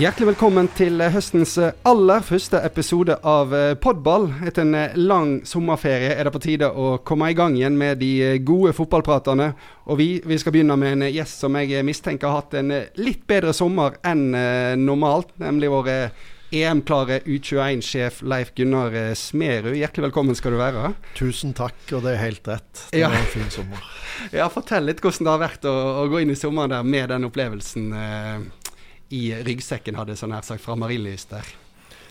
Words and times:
Hjertelig 0.00 0.30
velkommen 0.30 0.64
til 0.72 1.02
høstens 1.12 1.58
aller 1.60 2.22
første 2.24 2.56
episode 2.64 3.18
av 3.26 3.50
Podball. 3.84 4.30
Etter 4.48 4.64
en 4.64 4.94
lang 4.96 5.34
sommerferie 5.44 6.14
er 6.14 6.24
det 6.24 6.32
på 6.32 6.40
tide 6.40 6.70
å 6.72 6.94
komme 7.04 7.28
i 7.28 7.36
gang 7.36 7.58
igjen 7.58 7.76
med 7.76 8.00
de 8.00 8.38
gode 8.40 8.72
fotballpraterne. 8.78 9.50
Og 9.92 10.00
vi, 10.00 10.08
vi 10.24 10.38
skal 10.40 10.54
begynne 10.56 10.78
med 10.80 10.94
en 10.94 11.04
gjest 11.10 11.44
som 11.44 11.58
jeg 11.60 11.84
mistenker 11.84 12.30
har 12.30 12.40
hatt 12.40 12.56
en 12.62 12.72
litt 12.96 13.26
bedre 13.28 13.52
sommer 13.52 13.98
enn 14.00 14.30
normalt. 14.80 15.34
Nemlig 15.42 15.68
vår 15.74 15.90
EM-klare 16.50 17.20
U21-sjef 17.26 18.22
Leif 18.24 18.54
Gunnar 18.56 18.96
Smerud. 19.14 19.76
Hjertelig 19.76 20.06
velkommen 20.08 20.38
skal 20.38 20.56
du 20.56 20.62
være. 20.62 20.94
Tusen 21.18 21.52
takk, 21.52 21.76
og 21.92 22.06
det 22.06 22.16
er 22.16 22.24
helt 22.24 22.48
rett. 22.48 22.86
Det 22.88 23.04
ja. 23.04 23.12
var 23.12 23.20
en 23.20 23.34
fin 23.36 23.52
sommer. 23.52 23.84
Ja, 24.36 24.50
Fortell 24.52 24.84
litt 24.84 24.98
hvordan 25.00 25.24
det 25.24 25.32
har 25.32 25.40
vært 25.40 25.62
å, 25.68 25.72
å 26.02 26.08
gå 26.12 26.18
inn 26.20 26.32
i 26.32 26.36
sommeren 26.36 26.72
der 26.74 26.84
med 26.84 27.06
den 27.08 27.24
opplevelsen. 27.24 27.86
I 29.10 29.24
ryggsekken, 29.46 29.98
hadde 29.98 30.18
sånn 30.18 30.36
her 30.36 30.46
sagt, 30.46 30.62
fra 30.64 30.78
Marienlyst 30.78 31.34
der? 31.34 31.48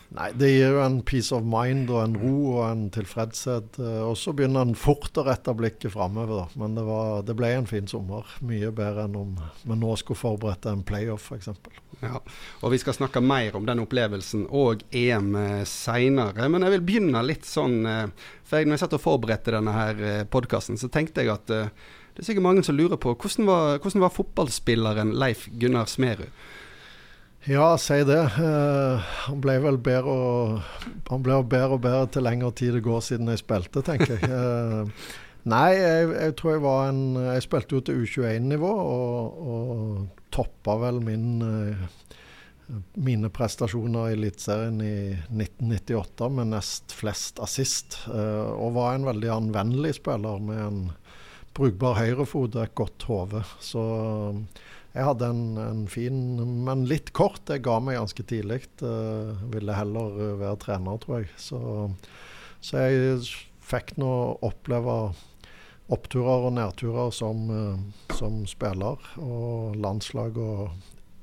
Nei, 0.09 0.31
det 0.33 0.47
gir 0.49 0.71
jo 0.73 0.79
en 0.81 0.95
peace 1.05 1.29
of 1.35 1.43
mind 1.45 1.91
og 1.93 1.99
en 2.01 2.15
ro 2.17 2.37
og 2.55 2.63
en 2.65 2.87
tilfredshet. 2.93 3.77
Eh, 3.77 3.99
og 4.01 4.15
så 4.17 4.33
begynner 4.33 4.65
en 4.65 4.77
fort 4.77 5.13
å 5.21 5.25
rette 5.27 5.53
blikket 5.53 5.93
framover, 5.93 6.31
da. 6.33 6.61
Men 6.61 6.77
det, 6.79 6.85
var, 6.87 7.21
det, 7.27 7.35
ble 7.37 7.51
en 7.53 7.69
fin 7.69 7.85
sommer. 7.89 8.25
Mye 8.41 8.71
bedre 8.73 9.05
enn 9.05 9.19
om 9.19 9.35
vi 9.61 9.77
nå 9.77 9.93
skulle 10.01 10.17
forberedt 10.17 10.65
en 10.71 10.81
playoff, 10.87 11.29
f.eks. 11.29 11.51
Ja, 12.01 12.23
og 12.63 12.73
vi 12.73 12.79
skal 12.81 12.95
snakke 12.97 13.21
mer 13.21 13.57
om 13.59 13.67
den 13.69 13.83
opplevelsen 13.83 14.47
og 14.49 14.81
EM 14.89 15.29
eh, 15.37 15.61
seinere. 15.69 16.49
Men 16.49 16.65
jeg 16.65 16.79
vil 16.79 16.85
begynne 16.89 17.21
litt 17.27 17.45
sånn 17.45 17.83
eh, 17.85 18.31
For 18.49 18.65
når 18.65 18.79
jeg 18.79 18.85
satt 18.87 18.97
og 18.97 19.05
forberedte 19.05 19.53
denne 19.53 19.75
her 19.75 20.25
podkasten, 20.33 20.79
så 20.81 20.89
tenkte 20.89 21.21
jeg 21.21 21.35
at 21.35 21.45
det 21.53 22.23
er 22.23 22.25
sikkert 22.25 22.47
mange 22.47 22.63
som 22.65 22.73
lurer 22.73 22.97
på 22.97 23.13
hvordan 23.13 23.45
var, 23.45 23.77
hvordan 23.83 24.01
var 24.01 24.15
fotballspilleren 24.15 25.13
Leif 25.21 25.45
Gunnar 25.61 25.85
Smerud? 25.87 26.33
Ja, 27.47 27.77
si 27.79 28.01
det. 28.03 28.19
Uh, 28.35 28.99
han 28.99 29.39
ble 29.39 29.55
vel 29.63 29.77
bedre 29.79 30.11
og, 30.11 30.89
han 31.07 31.23
ble 31.23 31.37
bedre 31.47 31.77
og 31.77 31.83
bedre 31.85 32.09
til 32.11 32.25
lengre 32.27 32.51
tid 32.51 32.75
det 32.75 32.83
går 32.83 32.99
siden 33.05 33.31
jeg 33.31 33.39
spilte, 33.39 33.83
tenker 33.85 34.17
jeg. 34.17 34.27
Uh, 34.27 34.89
nei, 35.47 35.69
jeg, 35.77 36.09
jeg, 36.17 36.35
tror 36.35 36.51
jeg 36.51 36.63
var 36.65 36.89
en 36.89 37.01
Jeg 37.29 37.45
spilte 37.47 37.77
jo 37.77 37.85
til 37.85 38.03
U21-nivå 38.03 38.73
og, 38.75 39.39
og 39.53 40.27
toppa 40.35 40.75
vel 40.83 40.99
min 41.05 41.29
uh, 41.45 41.87
mine 42.99 43.31
prestasjoner 43.33 44.11
i 44.11 44.17
Eliteserien 44.17 44.75
i 44.85 44.95
1998 45.31 46.27
med 46.35 46.51
nest 46.51 46.93
flest 46.93 47.39
assist. 47.41 47.95
og 48.05 48.75
var 48.75 48.93
en 48.93 49.07
veldig 49.07 49.31
anvendelig 49.33 49.95
spiller 49.97 50.37
med 50.37 50.59
en 50.67 50.83
brukbar 51.57 51.97
høyrefot 51.97 52.59
og 52.59 52.61
et 52.61 52.75
godt 52.77 53.07
hode. 53.09 53.41
Så 53.57 53.81
jeg 54.99 55.07
hadde 55.07 55.29
en, 55.31 55.43
en, 55.63 55.83
fin, 55.87 56.15
men 56.65 56.83
litt 56.89 57.13
kort. 57.15 57.47
Jeg 57.47 57.63
ga 57.63 57.77
meg 57.79 57.95
ganske 57.95 58.23
tidlig. 58.27 58.65
Uh, 58.83 59.31
ville 59.53 59.75
heller 59.75 60.17
være 60.41 60.57
trener, 60.59 60.99
tror 60.99 61.21
jeg. 61.21 61.29
Så, 61.39 61.59
så 62.59 62.83
jeg 62.83 63.21
fikk 63.63 63.95
nå 64.01 64.11
oppleve 64.43 64.97
oppturer 65.89 66.49
og 66.49 66.53
nedturer 66.57 67.13
som, 67.15 67.45
uh, 67.47 68.09
som 68.17 68.43
spiller. 68.49 68.99
Og 69.23 69.79
landslag 69.79 70.35
og 70.43 70.67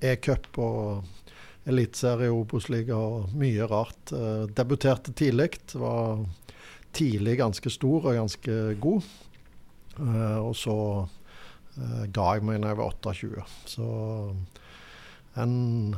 e-cup 0.00 0.48
og 0.56 1.68
eliteserie, 1.68 2.32
Obos-liga 2.32 2.96
og 2.96 3.36
mye 3.36 3.68
rart. 3.68 4.00
Uh, 4.14 4.48
debuterte 4.56 5.12
tidlig. 5.12 5.52
Var 5.76 6.24
tidlig 6.96 7.36
ganske 7.42 7.76
stor 7.76 8.08
og 8.08 8.20
ganske 8.22 8.58
god. 8.80 9.12
Og 9.96 10.52
så 10.56 10.74
ga 11.76 12.28
jeg 12.36 12.44
meg 12.46 12.62
da 12.62 12.72
jeg 12.72 12.78
var 12.80 12.94
28. 13.04 13.44
Så 13.68 13.88
en, 15.36 15.96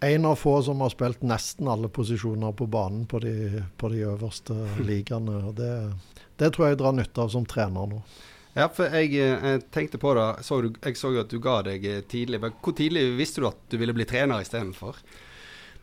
en 0.00 0.28
av 0.30 0.38
få 0.38 0.62
som 0.62 0.80
har 0.84 0.92
spilt 0.94 1.24
nesten 1.26 1.68
alle 1.70 1.90
posisjoner 1.90 2.54
på 2.56 2.68
banen 2.70 3.06
på 3.10 3.20
de, 3.24 3.64
på 3.76 3.90
de 3.92 4.04
øverste 4.06 4.56
ligaene. 4.88 5.42
og 5.50 5.58
det, 5.58 5.72
det, 6.38 6.52
tror 6.54 6.68
jeg 6.68 6.76
jeg 6.76 6.82
drar 6.84 6.96
nytte 6.96 7.22
av 7.22 7.34
som 7.34 7.46
trener 7.48 7.92
nå. 7.92 8.02
Ja, 8.56 8.70
for 8.72 8.88
jeg, 8.88 9.12
jeg 9.18 9.36
eh, 9.36 9.62
tenkte 9.74 10.00
på 10.00 10.14
det. 10.16 10.28
Så 10.46 10.62
du, 10.64 10.70
jeg 10.80 10.96
så 10.96 11.12
jo 11.12 11.24
at 11.24 11.32
du 11.32 11.40
ga 11.44 11.58
deg 11.66 11.84
tidlig. 12.08 12.40
Hvor 12.40 12.76
tidlig 12.76 13.10
visste 13.18 13.42
du 13.42 13.50
at 13.50 13.58
du 13.68 13.76
ville 13.80 13.92
bli 13.96 14.06
trener 14.08 14.40
istedenfor? 14.40 15.02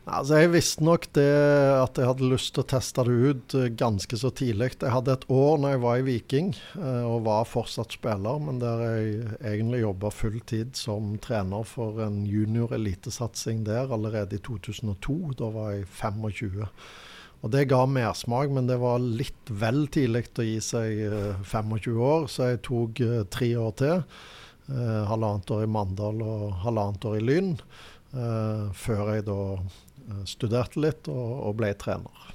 Altså, 0.04 0.36
jeg 0.36 0.50
visste 0.52 0.84
nok 0.84 1.06
det 1.16 1.30
at 1.80 1.96
jeg 1.96 2.04
hadde 2.10 2.26
lyst 2.28 2.50
til 2.52 2.60
å 2.60 2.68
teste 2.68 3.04
det 3.08 3.14
ut 3.14 3.54
eh, 3.56 3.70
ganske 3.72 4.18
så 4.20 4.28
tidlig. 4.36 4.74
Jeg 4.82 4.92
hadde 4.92 5.14
et 5.16 5.22
år 5.32 5.62
når 5.62 5.72
jeg 5.72 5.80
var 5.80 6.00
i 6.00 6.04
Viking 6.04 6.50
eh, 6.76 7.06
og 7.08 7.24
var 7.24 7.46
fortsatt 7.48 7.96
spiller, 7.96 8.42
men 8.44 8.58
der 8.60 8.82
jeg 8.84 9.14
egentlig 9.54 9.80
jobba 9.80 10.10
full 10.12 10.36
tid 10.44 10.76
som 10.76 11.14
trener 11.24 11.64
for 11.64 12.02
en 12.04 12.18
junior 12.28 12.74
elitesatsing 12.76 13.62
der 13.64 13.94
allerede 13.96 14.36
i 14.36 14.42
2002. 14.44 15.16
Da 15.40 15.48
var 15.54 15.72
jeg 15.72 15.88
25. 15.88 16.68
Og 17.40 17.54
Det 17.56 17.64
ga 17.72 17.80
mersmak, 17.88 18.52
men 18.52 18.68
det 18.68 18.76
var 18.84 19.00
litt 19.00 19.48
vel 19.48 19.86
tidlig 19.88 20.26
å 20.36 20.46
gi 20.50 20.60
seg 20.68 21.00
25 21.48 21.80
eh, 21.80 22.04
år, 22.10 22.28
så 22.28 22.50
jeg 22.52 22.62
tok 22.68 23.00
tre 23.32 23.50
år 23.56 23.72
til. 23.80 24.04
halvannet 24.68 25.50
år 25.52 25.64
i 25.64 25.68
Mandal 25.68 26.22
og 26.24 26.44
halvannet 26.62 27.04
år 27.08 27.18
i 27.18 27.24
Lyn. 27.24 27.50
før 28.72 29.10
jeg 29.14 29.24
da 29.26 29.40
studerte 30.28 30.80
litt 30.82 31.10
og, 31.12 31.32
og, 31.48 31.56
ble 31.58 31.72
trener. 31.80 32.30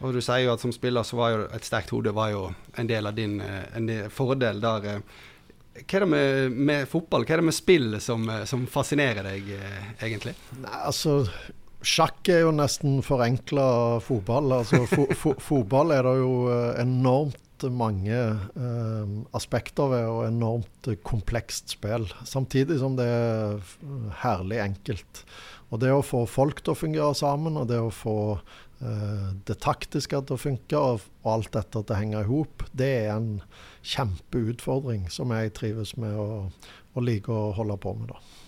Og 0.00 0.12
Du 0.12 0.20
sier 0.20 0.44
jo 0.44 0.52
at 0.52 0.62
som 0.62 0.74
spiller 0.74 1.06
så 1.06 1.16
var 1.16 1.32
jo 1.32 1.46
et 1.56 1.64
sterkt 1.66 1.94
hode 1.94 2.12
var 2.16 2.32
jo 2.34 2.50
en 2.76 2.90
del 2.90 3.08
av 3.08 3.16
din 3.16 3.40
eh, 3.40 3.64
en 3.76 3.90
fordel 4.12 4.60
der. 4.60 4.90
Eh. 4.92 5.22
Hva 5.76 5.98
er 5.98 6.04
det 6.04 6.10
med, 6.12 6.58
med, 6.70 6.88
fotball, 6.88 7.24
hva 7.24 7.36
er 7.36 7.42
det 7.42 7.50
med 7.50 7.56
spill 7.56 8.00
som, 8.00 8.24
som 8.48 8.64
fascinerer 8.70 9.26
deg, 9.28 9.50
egentlig? 10.00 10.32
Nei, 10.62 10.76
altså 10.88 11.20
Sjakk 11.86 12.26
er 12.32 12.40
jo 12.42 12.52
nesten 12.56 13.02
forenkla 13.04 13.66
fotball. 14.02 14.54
Altså, 14.56 14.86
fo 14.90 15.04
fo 15.14 15.34
fotball 15.38 15.92
er 15.94 16.06
det 16.08 16.14
jo 16.18 16.30
enormt 16.80 17.66
mange 17.72 18.16
eh, 18.16 19.12
aspekter 19.36 19.88
ved 19.92 20.06
og 20.10 20.24
enormt 20.26 20.90
komplekst 21.06 21.76
spill. 21.76 22.08
Samtidig 22.28 22.80
som 22.82 22.96
det 22.98 23.06
er 23.06 23.60
herlig 24.22 24.60
enkelt. 24.64 25.22
Og 25.74 25.82
det 25.82 25.90
å 25.90 26.04
få 26.04 26.22
folk 26.30 26.62
til 26.62 26.74
å 26.74 26.78
fungere 26.78 27.14
sammen, 27.18 27.58
og 27.58 27.66
det 27.70 27.80
å 27.82 27.90
få 27.90 28.16
eh, 28.36 29.28
det 29.48 29.58
taktiske 29.64 30.20
til 30.22 30.36
å 30.36 30.40
funke, 30.40 30.78
og, 30.78 31.06
og 31.24 31.30
alt 31.32 31.52
dette 31.56 31.82
til 31.82 31.94
å 31.96 31.98
henge 31.98 32.22
i 32.22 32.28
hop, 32.28 32.66
det 32.70 32.90
er 33.02 33.12
en 33.16 33.30
kjempeutfordring 33.86 35.08
som 35.10 35.34
jeg 35.34 35.54
trives 35.58 35.96
med 35.98 36.14
og, 36.22 36.68
og 36.94 37.06
liker 37.06 37.34
å 37.34 37.54
holde 37.58 37.78
på 37.82 37.94
med. 37.98 38.14
da. 38.14 38.44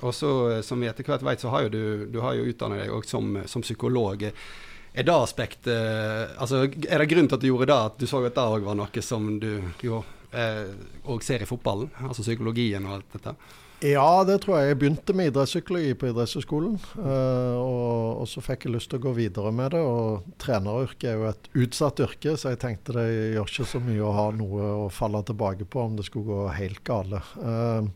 Og 0.00 0.14
så, 0.14 0.32
eh, 0.50 0.62
Som 0.62 0.80
vi 0.80 0.88
etter 0.88 1.06
hvert 1.06 1.24
vet, 1.24 1.40
så 1.40 1.52
har 1.54 1.66
jo 1.66 1.68
du, 1.72 1.84
du 2.12 2.20
har 2.20 2.36
jo 2.36 2.48
utdannet 2.48 2.84
deg 2.84 3.08
som, 3.08 3.40
som, 3.46 3.64
psykolog. 3.64 4.28
Er 4.28 5.06
det 5.06 5.14
aspektet 5.14 5.72
eh, 5.72 6.36
altså, 6.40 6.66
Er 6.66 6.98
det 6.98 7.10
grunn 7.10 7.28
til 7.28 7.38
at 7.38 7.44
du 7.44 7.48
gjorde 7.50 7.70
det, 7.70 7.78
at 7.78 7.98
du 7.98 8.06
så 8.06 8.22
at 8.26 8.36
det 8.36 8.44
òg 8.44 8.66
var 8.66 8.78
noe 8.78 9.04
som 9.04 9.38
du 9.40 9.50
òg 9.88 10.04
eh, 10.32 11.24
ser 11.24 11.42
i 11.42 11.48
fotballen? 11.48 11.90
Altså 12.04 12.26
psykologien 12.26 12.86
og 12.86 12.98
alt 12.98 13.16
dette? 13.16 13.34
Ja, 13.78 14.24
det 14.26 14.40
tror 14.42 14.56
jeg. 14.58 14.72
Jeg 14.72 14.78
begynte 14.80 15.14
med 15.14 15.28
idrettspsykologi 15.30 15.92
på 16.00 16.08
idrettshøyskolen. 16.10 16.72
Uh, 16.98 17.58
og, 17.62 18.22
og, 18.24 18.24
så 18.26 18.42
fikk 18.42 18.66
jeg 18.66 18.74
lyst 18.74 18.90
til 18.90 18.98
å 18.98 19.04
gå 19.04 19.12
videre 19.14 19.52
med 19.54 19.70
det. 19.76 19.82
Og 19.86 20.32
treneryrket 20.42 21.06
er 21.12 21.20
jo 21.20 21.28
et 21.28 21.46
utsatt 21.62 22.02
yrke, 22.02 22.34
så 22.34 22.54
jeg 22.54 22.60
tenkte 22.64 22.96
det 22.96 23.06
gjør 23.36 23.52
ikke 23.52 23.68
så 23.70 23.82
mye 23.84 24.02
å 24.02 24.16
ha 24.16 24.24
noe 24.34 24.72
å 24.86 24.88
falle 24.90 25.22
tilbake 25.28 25.68
på 25.70 25.84
om 25.84 25.94
det 25.98 26.08
skulle 26.08 26.26
gå 26.26 26.48
helt 26.58 26.82
gale. 26.88 27.22
Uh, 27.38 27.86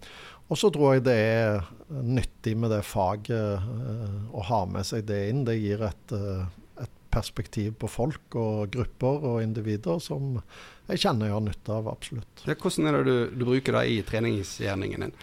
og 0.53 0.61
så 0.61 0.71
tror 0.71 0.95
jeg 0.95 1.07
det 1.09 1.19
er 1.19 1.67
nyttig 1.91 2.55
med 2.61 2.75
det 2.77 2.85
faget 2.87 3.67
uh, 3.67 4.17
å 4.31 4.47
ha 4.53 4.63
med 4.71 4.87
seg 4.87 5.09
det 5.11 5.21
inn. 5.33 5.43
Det 5.49 5.59
gir 5.59 5.83
et, 5.89 6.17
et 6.79 6.97
perspektiv 7.11 7.75
på 7.83 7.91
folk 7.91 8.39
og 8.39 8.71
grupper 8.79 9.31
og 9.35 9.43
individer 9.43 9.99
som 10.05 10.37
jeg 10.87 11.09
kjenner 11.09 11.31
jeg 11.31 11.41
har 11.41 11.47
nytte 11.51 11.75
av, 11.75 11.91
absolutt. 11.91 12.47
Ja, 12.47 12.55
hvordan 12.55 12.87
er 12.87 13.01
det 13.01 13.07
du, 13.07 13.39
du 13.41 13.49
bruker 13.49 13.81
det 13.81 13.87
i 13.91 14.03
treningsgjerningen 14.07 15.09
din? 15.09 15.23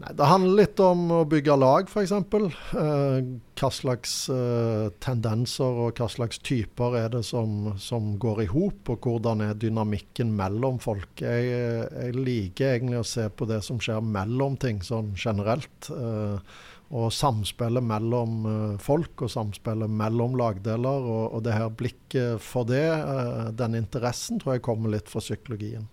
Nei, 0.00 0.12
Det 0.16 0.24
handler 0.26 0.56
litt 0.62 0.80
om 0.80 1.02
å 1.12 1.20
bygge 1.28 1.56
lag, 1.60 1.90
f.eks. 1.90 2.12
Eh, 2.14 3.16
hva 3.60 3.70
slags 3.70 4.14
eh, 4.32 4.88
tendenser 5.04 5.80
og 5.84 6.00
hva 6.00 6.08
slags 6.10 6.40
typer 6.42 6.96
er 7.02 7.12
det 7.12 7.22
som, 7.28 7.74
som 7.76 8.14
går 8.22 8.44
i 8.46 8.48
hop, 8.54 8.88
og 8.94 9.06
hvordan 9.06 9.44
er 9.44 9.60
dynamikken 9.60 10.32
mellom 10.38 10.80
folk. 10.82 11.12
Jeg, 11.20 11.52
jeg, 11.52 12.16
liker 12.16 12.76
egentlig 12.78 13.02
å 13.02 13.08
se 13.12 13.28
på 13.28 13.48
det 13.50 13.60
som 13.66 13.80
skjer 13.82 14.00
mellom 14.02 14.56
ting 14.60 14.80
sånn 14.86 15.12
generelt. 15.18 15.90
Eh, 15.92 16.54
og 16.92 17.08
samspillet 17.16 17.84
mellom 17.84 18.42
eh, 18.48 18.80
folk 18.82 19.24
og 19.24 19.32
samspillet 19.32 19.92
mellom 19.92 20.36
lagdeler. 20.40 21.06
Og, 21.08 21.38
og 21.38 21.44
det 21.46 21.56
her 21.56 21.70
blikket 21.72 22.42
for 22.44 22.68
det, 22.68 22.84
eh, 22.84 23.46
den 23.56 23.78
interessen, 23.80 24.40
tror 24.40 24.56
jeg 24.56 24.66
kommer 24.66 24.92
litt 24.92 25.08
fra 25.12 25.22
psykologien. 25.24 25.88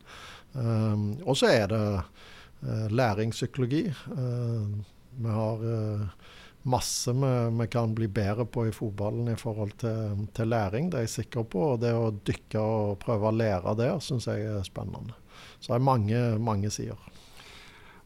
Eh, 0.56 0.98
og 1.24 1.40
så 1.40 1.54
er 1.54 1.72
det 1.72 1.86
læringspsykologi. 2.62 3.86
Eh, 3.88 4.72
vi 5.20 5.36
har 5.36 5.64
eh, 5.74 6.08
masse 6.70 7.14
vi, 7.60 7.68
kan 7.72 7.96
bli 7.96 8.08
bedre 8.08 8.46
på 8.46 8.68
i 8.68 8.74
fotballen 8.76 9.32
i 9.32 9.38
forhold 9.40 9.78
til, 9.80 10.26
til, 10.36 10.52
læring, 10.52 10.90
det 10.90 11.00
er 11.00 11.08
jeg 11.08 11.16
sikker 11.16 11.48
på. 11.48 11.64
Og 11.74 11.80
det 11.84 11.94
å 11.96 12.12
dykke 12.12 12.60
og 12.60 13.00
prøve 13.04 13.30
å 13.30 13.36
lære 13.36 13.78
der 13.80 14.04
syns 14.04 14.28
jeg 14.28 14.46
er 14.48 14.68
spennende. 14.68 15.16
Så 15.60 15.72
det 15.72 15.80
er 15.80 15.88
mange, 15.88 16.22
mange 16.40 16.72
sider. 16.72 17.00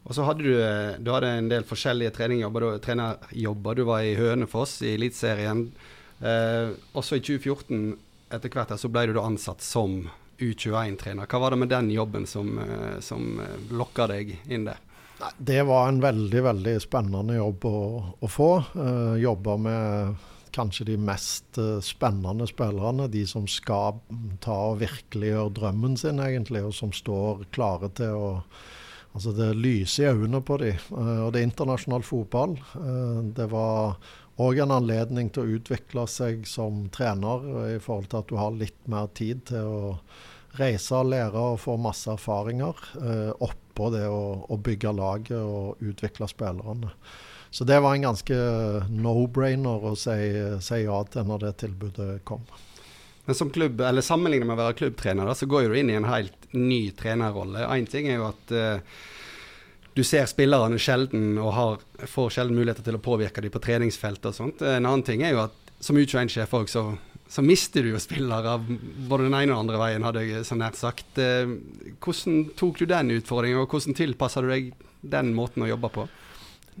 Og 0.04 0.12
så 0.14 0.26
hadde 0.26 0.44
du, 0.44 0.54
du 1.00 1.10
hadde 1.14 1.30
en 1.32 1.48
del 1.48 1.64
forskjellige 1.64 2.12
trenerjobber. 2.18 2.66
Du, 2.66 2.82
trenerjobber. 2.84 3.74
du 3.78 3.86
var 3.88 4.04
i 4.04 4.16
Hønefoss 4.18 4.82
i 4.84 4.94
Eliteserien. 4.98 5.70
Eh, 6.20 6.74
også 6.94 7.18
i 7.18 7.24
2014 7.24 7.96
etter 8.34 8.52
hvert 8.52 8.74
så 8.80 8.90
ble 8.92 9.08
du 9.10 9.20
ansatt 9.20 9.64
som 9.64 10.04
U21-trener. 10.38 11.28
Hva 11.30 11.40
var 11.42 11.54
det 11.54 11.60
med 11.62 11.72
den 11.72 11.90
jobben 11.94 12.26
som, 12.26 12.58
eh, 12.58 12.98
som 13.04 13.40
lokka 13.70 14.08
deg 14.10 14.36
inn 14.48 14.68
der? 14.68 14.82
Det 15.38 15.62
var 15.62 15.88
en 15.88 16.00
veldig 16.00 16.42
veldig 16.42 16.76
spennende 16.82 17.36
jobb 17.38 17.66
å, 17.68 17.80
å 18.20 18.30
få. 18.30 18.50
Uh, 18.74 19.14
Jobbe 19.20 19.56
med 19.62 20.30
kanskje 20.54 20.88
de 20.90 20.96
mest 21.00 21.58
uh, 21.58 21.78
spennende 21.84 22.46
spillerne. 22.50 23.08
De 23.10 23.24
som 23.28 23.46
skal 23.50 24.00
ta 24.44 24.56
og 24.72 24.80
virkeliggjøre 24.82 25.54
drømmen 25.58 25.96
sin, 26.00 26.22
egentlig, 26.22 26.64
og 26.66 26.74
som 26.76 26.94
står 26.94 27.46
klare 27.54 27.92
til 27.96 28.16
å 28.20 28.32
Altså 29.14 29.30
Det 29.30 29.52
lyser 29.54 30.08
i 30.08 30.08
øynene 30.10 30.40
på 30.42 30.56
dem. 30.58 30.78
Uh, 30.90 31.20
og 31.22 31.28
det 31.30 31.38
er 31.38 31.44
internasjonal 31.46 32.02
fotball. 32.02 32.56
det 33.36 33.44
var 33.52 33.94
òg 34.42 34.58
en 34.64 34.74
anledning 34.74 35.28
til 35.30 35.44
å 35.44 35.58
utvikle 35.58 36.06
seg 36.10 36.46
som 36.50 36.88
trener, 36.94 37.44
i 37.76 37.80
forhold 37.82 38.10
til 38.10 38.22
at 38.22 38.30
du 38.30 38.38
har 38.40 38.56
litt 38.56 38.88
mer 38.90 39.10
tid 39.14 39.44
til 39.50 39.68
å 39.68 39.92
reise, 40.58 40.94
og 40.98 41.10
lære 41.12 41.44
og 41.52 41.60
få 41.62 41.76
masse 41.78 42.10
erfaringer. 42.10 42.74
eh, 43.02 43.30
oppå 43.38 43.90
det 43.94 44.06
å, 44.08 44.46
å 44.48 44.56
bygge 44.56 44.92
laget 44.94 45.38
og 45.38 45.82
utvikle 45.82 46.28
spillerne. 46.30 46.92
Så 47.54 47.64
det 47.64 47.78
var 47.80 47.94
en 47.94 48.08
ganske 48.08 48.36
no-brainer 48.90 49.84
å 49.86 49.94
si, 49.94 50.14
si, 50.58 50.78
ja 50.82 51.02
til 51.06 51.26
når 51.28 51.44
det 51.44 51.52
tilbudet 51.62 52.24
kom. 52.26 52.42
Men 53.24 53.36
som 53.38 53.50
klubb, 53.50 53.80
eller 53.80 54.02
Sammenlignet 54.04 54.46
med 54.46 54.58
å 54.58 54.64
være 54.64 54.78
klubbtrener, 54.80 55.26
da, 55.26 55.36
så 55.38 55.46
går 55.46 55.70
du 55.70 55.78
inn 55.78 55.92
i 55.92 55.96
en 55.96 56.08
helt 56.10 56.48
ny 56.52 56.90
trenerrolle. 56.98 57.62
Én 57.70 57.86
ting 57.88 58.10
er 58.10 58.18
jo 58.18 58.26
at 58.26 58.52
uh, 58.52 58.98
du 59.94 60.02
ser 60.06 60.26
spillerne 60.30 60.78
sjelden 60.82 61.36
og 61.38 61.52
har, 61.54 61.82
får 62.10 62.36
sjelden 62.36 62.58
muligheter 62.58 62.86
til 62.86 62.98
å 62.98 63.02
påvirke 63.02 63.44
dem 63.44 63.54
på 63.54 63.62
treningsfeltet 63.62 64.30
og 64.32 64.36
sånt. 64.36 64.64
En 64.66 64.82
annen 64.82 65.04
ting 65.06 65.22
er 65.22 65.36
jo 65.36 65.44
at 65.46 65.74
som 65.84 65.98
U21-sjef 65.98 66.54
òg, 66.56 66.70
så 66.72 66.88
så 67.28 67.42
mister 67.42 67.82
du 67.82 67.94
jo 67.94 68.00
spillere 68.02 68.58
både 69.08 69.24
den 69.26 69.34
ene 69.34 69.54
og 69.54 69.56
den 69.56 69.60
andre 69.64 69.78
veien, 69.80 70.04
hadde 70.06 70.22
jeg 70.22 70.44
så 70.46 70.58
nært 70.58 70.76
sagt. 70.78 71.16
Eh, 71.18 71.48
hvordan 72.04 72.44
tok 72.58 72.78
du 72.78 72.84
den 72.90 73.14
utfordringen, 73.16 73.62
og 73.62 73.72
hvordan 73.72 73.96
tilpasser 73.96 74.44
du 74.44 74.52
deg 74.52 74.68
den 75.00 75.32
måten 75.36 75.64
å 75.64 75.70
jobbe 75.70 75.90
på? 75.96 76.04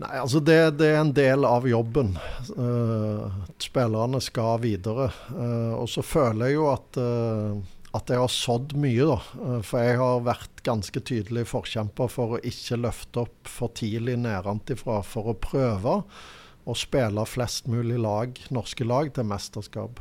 Nei, 0.02 0.12
altså 0.18 0.42
det, 0.42 0.58
det 0.78 0.90
er 0.90 1.00
en 1.00 1.12
del 1.14 1.46
av 1.46 1.66
jobben. 1.70 2.16
Uh, 2.58 3.30
spillerne 3.62 4.18
skal 4.22 4.58
videre. 4.62 5.06
Uh, 5.30 5.74
og 5.78 5.86
så 5.90 6.02
føler 6.02 6.50
jeg 6.50 6.56
jo 6.56 6.64
at, 6.72 6.98
uh, 6.98 7.73
at 7.94 8.10
jeg 8.10 8.18
har 8.18 8.32
sådd 8.32 8.74
mye, 8.80 9.06
da. 9.06 9.60
for 9.62 9.84
jeg 9.84 9.98
har 10.00 10.24
vært 10.26 10.62
ganske 10.66 11.02
tydelig 11.06 11.46
forkjemper 11.46 12.10
for 12.10 12.34
å 12.34 12.40
ikke 12.42 12.80
løfte 12.80 13.22
opp 13.22 13.50
for 13.50 13.74
tidlig 13.78 14.16
nedenfra 14.24 14.98
for 15.06 15.30
å 15.30 15.38
prøve 15.38 16.00
å 16.64 16.74
spille 16.78 17.26
flest 17.28 17.68
mulig 17.70 18.00
lag, 18.00 18.38
norske 18.54 18.86
lag 18.88 19.12
til 19.14 19.28
mesterskap. 19.28 20.00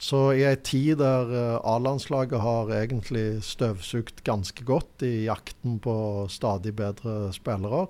Så 0.00 0.30
i 0.32 0.46
ei 0.48 0.56
tid 0.64 0.96
der 1.02 1.28
eh, 1.28 1.56
A-landslaget 1.68 2.40
har 2.40 2.70
egentlig 2.72 3.42
støvsugd 3.44 4.22
ganske 4.24 4.64
godt 4.64 5.04
i 5.04 5.26
jakten 5.26 5.76
på 5.84 5.94
stadig 6.32 6.72
bedre 6.78 7.28
spillere, 7.36 7.84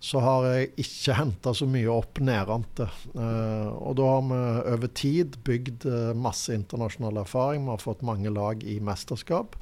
så 0.00 0.20
har 0.24 0.46
jeg 0.48 0.70
ikke 0.80 1.14
henta 1.18 1.52
så 1.56 1.66
mye 1.68 1.90
opp 1.92 2.22
nedentil. 2.24 2.88
Uh, 3.12 3.68
og 3.84 3.98
da 4.00 4.06
har 4.08 4.22
vi 4.30 4.38
over 4.72 4.92
tid 4.96 5.36
bygd 5.44 5.84
uh, 5.84 6.12
masse 6.16 6.54
internasjonal 6.56 7.20
erfaring. 7.20 7.66
Vi 7.66 7.74
har 7.74 7.84
fått 7.84 8.06
mange 8.06 8.32
lag 8.32 8.64
i 8.64 8.78
mesterskap. 8.80 9.58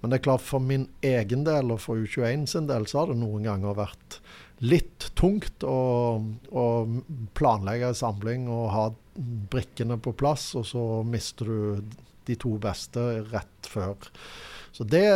Men 0.00 0.12
det 0.12 0.20
er 0.20 0.28
klart 0.28 0.46
for 0.46 0.62
min 0.62 0.86
egen 1.04 1.42
del 1.44 1.74
og 1.74 1.82
for 1.82 1.98
U21 1.98 2.46
sin 2.48 2.70
del 2.70 2.86
så 2.88 3.02
har 3.02 3.10
det 3.10 3.18
noen 3.20 3.44
ganger 3.50 3.76
vært 3.82 4.20
litt 4.62 5.10
tungt 5.18 5.64
å, 5.66 5.80
å 6.20 6.64
planlegge 7.36 7.90
en 7.90 7.98
samling 7.98 8.46
og 8.52 8.64
ha 8.74 8.86
brikkene 9.50 9.98
på 10.00 10.14
plass, 10.16 10.52
og 10.56 10.66
så 10.68 10.84
mister 11.04 11.50
du 11.50 11.98
de 12.28 12.36
to 12.38 12.54
beste 12.62 13.02
rett 13.32 13.68
før. 13.68 13.96
Så 14.72 14.86
det, 14.86 15.06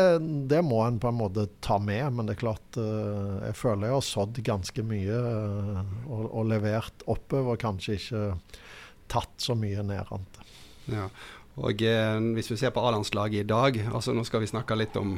det 0.50 0.60
må 0.66 0.80
en 0.84 0.98
på 1.00 1.08
en 1.10 1.18
måte 1.18 1.46
ta 1.64 1.78
med, 1.78 2.04
men 2.12 2.26
det 2.26 2.34
er 2.34 2.42
klart 2.42 2.78
uh, 2.80 3.40
jeg 3.46 3.56
føler 3.58 3.88
jeg 3.88 3.96
har 3.96 4.06
sådd 4.08 4.40
ganske 4.46 4.84
mye 4.86 5.18
uh, 5.20 5.80
og, 6.08 6.24
og, 6.26 6.42
levert 6.50 7.04
oppover, 7.10 7.60
kanskje 7.62 7.98
ikke 8.00 8.24
tatt 9.12 9.34
så 9.38 9.56
mye 9.58 9.84
nedentil. 9.86 10.54
Ja. 10.90 11.08
Og 11.54 11.84
eh, 11.86 12.16
hvis 12.34 12.48
vi 12.50 12.56
ser 12.58 12.72
på 12.74 12.82
A-landslaget 12.82 13.44
i 13.44 13.46
dag, 13.46 13.76
altså 13.94 14.10
nå 14.10 14.24
skal 14.26 14.42
vi 14.42 14.48
snakke 14.50 14.74
litt 14.74 14.96
om 14.98 15.12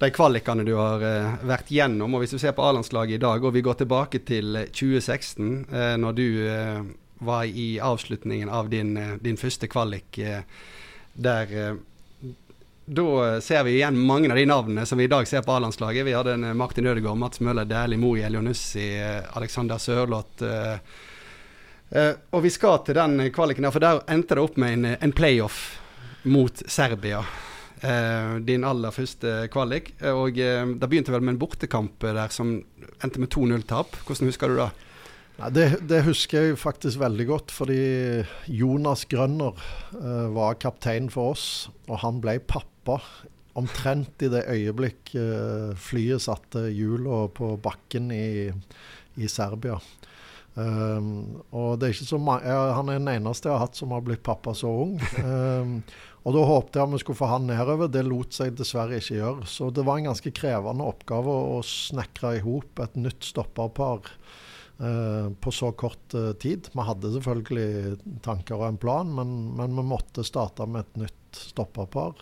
de 0.00 0.08
kvalikene 0.10 0.64
du 0.66 0.72
har 0.74 1.04
eh, 1.06 1.44
vært 1.46 1.70
gjennom. 1.70 2.16
og 2.16 2.24
Hvis 2.24 2.34
vi 2.34 2.40
ser 2.42 2.56
på 2.56 2.64
A-landslaget 2.66 3.20
i 3.20 3.22
dag, 3.22 3.44
og 3.44 3.54
vi 3.54 3.62
går 3.62 3.78
tilbake 3.78 4.18
til 4.26 4.58
2016, 4.74 5.52
eh, 5.70 5.94
når 6.02 6.16
du 6.18 6.26
var 7.20 7.44
i 7.44 7.80
avslutningen 7.80 8.48
av 8.48 8.68
din, 8.68 8.96
eh, 8.96 9.16
din 9.20 9.36
første 9.36 9.68
kvalik 9.68 10.18
eh, 10.18 10.42
der 11.14 11.52
eh, 11.52 11.74
da 12.90 13.40
ser 13.40 13.64
vi 13.64 13.76
igjen 13.76 13.98
mange 14.02 14.30
av 14.32 14.38
de 14.38 14.46
navnene 14.50 14.82
som 14.86 14.98
vi 14.98 15.04
i 15.06 15.10
dag 15.10 15.28
ser 15.28 15.44
på 15.46 15.52
A-landslaget. 15.54 16.02
Vi 16.08 16.14
hadde 16.16 16.32
en 16.34 16.56
Martin 16.58 16.88
Ødegaard, 16.90 17.20
Mats 17.22 17.38
Møller 17.38 17.68
Dæhlie, 17.68 18.00
Moe 18.02 18.24
Elionussi, 18.26 18.88
Alexander 19.38 19.78
Sørloth. 19.78 20.42
og 22.30 22.42
vi 22.42 22.50
skal 22.50 22.82
til 22.86 22.98
den 22.98 23.30
kvaliken 23.30 23.62
der, 23.62 23.70
for 23.70 23.84
der 23.84 24.02
endte 24.10 24.34
det 24.34 24.42
opp 24.42 24.58
med 24.58 24.74
en, 24.74 24.90
en 24.98 25.14
playoff 25.14 25.78
mot 26.24 26.62
Serbia. 26.66 27.22
din 28.42 28.64
aller 28.64 28.90
første 28.90 29.48
kvalik. 29.52 29.94
Og 30.10 30.34
det 30.34 30.88
begynte 30.90 31.14
vel 31.14 31.22
med 31.22 31.36
en 31.36 31.40
bortekamp 31.40 32.02
der 32.02 32.28
som 32.28 32.58
endte 33.04 33.20
med 33.22 33.30
2-0-tap. 33.30 34.02
Hvordan 34.06 34.34
husker 34.34 34.48
du 34.48 34.56
det? 34.64 34.70
Det, 35.48 35.78
det, 35.88 36.02
husker 36.04 36.50
jeg 36.50 36.58
faktisk 36.60 37.00
veldig 37.00 37.24
godt, 37.30 37.52
fordi 37.54 37.80
Jonas 38.52 39.06
Grønner 39.08 39.56
uh, 39.94 40.26
var 40.34 40.58
kaptein 40.60 41.08
for 41.12 41.32
oss. 41.32 41.70
Og 41.88 42.02
han 42.02 42.20
ble 42.20 42.36
pappa 42.44 42.79
omtrent 43.60 44.22
i 44.22 44.30
det 44.32 44.44
øyeblikk 44.48 45.14
uh, 45.18 45.72
flyet 45.78 46.22
satte 46.22 46.68
hjula 46.70 47.26
på 47.34 47.56
bakken 47.62 48.12
i, 48.14 48.50
i 49.20 49.28
Serbia. 49.28 49.80
Um, 50.54 51.40
og 51.54 51.78
det 51.78 51.86
er 51.86 51.92
ikke 51.94 52.08
så 52.08 52.18
Han 52.18 52.88
er 52.90 52.98
den 52.98 53.10
eneste 53.12 53.46
jeg 53.46 53.54
har 53.54 53.68
hatt 53.68 53.78
som 53.78 53.92
har 53.94 54.02
blitt 54.06 54.24
pappa 54.26 54.54
så 54.56 54.70
ung. 54.84 54.96
Um, 55.22 55.80
og 56.26 56.34
da 56.36 56.42
håpte 56.44 56.80
jeg 56.80 56.92
vi 56.92 57.00
skulle 57.00 57.20
få 57.20 57.30
han 57.30 57.46
nedover. 57.48 57.88
Det 57.88 58.02
lot 58.04 58.34
seg 58.36 58.56
dessverre 58.58 58.98
ikke 59.00 59.20
gjøre. 59.20 59.48
Så 59.48 59.70
det 59.72 59.86
var 59.86 60.00
en 60.00 60.10
ganske 60.10 60.32
krevende 60.36 60.86
oppgave 60.90 61.32
å 61.56 61.60
snekre 61.64 62.36
i 62.36 62.44
hop 62.44 62.82
et 62.84 62.98
nytt 63.00 63.24
stopperpar 63.30 64.10
uh, 64.82 65.30
på 65.32 65.54
så 65.54 65.72
kort 65.72 66.18
uh, 66.18 66.32
tid. 66.42 66.68
Vi 66.74 66.86
hadde 66.90 67.14
selvfølgelig 67.16 68.20
tanker 68.26 68.60
og 68.60 68.68
en 68.68 68.82
plan, 68.82 69.16
men, 69.16 69.54
men 69.56 69.78
vi 69.78 69.86
måtte 69.94 70.26
starte 70.26 70.68
med 70.68 70.84
et 70.84 71.04
nytt 71.06 71.44
stopperpar. 71.54 72.20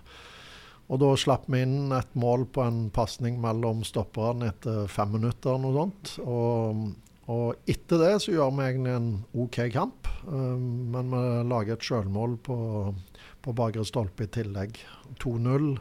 Og 0.89 1.01
da 1.03 1.11
slapp 1.21 1.45
vi 1.53 1.61
inn 1.67 1.93
et 1.93 2.15
mål 2.17 2.47
på 2.53 2.65
en 2.65 2.87
pasning 2.95 3.37
mellom 3.43 3.83
stopperne 3.85 4.49
etter 4.53 4.89
fem 4.89 5.13
minutter. 5.19 5.59
noe 5.61 5.77
sånt. 5.77 6.15
Og, 6.25 6.85
og 7.29 7.69
etter 7.69 8.01
det 8.05 8.13
så 8.25 8.33
gjør 8.33 8.55
vi 8.57 8.69
egentlig 8.71 8.95
en 8.97 9.11
OK 9.37 9.59
kamp, 9.75 10.09
uh, 10.25 10.57
men 10.57 11.13
vi 11.13 11.25
lager 11.53 11.77
et 11.77 11.89
sjølmål 11.91 12.39
på, 12.45 12.59
på 13.45 13.57
bakre 13.57 13.85
stolpe 13.85 14.25
i 14.25 14.33
tillegg. 14.39 14.81
2-0. 15.21 15.75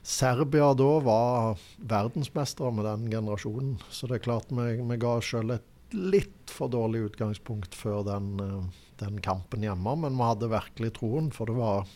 Serbia 0.00 0.72
da 0.72 0.92
var 1.04 1.60
verdensmestere 1.84 2.72
med 2.72 2.88
den 2.88 3.10
generasjonen, 3.12 3.76
så 3.92 4.08
det 4.08 4.18
er 4.18 4.24
klart 4.30 4.48
vi, 4.48 4.72
vi 4.80 5.00
ga 5.00 5.18
oss 5.18 5.28
sjøl 5.28 5.52
et 5.58 5.68
litt 5.92 6.50
for 6.50 6.70
dårlig 6.72 7.10
utgangspunkt 7.10 7.74
før 7.74 8.04
den, 8.06 8.32
eh, 8.40 8.84
den, 9.02 9.20
kampen 9.20 9.64
hjemme, 9.64 9.96
men 9.96 10.16
vi 10.16 10.28
hadde 10.28 10.52
virkelig 10.52 10.94
troen. 10.98 11.30
For 11.34 11.50
det 11.50 11.56
var, 11.58 11.88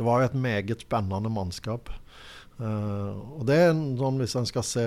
det 0.00 0.06
var 0.06 0.22
jo 0.22 0.30
et 0.30 0.40
meget 0.40 0.86
spennende 0.86 1.28
mannskap. 1.32 1.92
Uh, 2.56 3.12
og 3.36 3.44
det 3.48 3.58
er 3.66 3.74
sånn 4.00 4.20
hvis 4.20 4.36
en 4.36 4.48
skal 4.48 4.64
se 4.68 4.84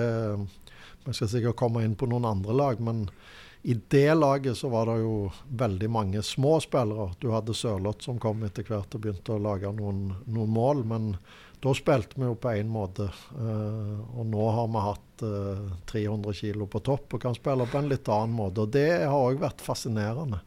Man 1.04 1.16
skal 1.16 1.28
sikkert 1.30 1.58
komme 1.58 1.82
inn 1.84 1.96
på 1.98 2.06
noen 2.08 2.24
andre 2.24 2.54
lag, 2.56 2.78
men 2.80 3.02
i 3.64 3.74
det 3.92 4.14
laget 4.14 4.56
så 4.56 4.70
var 4.72 4.88
det 4.88 4.98
jo 5.02 5.30
veldig 5.48 5.88
mange 5.92 6.22
små 6.24 6.58
spillere. 6.64 7.10
Du 7.20 7.30
hadde 7.32 7.54
Sørloth 7.56 8.04
som 8.04 8.18
kom 8.20 8.42
etter 8.44 8.64
hvert 8.64 8.92
og 8.96 9.04
begynte 9.04 9.32
å 9.36 9.40
lage 9.40 9.70
noen, 9.72 10.10
noen 10.24 10.52
mål. 10.52 10.82
Men 10.88 11.06
da 11.64 11.72
spilte 11.76 12.18
vi 12.20 12.26
jo 12.28 12.34
på 12.36 12.52
én 12.56 12.68
måte. 12.68 13.06
Uh, 13.32 14.02
og 14.18 14.28
nå 14.28 14.50
har 14.58 14.68
vi 14.68 14.84
hatt 14.84 15.24
uh, 15.24 15.64
eh, 15.64 15.72
300 15.92 16.36
kg 16.40 16.66
på 16.74 16.82
topp 16.90 17.16
og 17.16 17.24
kan 17.24 17.36
spille 17.36 17.68
på 17.70 17.80
en 17.80 17.88
litt 17.88 18.10
annen 18.12 18.36
måte. 18.36 18.66
Og 18.66 18.74
det 18.74 18.90
har 19.00 19.16
òg 19.16 19.40
vært 19.40 19.64
fascinerende. 19.64 20.42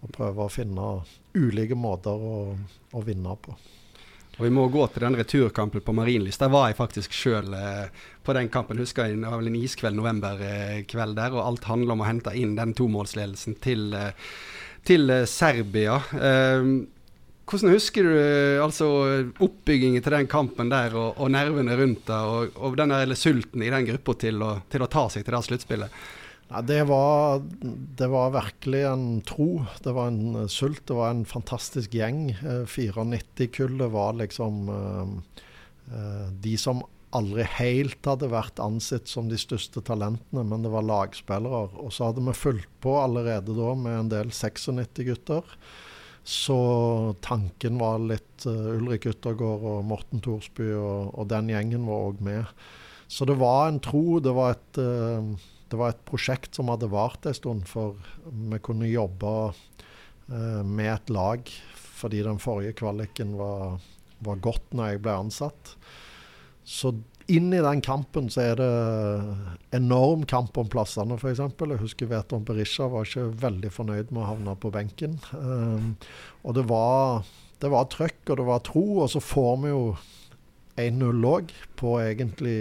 Å 0.00 0.12
prøve 0.14 0.46
å 0.46 0.52
finne 0.52 0.92
ulike 1.34 1.74
måter 1.74 2.14
å, 2.14 2.54
å, 2.94 3.02
vinne 3.04 3.34
på. 3.42 3.56
Og 4.40 4.46
Vi 4.46 4.54
må 4.56 4.62
gå 4.72 4.86
til 4.88 5.04
den 5.04 5.18
returkampen 5.20 5.82
på 5.84 5.92
Marienlyst. 5.92 6.40
Der 6.40 6.48
var 6.48 6.70
jeg 6.70 6.78
faktisk 6.78 7.12
sjøl 7.12 7.52
eh, 7.52 7.90
på 8.24 8.32
den 8.32 8.48
kampen. 8.48 8.80
Husker 8.80 9.10
jeg, 9.10 9.18
Det 9.20 9.28
var 9.28 9.42
vel 9.42 9.50
en 9.50 9.58
iskveld 9.60 9.98
novemberkveld 9.98 11.18
der, 11.18 11.36
og 11.36 11.44
alt 11.44 11.66
handler 11.68 11.92
om 11.92 12.00
å 12.00 12.08
hente 12.08 12.32
inn 12.32 12.54
den 12.56 12.72
tomålsledelsen 12.72 13.58
til, 13.60 13.92
til 14.88 15.12
Serbia. 15.28 15.98
Uh, 16.16 16.88
hvordan 17.50 17.74
husker 17.74 18.06
du 18.08 18.16
altså 18.62 18.88
oppbyggingen 19.44 20.00
til 20.00 20.16
den 20.16 20.30
kampen 20.30 20.72
der, 20.72 20.96
og, 20.96 21.20
og 21.20 21.32
nervene 21.34 21.76
rundt 21.76 22.06
det, 22.08 22.16
og, 22.32 22.56
og 22.56 22.80
den 22.80 23.16
sulten 23.18 23.66
i 23.66 23.72
den 23.74 23.88
gruppa 23.90 24.16
til, 24.24 24.40
til, 24.72 24.86
å 24.86 24.88
ta 24.88 25.04
seg 25.12 25.26
til 25.26 25.36
det 25.36 25.44
sluttspillet? 25.50 26.00
Ja, 26.50 26.60
det, 26.66 26.80
var, 26.90 27.42
det 27.96 28.08
var 28.10 28.32
virkelig 28.34 28.80
en 28.88 29.20
tro. 29.22 29.64
Det 29.84 29.92
var 29.94 30.10
en 30.10 30.48
sult. 30.50 30.82
Det 30.88 30.96
var 30.98 31.12
en 31.14 31.24
fantastisk 31.28 31.94
gjeng. 31.94 32.32
94-kullet 32.66 33.92
var 33.94 34.18
liksom 34.18 34.66
de 36.42 36.56
som 36.58 36.82
aldri 37.16 37.44
helt 37.58 38.06
hadde 38.06 38.30
vært 38.30 38.60
ansett 38.62 39.10
som 39.10 39.28
de 39.30 39.38
største 39.40 39.82
talentene, 39.86 40.44
men 40.46 40.62
det 40.64 40.70
var 40.72 40.86
lagspillere. 40.86 41.70
Og 41.82 41.94
så 41.94 42.10
hadde 42.10 42.24
vi 42.26 42.36
fulgt 42.38 42.72
på 42.82 42.96
allerede 43.00 43.54
da 43.56 43.74
med 43.78 43.96
en 43.98 44.12
del 44.12 44.34
96-gutter. 44.34 45.56
Så 46.26 46.58
tanken 47.24 47.80
var 47.80 48.02
litt 48.04 48.46
Ulrik 48.46 49.08
Yttergård 49.10 49.64
og 49.72 49.86
Morten 49.88 50.22
Thorsby, 50.22 50.68
og, 50.76 51.14
og 51.14 51.30
den 51.32 51.50
gjengen 51.50 51.88
var 51.88 52.10
òg 52.10 52.20
med. 52.26 52.60
Så 53.10 53.26
det 53.26 53.38
var 53.40 53.66
en 53.68 53.80
tro. 53.82 54.20
Det 54.22 54.34
var 54.36 54.54
et, 54.54 54.82
det 55.70 55.78
var 55.78 55.92
et 55.92 56.02
prosjekt 56.08 56.56
som 56.58 56.70
hadde 56.72 56.90
vart 56.90 57.26
en 57.26 57.36
stund, 57.36 57.68
for 57.70 57.98
vi 58.26 58.58
kunne 58.64 58.90
jobbe 58.90 59.34
eh, 59.50 60.62
med 60.66 60.90
et 60.96 61.12
lag 61.14 61.52
fordi 62.00 62.22
den 62.24 62.40
forrige 62.40 62.78
kvaliken 62.80 63.34
var, 63.36 63.76
var 64.24 64.38
godt 64.40 64.72
når 64.72 64.94
jeg 64.94 65.02
ble 65.04 65.16
ansatt. 65.26 65.74
Så 66.64 66.94
inn 67.30 67.52
i 67.52 67.60
den 67.62 67.82
kampen 67.84 68.30
så 68.32 68.42
er 68.48 68.56
det 68.58 68.70
enorm 69.76 70.24
kamp 70.28 70.56
om 70.58 70.70
plassene, 70.72 71.18
f.eks. 71.20 71.42
Jeg 71.44 71.82
husker 71.82 72.10
Veton 72.10 72.46
Berisha 72.48 72.88
var 72.90 73.06
ikke 73.06 73.28
veldig 73.42 73.72
fornøyd 73.74 74.14
med 74.14 74.24
å 74.24 74.30
havne 74.30 74.56
på 74.60 74.72
benken. 74.74 75.18
Eh, 75.36 76.08
og 76.42 76.56
det 76.56 76.64
var, 76.70 77.28
det 77.62 77.70
var 77.70 77.90
trøkk, 77.92 78.22
og 78.30 78.40
det 78.40 78.48
var 78.48 78.64
tro, 78.66 78.86
og 79.04 79.12
så 79.12 79.22
får 79.22 79.60
vi 79.64 79.74
jo 79.74 79.84
1-0 80.76 81.20
lå 81.20 81.34
på 81.76 81.94
egentlig 82.00 82.56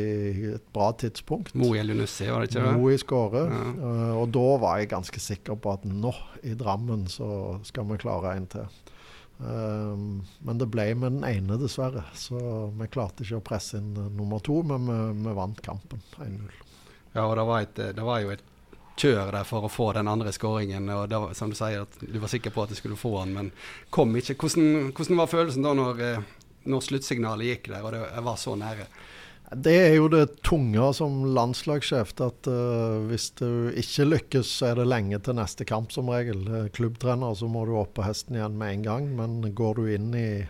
et 0.55 0.67
bra 0.73 0.91
tidspunkt. 0.97 1.53
Mo 1.57 1.73
i 1.75 1.83
Lunesse, 1.83 2.29
var 2.31 2.43
det 2.43 2.51
ikke 2.51 2.65
det? 2.65 2.75
Mo 2.77 2.91
i 2.91 2.99
skåre. 2.99 3.43
Ja. 3.51 3.63
Uh, 3.79 4.13
og 4.21 4.29
da 4.35 4.45
var 4.63 4.79
jeg 4.79 4.91
ganske 4.93 5.23
sikker 5.23 5.59
på 5.59 5.75
at 5.77 5.87
nå, 5.87 6.13
i 6.43 6.55
Drammen, 6.57 7.07
så 7.11 7.59
skal 7.67 7.87
vi 7.89 7.99
klare 8.01 8.35
en 8.37 8.47
til. 8.51 8.79
Um, 9.39 10.21
men 10.43 10.59
det 10.59 10.67
ble 10.71 10.89
med 10.99 11.19
den 11.19 11.27
ene, 11.27 11.59
dessverre. 11.61 12.03
Så 12.17 12.39
vi 12.75 12.89
klarte 12.91 13.23
ikke 13.23 13.39
å 13.39 13.47
presse 13.51 13.79
inn 13.79 13.93
uh, 13.97 14.09
nummer 14.11 14.43
to, 14.43 14.61
men 14.67 14.89
vi, 14.89 14.99
vi 15.27 15.35
vant 15.37 15.61
kampen 15.65 16.03
1-0. 16.17 16.65
Ja, 17.15 17.25
og 17.25 17.35
det 17.39 17.45
var, 17.49 17.65
et, 17.65 17.83
det 17.95 18.05
var, 18.05 18.19
jo 18.21 18.33
et 18.35 18.43
kjør 18.99 19.31
der 19.33 19.47
for 19.47 19.65
å 19.65 19.71
få 19.71 19.91
den 19.97 20.09
andre 20.11 20.33
skåringen. 20.35 20.89
og 20.93 21.13
var, 21.13 21.33
som 21.37 21.51
Du 21.51 21.57
sier 21.57 21.85
at 21.85 22.01
du 22.01 22.19
var 22.19 22.31
sikker 22.31 22.53
på 22.53 22.65
at 22.65 22.73
du 22.73 22.77
skulle 22.77 22.99
få 22.99 23.15
den, 23.23 23.33
men 23.37 23.51
kom 23.93 24.15
ikke. 24.15 24.35
Hvordan, 24.35 24.91
hvordan 24.95 25.21
var 25.21 25.31
følelsen 25.31 25.65
da 25.65 25.73
når, 25.77 26.03
eh, 26.05 26.27
når 26.67 26.83
sluttsignalet 26.85 27.53
gikk 27.53 27.71
der 27.71 27.85
og 27.85 27.95
det 27.95 28.25
var 28.25 28.39
så 28.39 28.55
nære? 28.59 28.89
Det 29.49 29.73
er 29.73 29.95
jo 29.95 30.09
det 30.13 30.43
tunge 30.45 30.91
som 30.93 31.23
landslagssjef. 31.33 32.13
At 32.21 32.49
uh, 32.49 33.01
hvis 33.09 33.31
du 33.39 33.71
ikke 33.73 34.05
lykkes, 34.05 34.51
så 34.59 34.69
er 34.69 34.81
det 34.81 34.89
lenge 34.91 35.17
til 35.25 35.39
neste 35.39 35.65
kamp, 35.65 35.93
som 35.95 36.11
regel. 36.13 36.43
Klubbtrener, 36.75 37.33
så 37.33 37.49
må 37.49 37.65
du 37.65 37.73
opp 37.79 37.95
på 37.97 38.05
hesten 38.05 38.37
igjen 38.37 38.59
med 38.59 38.75
en 38.75 38.85
gang. 38.85 39.09
Men 39.17 39.41
går 39.57 39.81
du 39.81 39.89
inn, 39.95 40.11
i, 40.13 40.45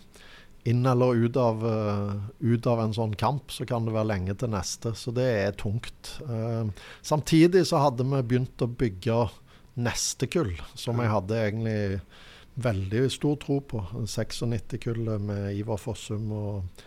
inn 0.67 0.83
eller 0.83 1.15
ut 1.15 1.39
av, 1.39 1.63
uh, 1.63 2.17
ut 2.43 2.67
av, 2.67 2.83
en 2.83 2.95
sånn 2.97 3.15
kamp, 3.19 3.55
så 3.55 3.67
kan 3.69 3.87
det 3.87 3.95
være 3.95 4.11
lenge 4.11 4.35
til 4.41 4.51
neste. 4.51 4.91
Så 4.99 5.15
det 5.15 5.29
er 5.45 5.55
tungt. 5.59 6.17
Uh, 6.27 6.67
samtidig 6.99 7.69
så 7.71 7.85
hadde 7.85 8.03
vi 8.03 8.25
begynt 8.33 8.67
å 8.67 8.67
bygge 8.67 9.21
neste 9.79 10.27
kull, 10.27 10.57
som 10.75 10.99
jeg 10.99 11.13
hadde 11.13 11.39
egentlig 11.39 11.79
veldig 12.63 13.07
stor 13.13 13.35
tro 13.41 13.59
på. 13.65 13.83
96-kullet 14.03 15.23
med 15.23 15.59
Ivar 15.59 15.79
Fossum 15.81 16.31
og 16.35 16.85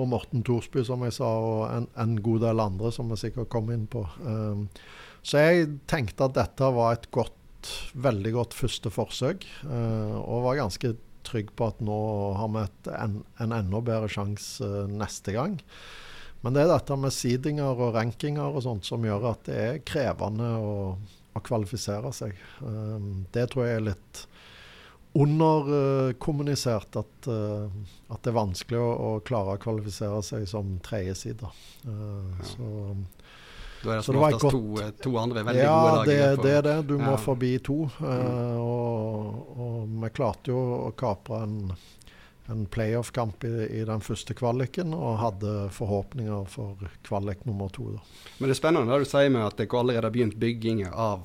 og 0.00 0.08
Morten 0.10 0.44
Thorsby, 0.46 0.82
som 0.86 1.04
jeg 1.06 1.16
sa, 1.16 1.28
og 1.28 1.60
en, 1.68 1.86
en, 2.00 2.16
god 2.24 2.44
del 2.46 2.62
andre 2.62 2.92
som 2.94 3.10
vi 3.12 3.18
sikkert 3.20 3.50
kom 3.52 3.70
inn 3.74 3.86
på. 3.90 4.04
Um, 4.24 4.66
så 5.26 5.44
jeg 5.44 5.70
tenkte 5.90 6.28
at 6.28 6.36
dette 6.38 6.72
var 6.76 6.96
et 6.96 7.08
godt, 7.14 7.36
veldig 8.00 8.34
godt 8.38 8.56
første 8.56 8.92
forsøk, 8.92 9.46
uh, 9.66 10.16
og 10.22 10.46
var 10.48 10.62
ganske 10.62 10.94
trygg 11.28 11.50
på 11.56 11.68
at 11.68 11.82
nå 11.84 12.00
har 12.38 12.52
vi 12.54 12.62
et, 12.64 12.92
en, 12.96 13.18
en, 13.42 13.56
enda 13.58 13.82
bedre 13.84 14.08
sjanse 14.12 14.64
uh, 14.64 14.86
neste 14.88 15.36
gang. 15.36 15.58
Men 16.40 16.56
det 16.56 16.64
er 16.64 16.70
dette 16.72 16.96
med 16.96 17.12
seedinger 17.12 17.76
og 17.84 17.98
rankinger 17.98 18.54
og 18.54 18.64
sånt 18.64 18.88
som 18.88 19.04
gjør 19.04 19.34
at 19.34 19.42
det 19.50 19.58
er 19.60 19.82
krevende 19.84 20.46
å, 20.56 20.76
å 21.36 21.42
kvalifisere 21.44 22.14
seg. 22.16 22.38
Um, 22.64 23.26
det 23.34 23.50
tror 23.52 23.68
jeg 23.68 23.80
er 23.82 23.90
litt 23.90 24.24
underkommunisert 25.12 26.96
at, 26.96 27.26
uh, 27.26 27.66
at, 28.08 28.22
det 28.22 28.30
er 28.30 28.36
vanskelig 28.36 28.78
å, 28.78 28.90
å, 28.90 29.10
klare 29.26 29.56
å 29.56 29.62
kvalifisere 29.62 30.22
seg 30.22 30.46
som 30.50 30.76
tredjeside. 30.86 31.50
Uh, 31.86 32.30
ja. 32.38 32.50
Så 32.52 32.68
da 33.80 33.94
er 33.94 33.96
det 33.96 34.04
som 34.04 34.18
oftest 34.20 34.50
to, 34.52 34.60
eh, 34.82 34.90
to, 35.00 35.14
andre 35.16 35.42
veldig 35.42 35.62
ja, 35.62 35.76
gode 35.80 36.02
dager. 36.04 36.18
Ja, 36.18 36.34
det 36.42 36.50
er 36.58 36.66
det. 36.66 36.74
Du 36.90 36.98
ja. 36.98 37.04
må 37.06 37.14
forbi 37.20 37.54
to. 37.64 37.78
Uh, 38.00 38.58
og, 38.60 39.56
og, 39.56 39.78
vi 40.02 40.12
klarte 40.16 40.52
jo 40.52 40.60
å 40.60 40.90
kapre 41.00 41.40
en, 41.46 41.72
en 42.52 42.66
playoff-kamp 42.68 43.48
i, 43.48 43.54
i, 43.80 43.82
den 43.88 44.04
første 44.04 44.36
kvaliken, 44.36 44.92
og 44.94 45.18
hadde 45.22 45.56
forhåpninger 45.74 46.44
for 46.52 46.90
kvalik 47.08 47.46
nummer 47.48 47.72
to. 47.72 47.88
Da. 47.96 48.04
Men 48.38 48.50
det 48.50 48.58
er 48.58 48.60
spennende 48.60 48.92
det 48.92 49.08
du 49.08 49.12
sier 49.14 49.32
med 49.32 49.48
at 49.48 49.58
dere 49.58 49.82
allerede 49.82 50.10
har 50.10 50.16
begynt 50.18 50.38
byggingen 50.40 50.92
av 50.92 51.24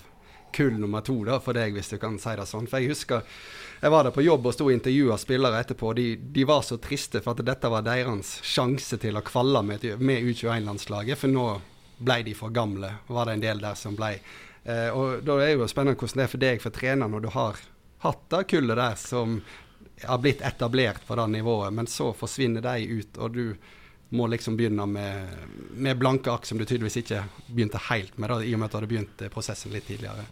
kull 0.56 0.80
nummer 0.80 1.04
to 1.06 1.20
da, 1.28 1.42
for 1.44 1.58
deg, 1.58 1.76
hvis 1.76 1.92
du 1.92 2.00
kan 2.02 2.18
si 2.22 2.34
det 2.40 2.48
sånn. 2.50 2.70
For 2.72 2.82
jeg 2.82 2.96
husker 2.96 3.28
jeg 3.82 3.92
var 3.92 4.08
der 4.08 4.16
på 4.16 4.24
jobb 4.24 4.48
og 4.48 4.54
sto 4.56 4.66
og 4.70 4.74
intervjua 4.74 5.18
spillere 5.20 5.60
etterpå. 5.62 5.92
De, 5.94 6.06
de, 6.18 6.44
var 6.48 6.64
så 6.66 6.80
triste 6.82 7.20
for 7.22 7.36
at 7.36 7.46
dette 7.46 7.70
var 7.70 7.84
deres 7.86 8.38
sjanse 8.48 8.98
til 9.02 9.20
å 9.20 9.24
kvalle 9.26 9.62
med, 9.68 9.84
med 10.00 10.26
U21-landslaget. 10.32 11.20
For 11.20 11.32
nå 11.32 11.46
ble 11.98 12.22
de 12.26 12.34
for 12.36 12.56
gamle, 12.56 12.96
var 13.08 13.28
det 13.28 13.36
en 13.36 13.44
del 13.44 13.62
der 13.62 13.78
som 13.80 13.98
ble. 14.00 14.16
Eh, 14.64 14.90
og 14.90 15.22
Da 15.28 15.38
er 15.44 15.54
jo 15.54 15.68
spennende 15.70 16.00
hvordan 16.00 16.22
det 16.22 16.26
er 16.26 16.34
for 16.34 16.46
deg 16.46 16.64
for 16.64 16.76
trener 16.76 17.12
når 17.12 17.28
du 17.28 17.30
har 17.36 17.62
hatt 18.06 18.26
det 18.34 18.42
kullet 18.56 18.80
der 18.80 18.98
som 19.00 19.40
har 20.04 20.20
blitt 20.24 20.42
etablert 20.44 21.06
på 21.08 21.16
det 21.16 21.28
nivået, 21.38 21.74
men 21.74 21.88
så 21.88 22.10
forsvinner 22.14 22.66
de 22.66 23.00
ut, 23.00 23.18
og 23.18 23.38
du 23.38 23.46
må 24.10 24.28
liksom 24.32 24.58
begynne 24.58 24.86
med, 24.90 25.40
med 25.74 25.98
blanke 26.00 26.32
ark, 26.32 26.46
som 26.46 26.60
du 26.60 26.66
tydeligvis 26.66 27.02
ikke 27.02 27.24
begynte 27.48 27.82
helt 27.90 28.18
med, 28.18 28.30
da, 28.32 28.42
i 28.44 28.54
og 28.54 28.62
med 28.62 28.70
at 28.70 28.76
du 28.76 28.80
hadde 28.80 28.92
begynt 28.92 29.26
prosessen 29.34 29.74
litt 29.74 29.88
tidligere. 29.90 30.28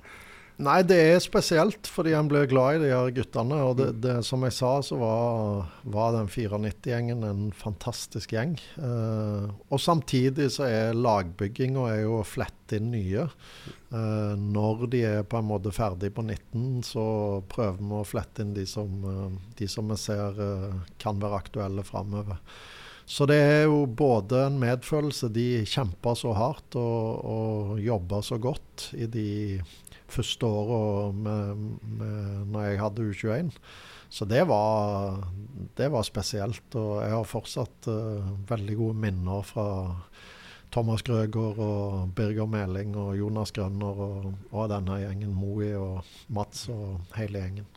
Nei, 0.61 0.83
det 0.85 0.97
er 1.01 1.21
spesielt 1.23 1.87
fordi 1.89 2.11
en 2.13 2.27
ble 2.29 2.43
glad 2.45 2.77
i 2.77 2.81
de 2.83 2.91
her 2.91 3.09
guttene. 3.15 3.57
Og 3.65 3.77
det, 3.79 3.87
det, 4.03 4.19
som 4.27 4.43
jeg 4.45 4.53
sa, 4.53 4.75
så 4.85 4.99
var, 5.01 5.71
var 5.95 6.11
den 6.13 6.29
94-gjengen 6.29 7.25
en 7.25 7.47
fantastisk 7.57 8.35
gjeng. 8.35 8.53
Eh, 8.77 9.47
og 9.49 9.81
samtidig 9.81 10.51
så 10.53 10.67
er 10.69 10.99
lagbygginga 10.99 11.87
å 12.05 12.21
flette 12.27 12.77
inn 12.77 12.91
nye. 12.93 13.25
Eh, 13.25 14.35
når 14.37 14.85
de 14.93 15.01
er 15.09 15.25
på 15.25 15.41
en 15.41 15.49
måte 15.49 15.73
ferdig 15.73 16.13
på 16.13 16.21
19, 16.21 16.83
så 16.85 17.07
prøver 17.49 17.81
vi 17.81 17.97
å 17.97 18.05
flette 18.05 18.45
inn 18.45 18.53
de 18.53 18.67
som, 18.69 18.93
eh, 19.09 19.41
de 19.57 19.71
som 19.71 19.89
vi 19.89 19.97
ser 19.97 20.37
eh, 20.37 20.79
kan 21.01 21.17
være 21.23 21.41
aktuelle 21.41 21.87
framover. 21.87 22.37
Så 23.05 23.27
det 23.27 23.37
er 23.37 23.63
jo 23.67 23.83
både 23.85 24.45
en 24.47 24.59
medfølelse. 24.61 25.29
De 25.35 25.63
kjemper 25.67 26.15
så 26.17 26.33
hardt 26.37 26.77
og, 26.79 27.25
og 27.27 27.81
jobber 27.83 28.23
så 28.23 28.39
godt 28.41 28.91
i 28.95 29.07
de 29.11 29.29
første 30.13 30.45
åra 30.47 31.11
når 31.13 32.61
jeg 32.67 32.79
hadde 32.79 33.09
U21. 33.09 33.51
Så 34.13 34.27
det 34.29 34.43
var, 34.45 35.23
det 35.75 35.89
var, 35.89 36.03
spesielt. 36.05 36.75
Og 36.77 37.01
jeg 37.01 37.15
har 37.15 37.25
fortsatt 37.25 37.89
uh, 37.89 38.33
veldig 38.49 38.75
gode 38.77 38.99
minner 39.01 39.41
fra 39.47 39.65
Thomas 40.73 41.01
Grøgaard 41.05 41.57
og 41.61 42.13
Birger 42.13 42.45
Meling 42.49 42.93
og 42.97 43.17
Jonas 43.17 43.53
Grønner 43.55 44.03
og, 44.05 44.29
og 44.51 44.69
denne 44.69 44.99
gjengen. 45.01 45.33
Moe 45.33 45.71
og 45.79 46.13
Mats 46.33 46.67
og 46.73 47.17
hele 47.17 47.41
gjengen. 47.41 47.67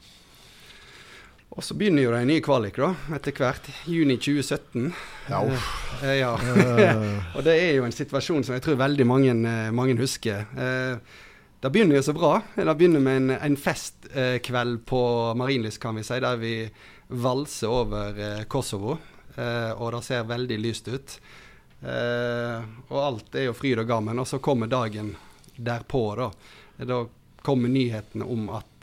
Og 1.56 1.64
så 1.64 1.75
begynner 1.75 2.04
jo 2.04 2.10
det 2.12 2.18
en 2.20 2.28
ny 2.28 2.40
kvalik 2.44 2.76
da, 2.76 2.90
etter 3.16 3.32
hvert. 3.32 3.68
Juni 3.88 4.18
2017. 4.20 4.90
Ja, 5.30 5.38
eh, 6.02 6.18
ja. 6.18 6.34
og 7.36 7.46
det 7.46 7.54
er 7.56 7.78
jo 7.78 7.86
en 7.86 7.96
situasjon 7.96 8.44
som 8.44 8.58
jeg 8.58 8.64
tror 8.66 8.76
veldig 8.82 9.06
mange, 9.08 9.32
eh, 9.32 9.70
mange 9.72 9.96
husker. 9.96 10.44
Eh, 10.52 11.22
det 11.64 11.72
begynner 11.72 11.96
jo 11.96 12.04
så 12.04 12.12
bra. 12.12 12.34
Det 12.52 12.76
begynner 12.76 13.00
med 13.00 13.22
en, 13.22 13.30
en 13.48 13.56
festkveld 13.56 14.82
på 14.84 15.00
Marienlyst, 15.40 15.80
kan 15.80 15.96
vi 15.96 16.04
si, 16.04 16.20
der 16.20 16.36
vi 16.36 16.52
valser 17.08 17.72
over 17.72 18.20
eh, 18.20 18.44
Kosovo. 18.52 18.98
Eh, 19.32 19.72
og 19.72 19.96
det 19.96 20.04
ser 20.04 20.28
veldig 20.28 20.60
lyst 20.60 20.92
ut. 20.92 21.18
Eh, 21.80 22.68
og 22.92 23.00
alt 23.00 23.40
er 23.40 23.48
jo 23.48 23.56
fryd 23.56 23.80
og 23.80 23.88
gammen. 23.88 24.20
Og 24.20 24.28
så 24.28 24.44
kommer 24.44 24.68
dagen 24.68 25.14
derpå, 25.56 26.04
da. 26.20 26.30
Da 26.84 27.00
kommer 27.40 27.72
nyhetene 27.72 28.28
om 28.28 28.50
at 28.52 28.75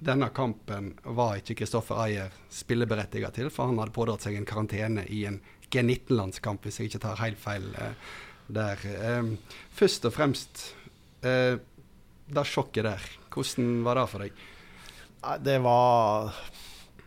denne 0.00 0.30
kampen 0.32 0.94
var 1.04 1.38
ikke 1.38 1.58
Kristoffer 1.60 2.00
Ayer 2.06 2.36
spilleberettiget 2.52 3.36
til, 3.36 3.50
for 3.52 3.68
han 3.68 3.80
hadde 3.80 3.94
pådratt 3.94 4.24
seg 4.24 4.38
en 4.38 4.48
karantene 4.48 5.04
i 5.12 5.24
en 5.28 5.40
G19-landskamp, 5.70 6.64
hvis 6.64 6.80
jeg 6.80 6.90
ikke 6.90 7.02
tar 7.04 7.20
helt 7.20 7.40
feil 7.40 7.66
eh, 7.78 8.14
der. 8.50 8.80
Eh, 8.88 9.58
først 9.76 10.08
og 10.08 10.16
fremst 10.16 10.64
eh, 11.26 11.60
det 12.30 12.46
sjokket 12.48 12.88
der, 12.88 13.10
hvordan 13.30 13.84
var 13.86 14.00
det 14.00 14.06
for 14.10 14.24
deg? 14.24 14.42
Det 15.44 15.58
var 15.62 16.32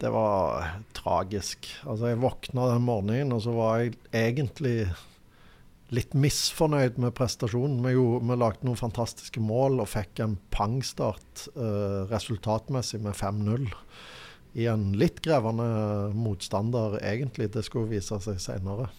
det 0.04 0.12
var 0.12 0.70
tragisk. 0.96 1.70
Altså, 1.88 2.10
jeg 2.12 2.22
våkna 2.22 2.68
den 2.74 2.86
morgenen, 2.86 3.32
og 3.32 3.42
så 3.46 3.54
var 3.56 3.80
jeg 3.80 3.94
egentlig 4.12 4.90
litt 5.94 6.16
misfornøyd 6.18 6.98
med 7.02 7.14
prestasjonen. 7.18 7.82
Vi, 7.86 7.94
jo, 7.96 8.18
vi 8.24 8.38
lagde 8.40 8.66
noen 8.68 8.80
fantastiske 8.80 9.42
mål 9.44 9.82
og 9.84 9.92
fikk 9.92 10.24
en 10.24 10.38
pangstart 10.54 11.48
eh, 11.54 12.02
resultatmessig 12.12 13.02
med 13.04 13.18
5-0. 13.20 13.70
I 14.54 14.68
en 14.70 14.92
litt 14.98 15.22
krevende 15.26 15.68
motstander, 16.14 17.00
egentlig. 17.02 17.52
Det 17.54 17.66
skulle 17.66 17.92
vise 17.94 18.20
seg 18.22 18.42
senere. 18.42 18.90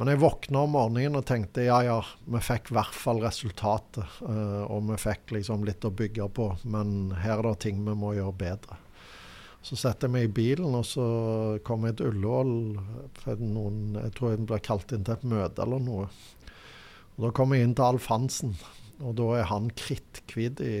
Men 0.00 0.08
jeg 0.08 0.22
våkna 0.22 0.64
om 0.64 0.72
morgenen 0.74 1.20
og 1.20 1.26
tenkte 1.28 1.66
ja, 1.66 1.82
ja, 1.84 1.98
vi 2.24 2.40
fikk 2.42 2.72
i 2.72 2.78
hvert 2.78 2.96
fall 2.96 3.20
resultatet. 3.22 4.22
Eh, 4.26 4.62
og 4.66 4.88
vi 4.88 5.00
fikk 5.02 5.36
liksom 5.38 5.66
litt 5.68 5.84
å 5.86 5.94
bygge 5.94 6.30
på, 6.34 6.48
men 6.64 7.12
her 7.22 7.38
er 7.38 7.50
det 7.50 7.60
ting 7.66 7.82
vi 7.86 7.98
må 7.98 8.14
gjøre 8.16 8.38
bedre. 8.40 8.80
Så 9.62 9.78
setter 9.78 10.08
jeg 10.08 10.14
meg 10.16 10.24
i 10.26 10.34
bilen, 10.34 10.74
og 10.74 10.84
så 10.88 11.06
kom 11.66 11.86
jeg 11.86 12.00
til 12.00 12.10
Ullevål. 12.10 12.54
Jeg 13.22 14.14
tror 14.16 14.32
jeg 14.32 14.46
ble 14.48 14.58
kalt 14.66 14.94
inn 14.94 15.06
til 15.06 15.14
et 15.14 15.26
møte 15.30 15.62
eller 15.62 15.82
noe. 15.82 16.06
Og 17.14 17.26
Da 17.26 17.30
kom 17.36 17.54
jeg 17.54 17.66
inn 17.66 17.74
til 17.78 17.86
Alf 17.86 18.08
Hansen, 18.10 18.56
og 19.02 19.14
da 19.18 19.28
er 19.38 19.48
han 19.50 19.70
kritthvit 19.78 20.62
i 20.64 20.76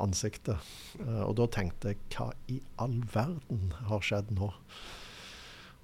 ansiktet. 0.00 0.60
Uh, 1.00 1.24
og 1.28 1.36
da 1.40 1.48
tenkte 1.52 1.94
jeg 1.94 2.00
hva 2.14 2.30
i 2.52 2.58
all 2.82 2.98
verden 3.12 3.72
har 3.88 4.04
skjedd 4.04 4.32
nå? 4.36 4.50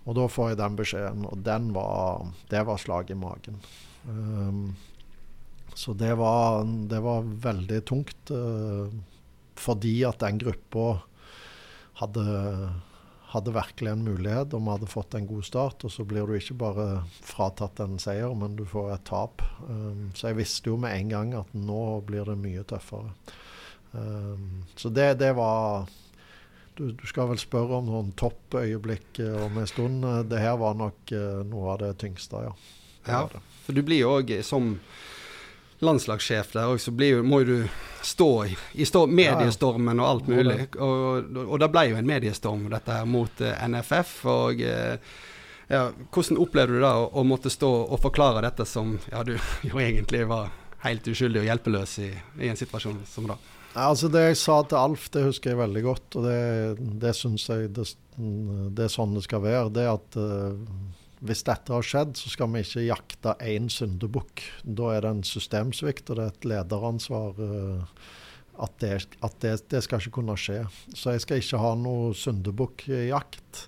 Og 0.06 0.14
da 0.18 0.28
får 0.30 0.52
jeg 0.52 0.60
den 0.60 0.76
beskjeden, 0.78 1.24
og 1.26 1.40
den 1.46 1.72
var, 1.74 2.28
det 2.52 2.62
var 2.68 2.78
slag 2.82 3.10
i 3.10 3.18
magen. 3.18 3.58
Um, 4.06 4.76
så 5.76 5.92
det 5.98 6.12
var, 6.20 6.62
det 6.64 7.00
var, 7.04 7.26
veldig 7.46 7.80
tungt, 7.88 8.30
uh, 8.30 8.86
fordi 9.56 9.98
at 10.08 10.20
den 10.22 10.38
gruppa 10.44 10.86
hadde, 11.96 12.24
hadde, 13.32 13.54
virkelig 13.56 13.92
en 13.92 14.04
mulighet, 14.04 14.54
og 14.54 14.62
vi 14.62 14.72
hadde 14.74 14.90
fått 14.90 15.16
en 15.16 15.28
god 15.28 15.46
start. 15.48 15.86
Og 15.86 15.92
så 15.92 16.06
blir 16.08 16.28
du 16.28 16.36
ikke 16.36 16.58
bare 16.60 16.86
fratatt 17.24 17.80
en 17.84 17.98
seier, 18.02 18.32
men 18.36 18.56
du 18.58 18.64
får 18.68 18.94
et 18.96 19.06
tap. 19.08 19.44
Um, 19.68 20.10
så 20.16 20.30
jeg 20.30 20.40
visste 20.42 20.72
jo 20.72 20.78
med 20.80 20.96
en 20.96 21.12
gang 21.14 21.36
at 21.40 21.54
nå 21.56 21.82
blir 22.08 22.28
det 22.28 22.38
mye 22.40 22.64
tøffere. 22.68 23.14
Um, 23.92 24.66
så 24.76 24.92
det, 24.92 25.14
det 25.22 25.32
var 25.38 25.88
du, 26.76 26.90
du, 26.92 27.06
skal 27.08 27.30
vel 27.30 27.40
spørre 27.40 27.80
om 27.80 27.86
noen 27.88 28.12
toppøyeblikk 28.20 29.20
eh, 29.24 29.36
om 29.46 29.54
en 29.56 29.68
stund. 29.68 30.04
Eh, 30.04 30.22
det 30.28 30.42
her 30.42 30.58
var 30.60 30.76
nok 30.76 31.12
uh, 31.16 31.40
noe 31.48 31.70
av 31.72 31.80
det 31.80 31.94
tyngste, 32.02 32.42
ja. 32.50 32.52
ja 33.08 33.22
for 33.64 33.76
du 33.76 33.80
blir 33.86 34.02
jo 34.02 34.10
òg 34.18 34.34
som 34.44 34.74
landslagssjef 35.84 36.52
der 36.54 36.72
òg, 36.72 36.80
så 36.80 36.92
blir, 36.94 37.22
må 37.26 37.42
jo 37.42 37.46
du 37.46 37.78
stå 38.06 38.30
i, 38.46 38.56
i 38.80 38.86
stå, 38.88 39.04
mediestormen 39.06 40.00
og 40.00 40.08
alt 40.08 40.28
mulig. 40.30 40.58
Og, 40.78 41.32
og, 41.44 41.56
det 41.60 41.70
ble 41.74 41.88
jo 41.90 41.98
en 41.98 42.08
mediestorm, 42.08 42.68
dette 42.72 43.00
her, 43.00 43.08
mot 43.08 43.42
uh, 43.42 43.52
NFF. 43.66 44.14
og 44.30 44.62
uh, 44.62 45.16
ja, 45.68 45.82
Hvordan 46.14 46.40
opplevde 46.42 46.78
du 46.78 46.84
da 46.84 46.94
å, 47.00 47.10
å, 47.10 47.26
måtte 47.26 47.52
stå 47.52 47.72
og 47.84 48.00
forklare 48.02 48.44
dette 48.46 48.68
som 48.68 48.96
ja, 49.10 49.24
du 49.26 49.34
jo 49.68 49.82
egentlig 49.82 50.24
var 50.30 50.52
helt 50.86 51.08
uskyldig 51.10 51.42
og 51.42 51.50
hjelpeløs 51.50 51.98
i, 52.06 52.10
i 52.40 52.50
en 52.52 52.58
situasjon 52.58 53.02
som 53.10 53.28
da? 53.32 53.38
Altså 53.76 54.08
Det 54.08 54.22
jeg 54.30 54.36
sa 54.40 54.62
til 54.64 54.78
Alf, 54.80 55.10
det 55.12 55.26
husker 55.26 55.52
jeg 55.52 55.60
veldig 55.60 55.82
godt. 55.84 56.16
Og 56.16 56.24
det, 56.24 56.36
det 57.02 57.12
syns 57.18 57.44
jeg 57.50 57.74
det, 57.76 57.90
det, 58.16 58.86
er 58.86 58.92
sånn 58.92 59.16
det 59.18 59.26
skal 59.26 59.42
være. 59.44 59.72
Det 59.76 59.84
at 59.90 60.16
uh, 60.16 60.54
hvis 61.24 61.44
dette 61.46 61.72
har 61.72 61.84
skjedd, 61.86 62.16
så 62.18 62.30
skal 62.32 62.50
vi 62.52 62.62
ikke 62.64 62.84
jakte 62.84 63.34
én 63.40 63.70
syndebukk. 63.72 64.42
Da 64.62 64.92
er 64.92 65.04
det 65.04 65.12
en 65.14 65.24
systemsvikt, 65.24 66.10
og 66.10 66.18
det 66.18 66.26
er 66.26 66.34
et 66.34 66.48
lederansvar 66.52 67.40
uh, 67.40 68.02
at, 68.60 68.74
det, 68.82 68.92
at 69.24 69.38
det, 69.40 69.54
det, 69.72 69.82
skal 69.84 70.02
ikke 70.02 70.18
kunne 70.18 70.36
skje. 70.40 70.62
Så 70.92 71.14
jeg 71.14 71.24
skal 71.24 71.40
ikke 71.40 71.62
ha 71.62 71.72
noe 71.80 72.12
syndebukkjakt. 72.16 73.64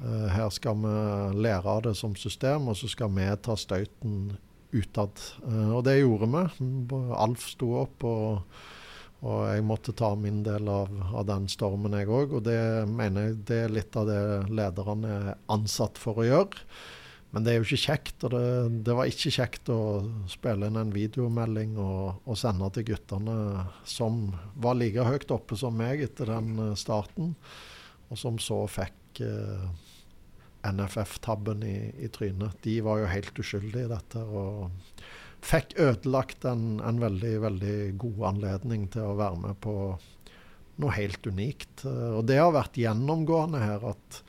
Uh, 0.00 0.28
her 0.32 0.52
skal 0.52 0.76
vi 0.82 0.94
lære 1.40 1.72
av 1.72 1.86
det 1.88 1.96
som 1.96 2.16
system, 2.16 2.68
og 2.68 2.76
så 2.76 2.90
skal 2.92 3.12
vi 3.16 3.30
ta 3.40 3.56
støyten 3.56 4.34
utad. 4.76 5.24
Uh, 5.46 5.78
og 5.78 5.86
det 5.88 6.02
gjorde 6.02 6.28
vi. 6.36 6.44
Alf 7.16 7.48
sto 7.54 7.72
opp 7.86 8.04
og 8.08 8.60
og 9.20 9.40
jeg 9.50 9.64
måtte 9.68 9.92
ta 9.96 10.14
min 10.16 10.40
del 10.46 10.68
av, 10.72 10.94
av 11.12 11.26
den 11.28 11.48
stormen, 11.52 11.96
jeg 11.98 12.08
òg. 12.08 12.38
Og 12.38 12.46
det 12.46 12.60
mener 12.88 13.28
jeg 13.28 13.42
det 13.50 13.58
er 13.66 13.74
litt 13.74 13.98
av 14.00 14.08
det 14.08 14.22
lederne 14.48 15.12
er 15.12 15.28
ansatt 15.52 16.00
for 16.00 16.22
å 16.22 16.24
gjøre. 16.24 16.64
Men 17.30 17.44
det 17.44 17.52
er 17.52 17.60
jo 17.60 17.66
ikke 17.68 17.84
kjekt. 17.84 18.24
Og 18.24 18.32
det, 18.32 18.46
det 18.86 18.96
var 18.96 19.10
ikke 19.10 19.34
kjekt 19.34 19.70
å 19.72 19.80
spille 20.30 20.70
inn 20.70 20.80
en 20.80 20.94
videomelding 20.94 21.76
og, 21.78 22.22
og, 22.24 22.38
sende 22.40 22.70
til 22.74 22.88
guttene 22.90 23.36
som 23.88 24.30
var 24.56 24.80
like 24.80 25.04
høyt 25.06 25.36
oppe 25.36 25.58
som 25.58 25.76
meg 25.76 26.02
etter 26.08 26.32
den 26.32 26.56
eh, 26.70 26.74
starten, 26.80 27.34
og 28.10 28.18
som 28.18 28.40
så 28.42 28.64
fikk 28.72 29.22
eh, 29.26 29.68
NFF-tabben 30.66 31.62
i, 31.68 31.78
i, 32.00 32.10
trynet. 32.12 32.58
De 32.64 32.80
var 32.84 33.00
jo 33.00 33.12
helt 33.12 33.44
uskyldige 33.44 33.86
i 33.86 33.92
dette. 33.92 34.24
og 34.24 34.72
fikk 35.44 35.76
ødelagt 35.80 36.44
en, 36.48 36.80
en, 36.84 37.00
veldig, 37.00 37.34
veldig 37.44 37.76
god 38.00 38.24
anledning 38.34 38.88
til 38.92 39.08
å 39.08 39.18
være 39.18 39.40
med 39.46 39.60
på 39.64 39.74
noe 40.80 40.96
helt 40.96 41.26
unikt. 41.26 41.84
Og 41.84 42.24
det 42.28 42.40
har 42.40 42.52
vært 42.56 42.78
gjennomgående 42.80 43.62
her 43.62 43.86
at 43.92 44.20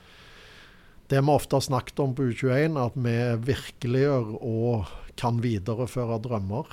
det 1.12 1.20
vi 1.20 1.32
ofte 1.32 1.58
har 1.58 1.64
snakket 1.66 2.00
om 2.00 2.14
på 2.16 2.30
U21, 2.30 2.78
at 2.80 2.96
vi 2.96 3.16
virkeliggjør 3.52 4.32
og 4.38 4.92
kan 5.20 5.42
videreføre 5.44 6.16
drømmer. 6.24 6.70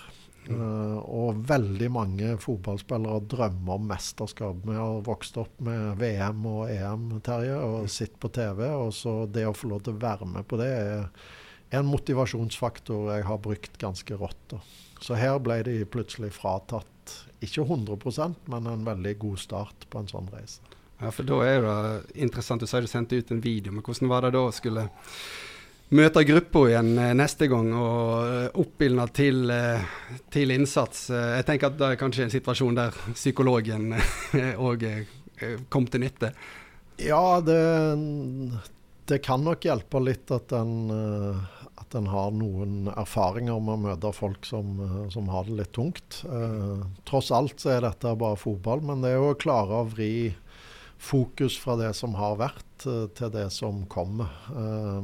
Mm. 0.50 0.62
Uh, 0.62 0.98
og 1.04 1.42
veldig 1.50 1.90
mange 1.94 2.30
fotballspillere 2.42 3.26
drømmer 3.30 3.76
om 3.76 3.90
mesterskap. 3.92 4.62
Vi 4.64 4.78
har 4.78 5.04
vokst 5.06 5.38
opp 5.42 5.60
med 5.66 6.00
VM 6.00 6.48
og 6.50 6.72
EM, 6.72 7.12
Terje, 7.26 7.60
og 7.60 7.90
mm. 7.90 8.16
på 8.24 8.32
TV. 8.40 8.64
Og 8.72 8.94
så 8.96 9.16
det 9.28 9.46
å 9.50 9.54
få 9.56 9.74
lov 9.74 9.84
til 9.86 9.98
å 9.98 10.04
være 10.08 10.30
med 10.38 10.48
på 10.48 10.62
det 10.62 10.72
er 10.78 11.28
en 11.70 11.90
motivasjonsfaktor 11.90 13.12
jeg 13.14 13.26
har 13.28 13.42
brukt 13.44 13.78
ganske 13.82 14.18
rått. 14.18 14.58
Så 15.00 15.16
her 15.20 15.38
ble 15.44 15.62
de 15.68 15.84
plutselig 15.90 16.34
fratatt 16.36 17.14
ikke 17.46 17.64
100% 17.64 18.50
men 18.52 18.68
en 18.68 18.86
veldig 18.86 19.16
god 19.22 19.40
start 19.40 19.88
på 19.90 20.02
en 20.02 20.10
sånn 20.10 20.28
reise. 20.34 20.62
Ja, 21.00 21.14
for 21.16 21.24
da 21.24 21.38
er 21.48 21.64
det 21.64 22.18
interessant. 22.26 22.60
Du 22.60 22.68
sa 22.68 22.82
du 22.84 22.90
sendte 22.92 23.16
ut 23.16 23.32
en 23.32 23.40
video, 23.40 23.72
men 23.72 23.86
hvordan 23.86 24.12
var 24.12 24.26
det 24.26 24.34
da 24.36 24.42
å 24.50 24.56
skulle 24.56 24.90
møte 25.96 26.26
gruppa 26.28 26.66
igjen 26.70 26.90
eh, 27.00 27.14
neste 27.18 27.48
gang 27.50 27.72
og 27.74 28.58
oppildne 28.60 29.06
til, 29.16 29.46
eh, 29.54 29.86
til, 30.34 30.52
innsats? 30.54 31.08
Jeg 31.14 31.48
tenker 31.48 31.72
at 31.72 31.78
det 31.80 31.94
er 31.94 32.02
kanskje 32.02 32.26
en 32.28 32.34
situasjon 32.34 32.82
der 32.82 33.00
psykologen 33.14 33.94
òg 34.70 34.84
kom 35.72 35.88
til 35.88 36.04
nytte? 36.04 36.34
Ja, 37.00 37.40
det, 37.40 37.62
det 39.08 39.22
kan 39.24 39.46
nok 39.48 39.64
hjelpe 39.70 40.04
litt 40.04 40.36
at 40.36 40.52
en 40.58 40.92
at 41.80 41.96
en 41.96 42.10
har 42.12 42.34
noen 42.36 42.92
erfaringer 42.94 43.60
med 43.64 43.78
å 43.78 43.84
møte 43.88 44.12
folk 44.16 44.46
som, 44.48 44.78
eh, 44.84 45.10
som 45.14 45.30
har 45.32 45.48
det 45.48 45.58
litt 45.62 45.74
tungt. 45.74 46.24
Eh, 46.28 46.86
tross 47.10 47.32
alt 47.32 47.60
så 47.60 47.78
er 47.78 47.88
dette 47.88 48.16
bare 48.20 48.40
fotball, 48.40 48.84
men 48.86 49.02
det 49.02 49.14
er 49.14 49.20
jo 49.20 49.34
å 49.34 49.40
klare 49.40 49.82
å 49.82 49.90
vri 49.90 50.36
fokus 51.00 51.58
fra 51.58 51.78
det 51.80 51.94
som 51.96 52.14
har 52.20 52.36
vært, 52.40 52.86
eh, 52.86 53.08
til 53.16 53.30
det 53.32 53.50
som 53.52 53.86
kommer. 53.86 54.30
Eh, 54.52 55.02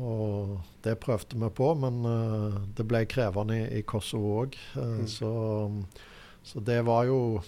og 0.00 0.60
det 0.82 0.96
prøvde 1.02 1.38
vi 1.38 1.50
på, 1.50 1.68
men 1.78 2.04
eh, 2.06 2.60
det 2.78 2.86
ble 2.86 3.04
krevende 3.06 3.58
i, 3.58 3.78
i 3.78 3.82
Kosovo 3.82 4.40
òg. 4.42 4.56
Eh, 4.76 4.96
mm. 5.02 5.06
så, 5.10 5.32
så, 6.42 6.60
det 6.60 6.82
var 6.86 7.10
jo 7.10 7.42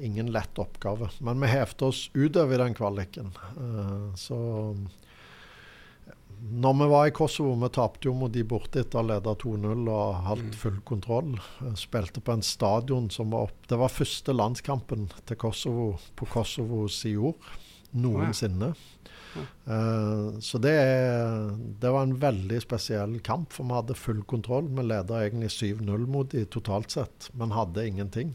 ingen 0.00 0.30
lett 0.32 0.56
oppgave. 0.56 1.10
Men 1.20 1.42
vi 1.42 1.50
hevde 1.52 1.90
oss 1.90 2.06
utover 2.14 2.62
den 2.62 2.72
kvaliken. 2.72 3.34
så 4.16 4.38
når 6.54 6.74
vi 6.78 6.86
var 6.90 7.06
i 7.08 7.12
Kosovo, 7.14 7.54
vi 7.58 7.68
tapte 7.74 8.08
jo 8.08 8.14
mot 8.16 8.32
de 8.32 8.44
borte 8.46 8.82
etter 8.82 9.00
å 9.00 9.02
ha 9.02 9.08
ledet 9.14 9.42
2-0 9.42 9.88
og 9.90 10.18
hatt 10.26 10.42
mm. 10.44 10.56
full 10.60 10.80
kontroll. 10.86 11.32
Spilte 11.78 12.22
på 12.24 12.34
en 12.36 12.44
stadion 12.44 13.10
som 13.12 13.32
var 13.34 13.48
opp 13.48 13.68
Det 13.70 13.78
var 13.80 13.92
første 13.92 14.34
landskampen 14.34 15.08
til 15.26 15.40
Kosovo 15.40 15.88
på 16.18 16.28
Kosovos 16.30 17.00
jord 17.08 17.54
noensinne. 17.94 18.74
Uh, 19.66 20.38
så 20.38 20.60
det, 20.62 20.74
det, 21.80 21.90
var 21.90 22.02
en 22.02 22.16
veldig 22.22 22.60
spesiell 22.62 23.18
kamp, 23.26 23.52
for 23.54 23.66
vi 23.66 23.78
hadde 23.78 23.98
full 23.98 24.22
kontroll. 24.30 24.70
Vi 24.70 24.86
ledet 24.86 25.20
egentlig 25.26 25.52
7-0 25.54 26.08
mot 26.10 26.30
de 26.30 26.44
totalt 26.46 26.94
sett, 26.94 27.30
men 27.34 27.54
hadde 27.54 27.86
ingenting. 27.88 28.34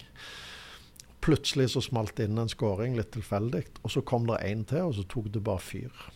Plutselig 1.23 1.71
så 1.73 1.83
smalt 1.83 2.15
det 2.17 2.29
inn 2.29 2.39
en 2.39 2.51
skåring 2.51 2.95
litt 2.97 3.11
tilfeldig, 3.15 3.65
og 3.83 3.93
så 3.95 4.03
kom 4.07 4.27
det 4.29 4.39
én 4.47 4.63
til, 4.67 4.87
og 4.87 4.95
så 4.99 5.07
tok 5.07 5.31
det 5.35 5.43
bare 5.45 5.63
fyr. 5.63 6.07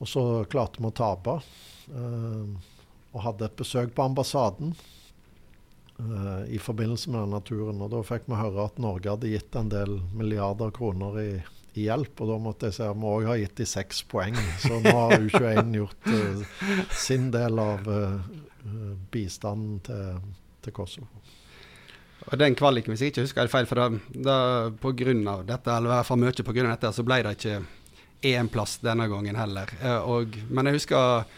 Og 0.00 0.08
så 0.08 0.24
klarte 0.50 0.80
vi 0.80 0.88
å 0.88 0.96
tape. 0.96 1.36
Uh, 1.90 2.56
og 3.10 3.24
hadde 3.24 3.48
et 3.48 3.56
besøk 3.58 3.90
på 3.96 4.04
ambassaden 4.06 4.72
uh, 5.98 6.42
i 6.46 6.60
forbindelse 6.62 7.10
med 7.10 7.24
denne 7.24 7.40
turen. 7.44 7.80
Og 7.82 7.90
da 7.92 8.02
fikk 8.06 8.28
vi 8.30 8.38
høre 8.38 8.68
at 8.68 8.78
Norge 8.80 9.10
hadde 9.12 9.32
gitt 9.32 9.58
en 9.58 9.72
del 9.72 9.98
milliarder 10.16 10.72
kroner 10.74 11.18
i, 11.20 11.30
i 11.74 11.88
hjelp. 11.88 12.14
Og 12.22 12.32
da 12.32 12.38
måtte 12.40 12.70
jeg 12.70 12.78
si 12.78 12.86
at 12.86 12.96
vi 12.96 13.10
òg 13.10 13.28
har 13.28 13.42
gitt 13.42 13.58
de 13.60 13.68
seks 13.68 14.04
poeng. 14.10 14.38
Så 14.62 14.78
nå 14.80 14.94
har 14.94 15.18
U21 15.18 15.74
gjort 15.82 16.08
uh, 16.14 16.46
sin 16.94 17.28
del 17.34 17.60
av 17.60 17.92
bistanden 19.10 19.78
til, 19.84 20.24
til 20.60 20.74
Kosovo. 20.76 21.20
Og 22.28 22.36
den 22.38 22.54
kvaliken, 22.54 22.92
hvis 22.92 23.02
jeg 23.02 23.14
ikke 23.14 23.24
husker 23.24 23.46
det 23.48 23.52
feil, 23.52 23.66
for 23.66 23.80
da, 23.80 23.86
da 24.12 24.38
på 24.82 24.92
grunn 24.94 25.24
av 25.32 25.46
dette, 25.48 25.72
eller 25.72 25.88
i 25.88 25.94
hvert 25.96 26.08
fall 26.10 26.20
mye 26.20 26.44
på 26.46 26.54
grunn 26.54 26.68
av 26.68 26.76
dette, 26.76 26.92
så 26.94 27.04
ble 27.06 27.16
det 27.24 27.32
ikke 27.38 27.54
EM-plass 28.22 28.78
denne 28.84 29.08
gangen 29.10 29.38
heller. 29.38 29.72
Eh, 29.82 30.00
og, 30.08 30.36
men 30.50 30.70
jeg 30.70 30.80
husker 30.80 31.28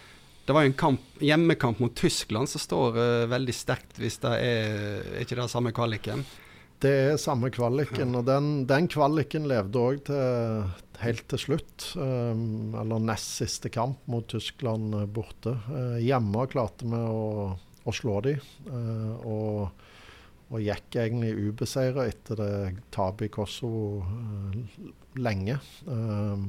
det 0.42 0.54
var 0.56 0.64
jo 0.64 0.72
en 0.72 0.78
kamp, 0.78 1.02
hjemmekamp 1.22 1.78
mot 1.78 1.92
Tyskland 1.94 2.50
som 2.50 2.58
står 2.58 2.96
uh, 2.98 3.26
veldig 3.30 3.52
sterkt, 3.54 3.92
hvis 4.02 4.16
det 4.24 4.32
er, 4.42 5.04
er 5.14 5.22
ikke 5.22 5.36
det 5.38 5.44
samme 5.52 5.70
kvaliken? 5.70 6.24
Det 6.82 6.90
er 7.12 7.20
samme 7.22 7.46
kvaliken, 7.54 8.10
ja. 8.10 8.18
og 8.18 8.26
den, 8.26 8.48
den 8.66 8.88
kvaliken 8.90 9.46
levde 9.46 9.84
òg 9.86 10.10
helt 11.02 11.26
til 11.30 11.40
slutt. 11.40 11.86
Um, 11.94 12.74
eller 12.78 13.02
nest 13.02 13.36
siste 13.40 13.70
kamp 13.72 14.02
mot 14.10 14.26
Tyskland 14.30 14.94
borte. 15.14 15.56
Uh, 15.70 15.98
hjemme 16.02 16.46
klarte 16.50 16.88
vi 16.88 16.98
å, 16.98 17.54
å 17.86 17.94
slå 17.94 18.18
dem. 18.26 18.42
Uh, 18.66 19.14
og 19.22 19.86
og 20.52 20.60
gikk 20.60 20.98
egentlig 21.00 21.32
ubeseira 21.48 22.06
etter 22.10 22.38
det 22.38 22.54
tapet 22.92 23.30
i 23.30 23.32
Kosovo 23.32 24.02
uh, 24.04 24.56
lenge. 25.16 25.56
Uh, 25.88 26.44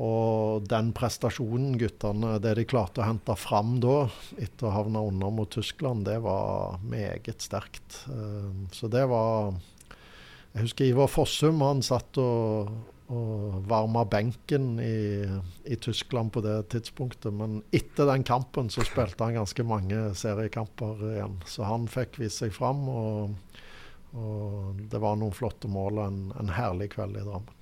og 0.00 0.64
den 0.72 0.88
prestasjonen 0.96 1.76
guttene, 1.76 2.38
det 2.40 2.54
de 2.56 2.64
klarte 2.64 3.02
å 3.02 3.08
hente 3.10 3.36
fram 3.36 3.76
da, 3.82 4.06
etter 4.40 4.70
å 4.70 4.76
havne 4.78 5.02
under 5.04 5.34
mot 5.36 5.52
Tyskland, 5.52 6.06
det 6.08 6.16
var 6.24 6.80
meget 6.80 7.44
sterkt. 7.44 8.00
Uh, 8.08 8.64
så 8.72 8.88
det 8.92 9.04
var 9.12 9.52
Jeg 10.52 10.66
husker 10.66 10.84
Ivar 10.84 11.08
Fossum, 11.08 11.62
han 11.64 11.80
satt 11.84 12.18
og, 12.20 12.72
og 13.08 13.54
varma 13.68 14.02
benken 14.04 14.74
i, 14.84 15.24
i, 15.64 15.78
Tyskland 15.80 16.32
på 16.34 16.42
det 16.44 16.58
tidspunktet. 16.74 17.32
Men 17.32 17.62
etter 17.72 18.10
den 18.10 18.24
kampen 18.28 18.68
så 18.72 18.84
spilte 18.84 19.24
han 19.24 19.38
ganske 19.40 19.64
mange 19.64 20.10
seriekamper 20.18 21.00
igjen. 21.14 21.38
Så 21.48 21.64
han 21.64 21.88
fikk 21.88 22.20
vist 22.20 22.42
seg 22.42 22.52
fram, 22.52 22.84
og, 22.84 23.62
og 24.12 24.82
det 24.92 25.00
var 25.00 25.16
noen 25.20 25.32
flotte 25.36 25.72
mål 25.72 26.02
og 26.02 26.04
en, 26.10 26.20
en, 26.42 26.52
herlig 26.52 26.90
kveld 26.98 27.16
i 27.16 27.24
Drammen. 27.24 27.56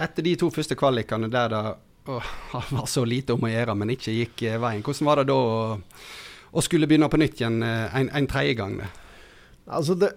Etter 0.00 0.26
de 0.26 0.34
to 0.40 0.48
første 0.50 0.74
kvalikene 0.80 1.30
der 1.30 1.54
det 1.54 1.62
var 2.10 2.86
så 2.90 3.04
lite 3.06 3.36
om 3.36 3.46
å 3.46 3.52
gjøre, 3.52 3.76
men 3.78 3.94
ikke 3.94 4.16
gikk 4.16 4.42
eh, 4.48 4.58
veien, 4.58 4.82
hvordan 4.82 5.06
var 5.06 5.20
det 5.20 5.28
da 5.30 5.36
å, 5.38 5.78
å 6.50 6.64
skulle 6.64 6.88
begynne 6.90 7.10
på 7.12 7.20
nytt 7.20 7.42
igjen 7.42 7.62
eh, 7.62 7.98
en, 8.00 8.10
en 8.16 8.28
tredje 8.30 8.56
gang? 8.58 8.78
Altså 9.70 9.94
det, 10.00 10.14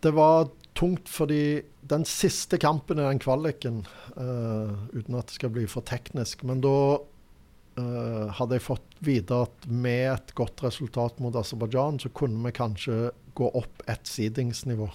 det 0.00 0.12
var 0.16 0.48
tungt 0.78 1.08
fordi 1.10 1.62
den 1.90 2.04
siste 2.08 2.58
kampen 2.62 3.00
i 3.00 3.06
den 3.06 3.20
kvaliken, 3.22 3.82
uh, 4.16 4.74
uten 4.94 5.18
at 5.18 5.30
det 5.30 5.38
skal 5.38 5.52
bli 5.54 5.66
for 5.70 5.84
teknisk, 5.86 6.44
men 6.46 6.62
da 6.64 6.74
uh, 7.00 8.26
hadde 8.38 8.58
jeg 8.58 8.66
fått 8.66 9.00
vite 9.04 9.40
at 9.46 9.66
med 9.66 10.06
et 10.12 10.34
godt 10.38 10.62
resultat 10.64 11.18
mot 11.22 11.36
Aserbajdsjan, 11.36 11.98
så 12.02 12.12
kunne 12.14 12.44
vi 12.46 12.54
kanskje 12.56 13.00
gå 13.38 13.50
opp 13.58 13.82
et 13.90 14.06
sidingsnivå. 14.08 14.88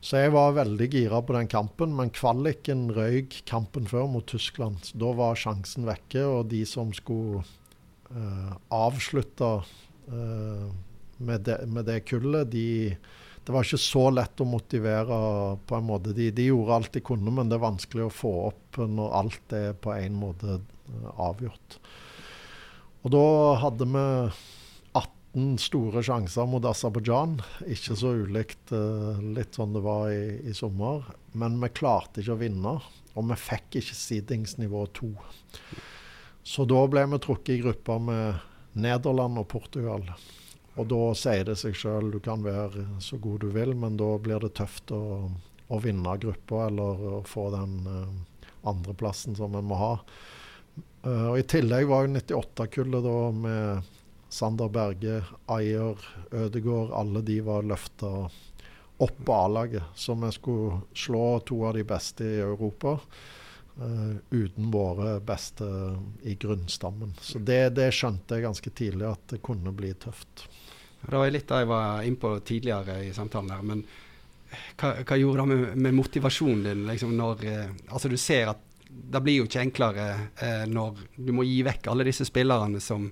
Så 0.00 0.22
jeg 0.22 0.32
var 0.32 0.54
veldig 0.56 0.86
gira 0.88 1.18
på 1.20 1.34
den 1.36 1.48
kampen, 1.52 1.92
men 1.96 2.12
kvaliken 2.16 2.86
røyk 2.96 3.42
kampen 3.48 3.88
før 3.88 4.06
mot 4.08 4.24
Tyskland. 4.28 4.80
Så 4.86 5.00
da 5.00 5.10
var 5.16 5.36
sjansen 5.36 5.88
vekke, 5.88 6.22
og 6.24 6.48
de 6.52 6.62
som 6.68 6.92
skulle 6.96 7.42
uh, 8.12 8.54
avslutte 8.72 9.50
uh, 9.60 10.68
med, 11.20 11.44
de, 11.44 11.58
med 11.68 11.84
det 11.90 12.00
kullet, 12.08 12.48
de 12.52 12.96
det 13.50 13.56
var 13.56 13.66
ikke 13.66 13.82
så 13.82 14.04
lett 14.14 14.40
å 14.44 14.46
motivere 14.46 15.16
på 15.66 15.74
en 15.74 15.88
måte. 15.88 16.12
De, 16.14 16.28
de, 16.30 16.44
gjorde 16.52 16.76
alt 16.76 16.92
de 16.94 17.00
kunne, 17.02 17.32
men 17.34 17.50
det 17.50 17.56
er 17.56 17.64
vanskelig 17.64 18.04
å 18.06 18.12
få 18.14 18.30
opp 18.46 18.78
når 18.86 19.16
alt 19.18 19.54
er 19.58 19.74
på 19.74 19.90
en 19.96 20.20
måte 20.20 20.52
eh, 20.54 21.08
avgjort. 21.18 21.80
Og 23.02 23.10
da 23.10 23.24
hadde 23.64 23.90
vi 23.90 24.04
18 25.00 25.58
store 25.66 26.04
sjanser 26.06 26.46
mot 26.46 26.70
Aserbajdsjan. 26.70 27.40
Ikke 27.74 27.98
så 27.98 28.14
ulikt 28.22 28.70
uh, 28.70 29.18
litt 29.34 29.58
sånn 29.58 29.74
det 29.74 29.82
var 29.82 30.12
i, 30.14 30.36
i, 30.46 30.54
sommer. 30.54 31.10
Men 31.34 31.58
vi 31.58 31.74
klarte 31.74 32.22
ikke 32.22 32.38
å 32.38 32.42
vinne, 32.46 32.78
og 33.18 33.30
vi 33.32 33.42
fikk 33.50 33.80
ikke 33.82 33.98
sidingsnivå 33.98 34.86
to. 34.94 35.10
Så 36.46 36.70
da 36.70 36.86
ble 36.86 37.08
vi 37.16 37.24
trukket 37.26 37.56
i 37.56 37.62
grupper 37.64 37.98
med 38.12 38.78
Nederland 38.78 39.42
og 39.42 39.50
Portugal. 39.50 40.06
Og 40.80 40.88
da 40.88 41.00
sier 41.18 41.44
det 41.44 41.58
seg 41.60 41.76
sjøl, 41.76 42.10
du 42.14 42.20
kan 42.24 42.40
være 42.44 42.86
så 43.04 43.18
god 43.20 43.44
du 43.44 43.50
vil, 43.52 43.74
men 43.76 43.98
da 44.00 44.14
blir 44.22 44.40
det 44.40 44.54
tøft 44.56 44.92
å, 44.96 45.28
å 45.68 45.80
vinne 45.84 46.16
gruppa 46.22 46.66
eller 46.70 47.06
å 47.10 47.22
få 47.28 47.50
den 47.52 47.74
uh, 47.84 48.38
andreplassen 48.70 49.36
som 49.36 49.56
en 49.58 49.68
må 49.68 49.76
ha. 49.80 49.94
Uh, 51.04 51.32
og 51.32 51.40
I 51.40 51.48
tillegg 51.52 51.88
var 51.90 52.06
jo 52.06 52.14
98-kullet 52.16 53.04
da 53.04 53.18
med 53.36 53.90
Sander 54.30 54.70
Berge, 54.72 55.20
Ayer, 55.50 56.00
Ødegård, 56.30 56.94
alle 56.96 57.24
de 57.26 57.40
var 57.44 57.66
løfta 57.66 58.30
opp 59.00 59.20
på 59.26 59.36
A-laget. 59.36 59.82
Så 59.94 60.14
vi 60.14 60.32
skulle 60.32 60.80
slå 60.94 61.40
to 61.44 61.60
av 61.66 61.74
de 61.74 61.84
beste 61.84 62.24
i 62.24 62.40
Europa. 62.40 62.96
Uh, 63.80 64.16
uten 64.30 64.70
våre 64.70 65.20
beste 65.24 65.64
i 66.22 66.34
grunnstammen. 66.34 67.14
Så 67.20 67.38
det, 67.38 67.62
det, 67.78 67.90
skjønte 67.96 68.36
jeg 68.36 68.44
ganske 68.44 68.72
tidlig 68.76 69.06
at 69.08 69.22
det 69.32 69.42
kunne 69.46 69.72
bli 69.72 69.94
tøft. 69.96 70.44
Det 71.00 71.16
var 71.16 71.32
litt 71.32 71.48
det 71.48 71.62
jeg 71.62 71.68
var 71.70 72.06
innpå 72.06 72.32
tidligere 72.46 73.00
i 73.06 73.12
samtalen 73.16 73.52
her. 73.54 73.66
Men 73.66 73.84
hva, 74.78 74.94
hva 75.06 75.18
gjorde 75.18 75.44
det 75.44 75.48
med, 75.50 75.76
med, 75.86 75.96
motivasjonen 75.96 76.64
din 76.66 76.86
liksom 76.88 77.14
når 77.18 77.44
eh, 77.46 77.68
Altså, 77.88 78.10
du 78.10 78.18
ser 78.20 78.52
at 78.54 78.66
det 78.90 79.20
blir 79.22 79.38
jo 79.38 79.46
ikke 79.46 79.62
enklere 79.62 80.06
eh, 80.42 80.64
når 80.66 81.04
du 81.14 81.30
må 81.34 81.44
gi 81.46 81.60
vekk 81.66 81.92
alle 81.92 82.06
disse 82.08 82.26
spillerne 82.26 82.80
som, 82.82 83.06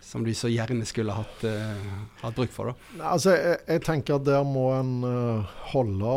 som 0.00 0.24
du 0.24 0.32
så 0.36 0.48
gjerne 0.48 0.86
skulle 0.88 1.14
hatt, 1.14 1.44
eh, 1.48 1.90
hatt 2.22 2.38
bruk 2.38 2.52
for. 2.54 2.72
da? 2.72 3.10
Altså, 3.12 3.34
jeg, 3.36 3.58
jeg, 3.68 3.84
tenker 3.84 4.16
at 4.16 4.26
der 4.26 4.46
må 4.48 4.70
en 4.78 4.94
uh, 5.04 5.52
holde 5.74 6.16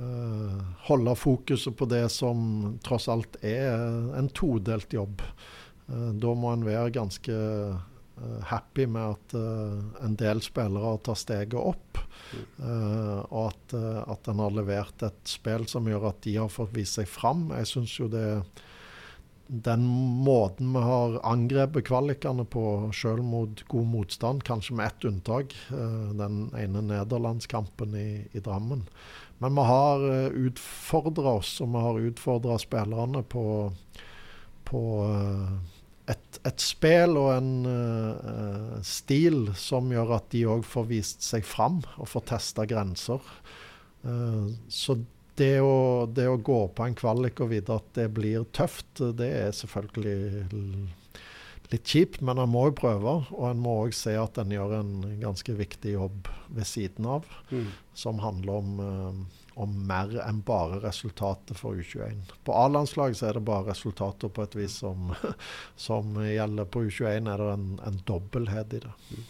uh, 0.00 0.58
holde 0.88 1.14
fokuset 1.18 1.76
på 1.78 1.86
det 1.90 2.02
som 2.10 2.74
tross 2.82 3.06
alt 3.12 3.38
er 3.46 3.78
en 4.18 4.30
todelt 4.34 4.90
jobb. 4.92 5.22
Uh, 5.86 6.10
da 6.18 6.34
må 6.34 6.50
en 6.50 6.66
være 6.66 6.90
ganske 6.98 7.38
happy 8.44 8.86
med 8.86 9.16
at 9.16 9.34
uh, 9.34 10.04
en 10.04 10.16
del 10.18 10.42
spillere 10.44 10.96
tar 11.04 11.18
steget 11.18 11.60
opp. 11.60 12.00
Uh, 12.60 13.20
og 13.30 13.50
at, 13.50 13.74
uh, 13.74 14.02
at 14.12 14.28
en 14.30 14.42
har 14.44 14.54
levert 14.54 15.06
et 15.06 15.22
spill 15.28 15.66
som 15.70 15.88
gjør 15.88 16.10
at 16.12 16.20
de 16.26 16.36
har 16.38 16.52
fått 16.52 16.74
vist 16.76 17.00
seg 17.00 17.08
fram. 17.10 17.48
Jeg 17.56 17.70
syns 17.72 17.96
jo 17.98 18.10
det 18.12 18.26
den 19.50 19.82
måten 20.22 20.68
vi 20.76 20.80
har 20.86 21.16
angrepet 21.26 21.88
kvalikene 21.88 22.44
på, 22.46 22.62
selv 22.94 23.24
mot 23.26 23.64
god 23.72 23.88
motstand, 23.90 24.44
kanskje 24.46 24.76
med 24.78 24.86
ett 24.86 25.06
unntak, 25.10 25.56
den 26.14 26.36
ene 26.54 26.84
nederlandskampen 26.86 27.96
i, 27.98 28.10
i 28.30 28.44
Drammen. 28.46 28.84
Men 29.42 29.58
vi 29.58 29.64
har 29.66 30.06
utfordra 30.38 31.32
oss, 31.40 31.56
og 31.64 31.72
vi 31.74 31.82
har 31.82 31.98
utfordra 32.12 32.60
spillerne 32.62 33.24
på, 33.26 33.44
på 34.70 34.84
et, 36.10 36.40
et 36.46 36.62
spill 36.62 37.16
og 37.20 37.30
en 37.36 37.52
uh, 37.66 38.76
stil 38.86 39.48
som 39.58 39.90
gjør 39.92 40.16
at 40.18 40.28
de 40.34 40.44
òg 40.50 40.66
får 40.66 40.88
vist 40.90 41.24
seg 41.26 41.46
fram 41.46 41.80
og 41.96 42.10
får 42.10 42.26
testa 42.32 42.66
grenser. 42.68 43.24
Uh, 44.04 44.50
så 44.72 44.98
det 45.40 45.56
å, 45.64 46.06
det 46.10 46.26
å, 46.28 46.38
gå 46.40 46.60
på 46.76 46.84
en 46.84 46.96
kvalik 46.98 47.40
og 47.40 47.52
vite 47.54 47.76
at 47.76 47.92
det 47.96 48.08
blir 48.12 48.44
tøft, 48.56 49.00
det 49.16 49.28
er 49.46 49.54
selvfølgelig 49.56 50.16
litt 51.70 51.86
kjipt, 51.86 52.20
men 52.26 52.40
en 52.42 52.50
må 52.50 52.66
jo 52.68 52.76
prøve. 52.82 53.14
Og 53.36 53.44
en 53.48 53.62
må 53.62 53.78
òg 53.86 53.94
se 53.96 54.16
at 54.18 54.40
en 54.42 54.52
gjør 54.52 54.80
en 54.80 54.94
ganske 55.22 55.54
viktig 55.56 55.94
jobb 55.94 56.28
ved 56.50 56.68
siden 56.68 57.08
av, 57.08 57.28
mm. 57.54 57.70
som 57.96 58.20
handler 58.24 58.58
om 58.58 58.82
uh, 58.82 59.39
om 59.60 59.74
mer 59.88 60.12
enn 60.24 60.40
bare 60.46 60.80
resultatet 60.84 61.58
for 61.58 61.76
U21. 61.78 62.32
På 62.46 62.54
A-landslag 62.56 63.16
er 63.26 63.36
det 63.38 63.44
bare 63.46 63.70
resultater 63.70 64.32
på 64.32 64.46
et 64.46 64.56
vis 64.58 64.78
som, 64.82 65.12
som 65.88 66.16
gjelder. 66.24 66.70
På 66.70 66.84
U21 66.86 67.28
er 67.30 67.44
det 67.44 67.52
en, 67.56 67.68
en 67.86 68.00
dobbelthet 68.08 68.78
i 68.78 68.82
det. 68.86 68.94
Mm. 69.10 69.28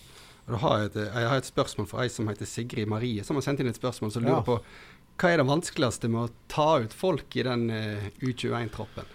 Har 0.60 0.86
et, 0.88 0.96
jeg 0.98 1.28
har 1.30 1.38
et 1.38 1.46
spørsmål 1.46 1.86
for 1.86 2.02
ei 2.02 2.08
som 2.10 2.26
heter 2.30 2.48
Sigrid 2.48 2.88
Marie, 2.90 3.22
som 3.26 3.38
har 3.38 3.44
sendt 3.46 3.62
inn 3.62 3.70
et 3.70 3.78
spørsmål 3.78 4.10
som 4.10 4.24
lurer 4.24 4.40
ja. 4.40 4.46
på 4.46 4.58
hva 5.20 5.34
er 5.34 5.42
det 5.42 5.50
vanskeligste 5.50 6.08
med 6.08 6.20
å 6.22 6.32
ta 6.48 6.70
ut 6.80 6.94
folk 6.96 7.36
i 7.36 7.44
den 7.44 7.66
uh, 7.68 8.06
U21-troppen? 8.24 9.08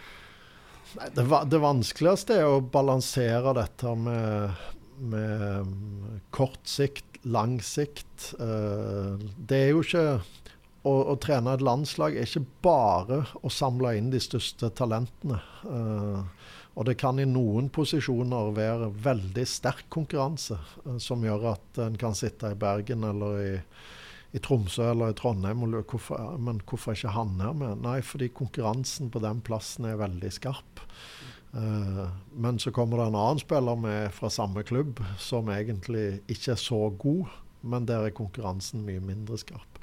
Det, 1.16 1.26
det, 1.26 1.60
vanskeligste 1.60 2.38
er 2.38 2.46
å 2.46 2.62
balansere 2.62 3.56
dette 3.58 3.96
med, 4.00 4.62
med 5.12 5.72
kort 6.36 6.62
sikt, 6.70 7.18
lang 7.26 7.58
sikt. 7.66 8.36
Uh, 8.38 9.18
det 9.50 9.64
er 9.64 9.74
jo 9.74 9.82
ikke 9.82 10.06
å, 10.86 10.94
å, 11.12 11.16
trene 11.22 11.56
et 11.56 11.64
landslag 11.66 12.16
er 12.16 12.28
ikke 12.28 12.46
bare 12.66 13.24
å 13.42 13.52
samle 13.52 13.96
inn 13.98 14.12
de 14.14 14.22
største 14.22 14.70
talentene. 14.78 15.40
Uh, 15.66 16.22
og 16.76 16.88
det 16.90 16.98
kan 17.00 17.20
i 17.20 17.28
noen 17.28 17.70
posisjoner 17.74 18.52
være 18.56 18.92
veldig 19.06 19.46
sterk 19.50 19.88
konkurranse, 19.94 20.58
uh, 20.86 20.98
som 21.02 21.26
gjør 21.26 21.52
at 21.56 21.84
en 21.88 22.00
kan 22.00 22.18
sitte 22.18 22.54
i 22.54 22.60
Bergen 22.60 23.08
eller 23.08 23.40
i, 23.42 23.54
i 24.38 24.42
Tromsø 24.44 24.92
eller 24.92 25.14
i 25.14 25.18
Trondheim 25.18 25.64
og 25.66 25.74
lure 25.74 25.88
hvorfor, 25.90 26.36
men 26.38 26.62
hvorfor 26.64 26.94
er 26.94 27.00
ikke 27.00 27.16
han 27.16 27.40
her 27.42 27.56
med? 27.58 27.86
Nei, 27.86 28.00
fordi 28.06 28.30
konkurransen 28.36 29.10
på 29.14 29.24
den 29.24 29.42
plassen 29.46 29.90
er 29.90 30.02
veldig 30.04 30.34
skarp. 30.38 30.84
Uh, 31.56 32.06
men 32.36 32.60
så 32.60 32.74
kommer 32.76 33.00
det 33.00 33.10
en 33.10 33.18
annen 33.18 33.42
spiller 33.42 33.80
med 33.80 34.14
fra 34.14 34.30
samme 34.30 34.62
klubb 34.68 35.00
som 35.24 35.50
egentlig 35.54 36.20
ikke 36.28 36.54
er 36.54 36.62
så 36.62 36.84
god 37.00 37.42
men 37.66 37.88
der 37.90 38.06
er 38.06 38.14
konkurransen 38.16 38.86
mye 38.86 39.02
mindre 39.04 39.40
skarp. 39.42 39.75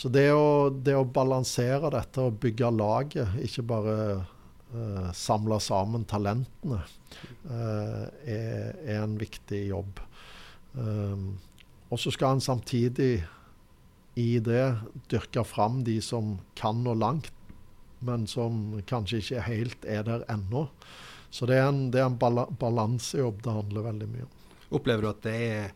Så 0.00 0.08
det 0.08 0.30
å, 0.32 0.70
det 0.72 0.94
å 0.96 1.04
balansere 1.04 1.90
dette 1.92 2.22
og 2.24 2.38
bygge 2.40 2.70
laget, 2.72 3.34
ikke 3.44 3.66
bare 3.68 3.96
uh, 4.72 5.10
samle 5.12 5.58
sammen 5.60 6.06
talentene, 6.08 6.78
uh, 7.50 8.06
er, 8.24 8.78
er, 8.80 9.02
en 9.02 9.18
viktig 9.20 9.66
jobb. 9.68 10.00
Um, 10.72 11.34
og 11.92 12.00
så 12.00 12.14
skal 12.14 12.38
en 12.38 12.44
samtidig 12.46 13.26
i 14.16 14.30
det 14.40 14.64
dyrke 15.12 15.44
fram 15.44 15.82
de 15.84 15.98
som 16.00 16.38
kan 16.56 16.80
nå 16.80 16.96
langt, 16.96 17.28
men 18.00 18.24
som 18.30 18.80
kanskje 18.88 19.20
ikke 19.20 19.46
helt 19.50 19.84
er 19.84 20.06
der 20.08 20.24
ennå. 20.32 20.64
Så 21.28 21.44
det 21.46 21.60
er 21.60 21.68
en, 21.68 21.90
en 21.92 22.16
balansejobb 22.16 23.44
det 23.44 23.58
handler 23.58 23.90
veldig 23.90 24.08
mye 24.14 24.24
om. 24.24 24.36
Opplever 24.80 25.04
du 25.04 25.10
at 25.12 25.26
det 25.26 25.36
er 25.44 25.74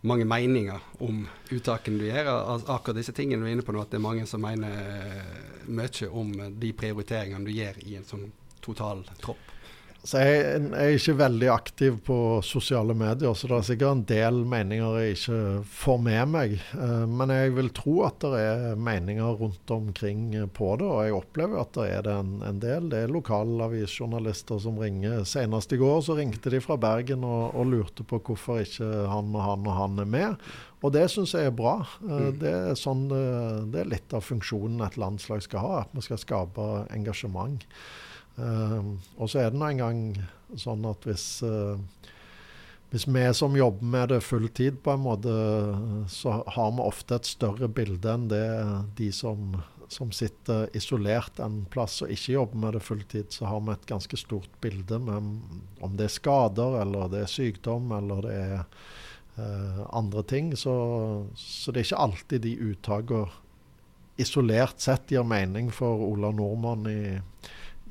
mange 0.00 0.24
meninger 0.24 0.80
om 1.04 1.22
uttakene 1.52 2.00
du 2.00 2.06
gjør? 2.08 2.30
Akkurat 2.72 2.96
disse 2.96 3.14
tingene 3.16 3.44
du 3.44 3.48
er 3.48 3.56
inne 3.56 3.66
på 3.66 3.74
nå, 3.74 3.82
at 3.84 3.92
det 3.92 4.00
er 4.00 4.06
mange 4.06 4.26
som 4.28 4.42
mener 4.44 5.64
mye 5.68 6.10
om 6.10 6.32
de 6.60 6.72
prioriteringene 6.76 7.46
du 7.46 7.52
gjør 7.54 7.80
i 7.86 7.96
en 8.00 8.08
sånn 8.08 8.28
total 8.64 9.04
tropp? 9.20 9.42
Så 10.00 10.16
jeg, 10.22 10.36
jeg, 10.40 10.68
er 10.80 10.94
ikke 10.96 11.14
veldig 11.18 11.48
aktiv 11.52 11.96
på 12.06 12.14
sosiale 12.46 12.94
medier, 12.96 13.34
så 13.36 13.50
det 13.50 13.56
er 13.58 13.66
sikkert 13.68 13.98
en 13.98 14.04
del 14.08 14.38
meninger 14.48 14.96
jeg 14.96 15.16
ikke 15.18 15.40
får 15.76 16.00
med 16.06 16.30
meg. 16.32 16.54
Eh, 16.72 17.04
men 17.10 17.32
jeg 17.34 17.52
vil 17.58 17.68
tro 17.76 17.98
at 18.08 18.24
det 18.24 18.40
er 18.40 18.80
meninger 18.80 19.36
rundt 19.42 19.74
omkring 19.76 20.32
på 20.56 20.70
det, 20.80 20.88
og 20.88 21.04
jeg 21.04 21.18
opplever 21.18 21.60
at 21.60 21.76
det 21.76 21.86
er 21.98 22.08
det 22.08 22.16
en, 22.16 22.32
en 22.48 22.64
del. 22.64 22.88
Det 22.88 23.04
er 23.04 23.12
lokalavisjournalister 23.12 24.64
som 24.64 24.80
ringer. 24.80 25.20
Senest 25.28 25.76
i 25.76 25.82
går 25.84 26.00
så 26.08 26.16
ringte 26.16 26.54
de 26.54 26.64
fra 26.64 26.80
Bergen 26.80 27.26
og, 27.28 27.52
og, 27.52 27.68
lurte 27.68 28.06
på 28.08 28.22
hvorfor 28.24 28.64
ikke 28.64 28.88
han 29.12 29.34
og 29.36 29.44
han 29.44 29.68
og 29.68 29.80
han 29.82 30.04
er 30.06 30.12
med. 30.16 30.50
Og 30.80 30.96
det 30.96 31.10
syns 31.12 31.36
jeg 31.36 31.52
er 31.52 31.56
bra. 31.56 31.76
Eh, 32.00 32.28
mm. 32.30 32.36
Det, 32.40 32.58
er 32.72 32.78
sånn, 32.88 33.10
det 33.68 33.84
er 33.84 33.96
litt 33.98 34.16
av 34.16 34.24
funksjonen 34.24 34.80
et 34.88 34.96
landslag 34.96 35.44
skal 35.44 35.66
ha, 35.66 35.80
at 35.84 35.92
vi 35.92 36.08
skal 36.08 36.24
skape 36.24 36.70
engasjement. 36.88 37.68
Uh, 38.40 38.96
og 39.20 39.28
så 39.30 39.42
er 39.42 39.50
det 39.52 39.60
nå 39.60 39.66
engang 39.68 40.04
sånn 40.58 40.86
at 40.88 41.04
hvis, 41.06 41.24
uh, 41.44 41.76
hvis 42.90 43.04
vi 43.10 43.24
som 43.36 43.58
jobber 43.58 43.90
med 43.92 44.14
det 44.14 44.22
fulltid, 44.24 44.80
på 44.84 44.94
en 44.94 45.04
måte, 45.04 45.34
så 46.08 46.40
har 46.46 46.72
vi 46.72 46.86
ofte 46.86 47.20
et 47.20 47.28
større 47.28 47.68
bilde 47.68 48.14
enn 48.14 48.30
det 48.32 48.46
de 48.98 49.10
som, 49.14 49.60
som 49.92 50.14
sitter 50.14 50.70
isolert 50.76 51.42
en 51.42 51.64
plass 51.70 52.00
og 52.04 52.14
ikke 52.14 52.38
jobber 52.38 52.64
med 52.64 52.78
det 52.78 52.86
fulltid, 52.86 53.28
så 53.34 53.50
har 53.50 53.60
vi 53.66 53.76
et 53.76 53.90
ganske 53.90 54.22
stort 54.22 54.56
bilde 54.64 54.98
med 55.02 55.30
om 55.84 56.00
det 56.00 56.08
er 56.08 56.16
skader, 56.16 56.80
eller 56.80 57.12
det 57.12 57.24
er 57.26 57.30
sykdom, 57.30 57.92
eller 57.98 58.26
det 58.26 58.40
er 58.40 58.58
uh, 59.36 59.84
andre 60.00 60.24
ting. 60.24 60.54
Så, 60.56 60.74
så, 61.36 61.70
det 61.70 61.82
er 61.84 61.90
ikke 61.90 62.04
alltid 62.08 62.44
de 62.48 62.56
uttakene 62.72 63.28
isolert 64.20 64.82
sett 64.82 65.08
gir 65.08 65.24
mening 65.24 65.70
for 65.72 66.02
Ola 66.04 66.28
Nordmann 66.34 66.84
i 66.90 67.00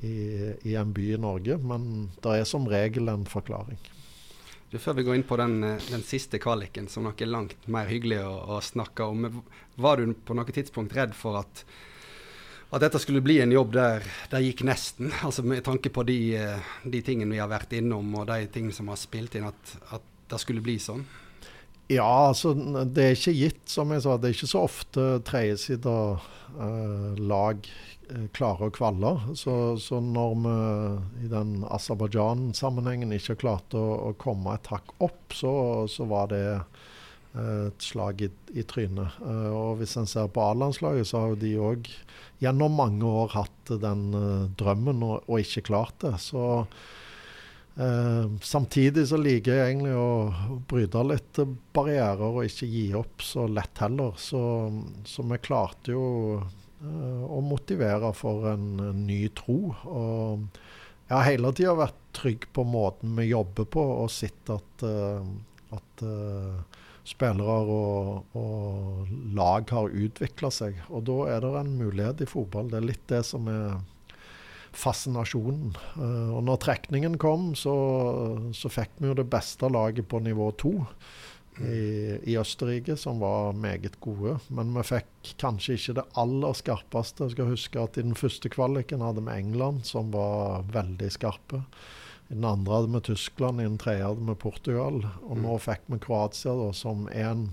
i, 0.00 0.52
i, 0.62 0.74
en 0.74 0.92
by 0.92 1.14
i 1.14 1.20
Norge. 1.20 1.56
Men 1.58 2.10
det 2.22 2.36
er 2.38 2.48
som 2.48 2.68
regel 2.68 3.10
en 3.12 3.26
forklaring. 3.28 3.78
Du, 4.70 4.78
før 4.78 5.00
vi 5.00 5.04
går 5.06 5.18
inn 5.18 5.26
på 5.26 5.38
den, 5.40 5.62
eh, 5.66 5.86
den 5.90 6.04
siste 6.06 6.38
kvaliken, 6.38 6.88
som 6.88 7.06
noe 7.06 7.26
langt 7.26 7.66
mer 7.66 7.90
hyggelig 7.90 8.20
å, 8.22 8.34
å, 8.56 8.60
snakke 8.62 9.06
om. 9.06 9.42
Var 9.74 9.98
du 9.98 10.12
på 10.14 10.36
noe 10.38 10.54
tidspunkt 10.54 10.94
redd 10.94 11.16
for 11.18 11.40
at, 11.40 11.64
at 12.70 12.84
dette 12.84 13.00
skulle 13.02 13.24
bli 13.24 13.40
en 13.42 13.54
jobb 13.54 13.74
der 13.74 14.06
det 14.30 14.44
gikk 14.44 14.62
nesten? 14.68 15.10
Altså 15.26 15.42
Med 15.42 15.64
tanke 15.66 15.90
på 15.90 16.06
de, 16.06 16.20
eh, 16.38 16.70
de, 16.84 17.02
tingene 17.02 17.34
vi 17.34 17.42
har 17.42 17.50
vært 17.50 17.74
innom, 17.80 18.14
og 18.20 18.30
de 18.30 18.46
tingene 18.52 18.76
som 18.76 18.92
har 18.92 19.00
spilt 19.00 19.34
inn, 19.34 19.50
at, 19.50 19.74
at 19.98 20.06
det 20.30 20.38
skulle 20.38 20.62
bli 20.62 20.78
sånn? 20.78 21.02
Ja, 21.90 22.28
altså 22.30 22.54
det 22.54 23.04
er 23.04 23.16
ikke 23.16 23.34
gitt, 23.34 23.64
som 23.70 23.90
jeg 23.90 24.04
sa. 24.04 24.16
Det 24.16 24.30
er 24.30 24.36
ikke 24.36 24.50
så 24.52 24.64
ofte 24.68 25.06
tredjesida 25.26 25.96
eh, 26.14 27.18
lag 27.18 27.66
Eh, 28.10 28.26
klarer 28.34 28.68
å 28.68 28.74
kvalle. 28.74 29.12
Så, 29.38 29.54
så, 29.82 30.00
når 30.02 30.36
vi 30.42 31.26
i 31.26 31.30
den 31.30 31.60
Aserbajdsjan-sammenhengen 31.70 33.14
ikke 33.14 33.38
klarte 33.44 33.78
å, 33.78 33.90
å, 34.10 34.14
komme 34.20 34.56
et 34.56 34.70
hakk 34.72 34.94
opp, 35.02 35.36
så, 35.36 35.52
så 35.90 36.06
var 36.10 36.30
det 36.32 36.44
eh, 36.50 37.66
et 37.68 37.84
slag 37.86 38.24
i, 38.26 38.30
i 38.58 38.64
trynet. 38.66 39.20
Og 39.54 39.78
hvis 39.80 39.96
en 40.00 40.08
ser 40.10 40.30
på 40.32 40.42
A-landslaget, 40.42 41.10
så 41.10 41.26
har 41.26 41.38
de 41.40 41.54
òg 41.62 41.90
gjennom 42.42 42.74
mange 42.80 43.06
år 43.06 43.36
hatt 43.36 43.74
den 43.82 44.08
drømmen 44.58 45.04
og, 45.06 45.28
og, 45.28 45.36
ikke 45.44 45.68
klart 45.70 46.00
det. 46.02 46.16
Så 46.24 46.64
uh, 47.78 48.26
samtidig 48.42 49.06
så 49.10 49.20
liker 49.20 49.54
jeg 49.54 49.74
egentlig 49.74 49.94
å 49.94 50.62
bryte 50.70 51.04
litt 51.06 51.42
barrierer 51.76 52.26
og 52.26 52.48
ikke 52.48 52.70
gi 52.70 52.88
opp 52.98 53.22
så 53.22 53.46
lett 53.50 53.84
heller. 53.84 54.16
Så, 54.18 54.42
så 55.06 55.26
vi 55.30 55.38
klarte 55.44 55.94
jo 55.94 56.08
Eh, 56.80 57.24
å 57.28 57.42
motivere 57.44 58.08
for 58.16 58.46
en, 58.54 58.68
en 58.80 59.00
ny 59.04 59.26
tro. 59.36 59.58
Og 59.84 60.46
jeg 61.10 61.12
har 61.12 61.26
hele 61.26 61.52
tida 61.52 61.74
vært 61.76 61.98
trygg 62.16 62.46
på 62.56 62.64
måten 62.64 63.12
vi 63.18 63.28
jobber 63.28 63.68
på, 63.68 63.84
og 64.04 64.08
sett 64.12 64.50
at, 64.50 64.84
uh, 64.86 65.20
at 65.76 66.04
uh, 66.06 66.80
spillere 67.06 67.58
og, 67.74 68.32
og, 68.38 69.12
lag 69.36 69.68
har 69.74 69.92
utvikla 70.06 70.50
seg. 70.54 70.80
Og 70.88 71.04
da 71.10 71.18
er 71.34 71.44
det 71.44 71.52
en 71.60 71.74
mulighet 71.82 72.24
i 72.24 72.30
fotball. 72.30 72.70
Det 72.72 72.80
er 72.80 72.88
litt 72.88 73.06
det 73.12 73.22
som 73.28 73.50
er 73.52 73.76
fascinasjonen. 74.76 75.74
Uh, 75.96 76.36
og 76.36 76.44
når 76.46 76.62
trekningen 76.66 77.18
kom, 77.20 77.52
så, 77.58 77.74
så 78.56 78.70
fikk 78.72 78.96
vi 78.98 79.10
jo 79.10 79.18
det 79.18 79.28
beste 79.32 79.70
laget 79.70 80.08
på 80.10 80.22
nivå 80.24 80.50
to 80.60 80.74
i, 81.60 82.18
i, 82.22 82.36
Østerrike, 82.38 82.96
som 82.96 83.20
var 83.20 83.52
meget 83.52 84.00
gode. 84.00 84.38
Men 84.48 84.72
vi 84.76 84.84
fikk 84.86 85.32
kanskje 85.40 85.76
ikke 85.76 85.96
det 85.98 86.06
aller 86.20 86.56
skarpeste. 86.56 87.26
Jeg 87.26 87.36
skal 87.36 87.50
huske 87.50 87.82
at 87.82 87.98
I 87.98 88.06
den 88.06 88.16
første 88.18 88.52
kvaliken 88.52 89.04
hadde 89.04 89.24
vi 89.26 89.34
England, 89.36 89.84
som 89.88 90.12
var 90.14 90.64
veldig 90.72 91.10
skarpe. 91.12 91.64
I 92.30 92.36
den 92.36 92.46
andre 92.46 92.78
hadde 92.78 92.94
vi 92.94 93.02
Tyskland, 93.10 93.60
i 93.60 93.66
den 93.66 93.80
tredje 93.80 94.06
hadde 94.06 94.28
vi 94.28 94.38
Portugal. 94.38 95.02
Og 95.26 95.42
nå 95.42 95.56
mm. 95.56 95.64
fikk 95.66 95.84
vi 95.90 96.00
Kroatia, 96.06 96.54
da, 96.54 96.70
som 96.76 97.08
er 97.10 97.32
en 97.32 97.44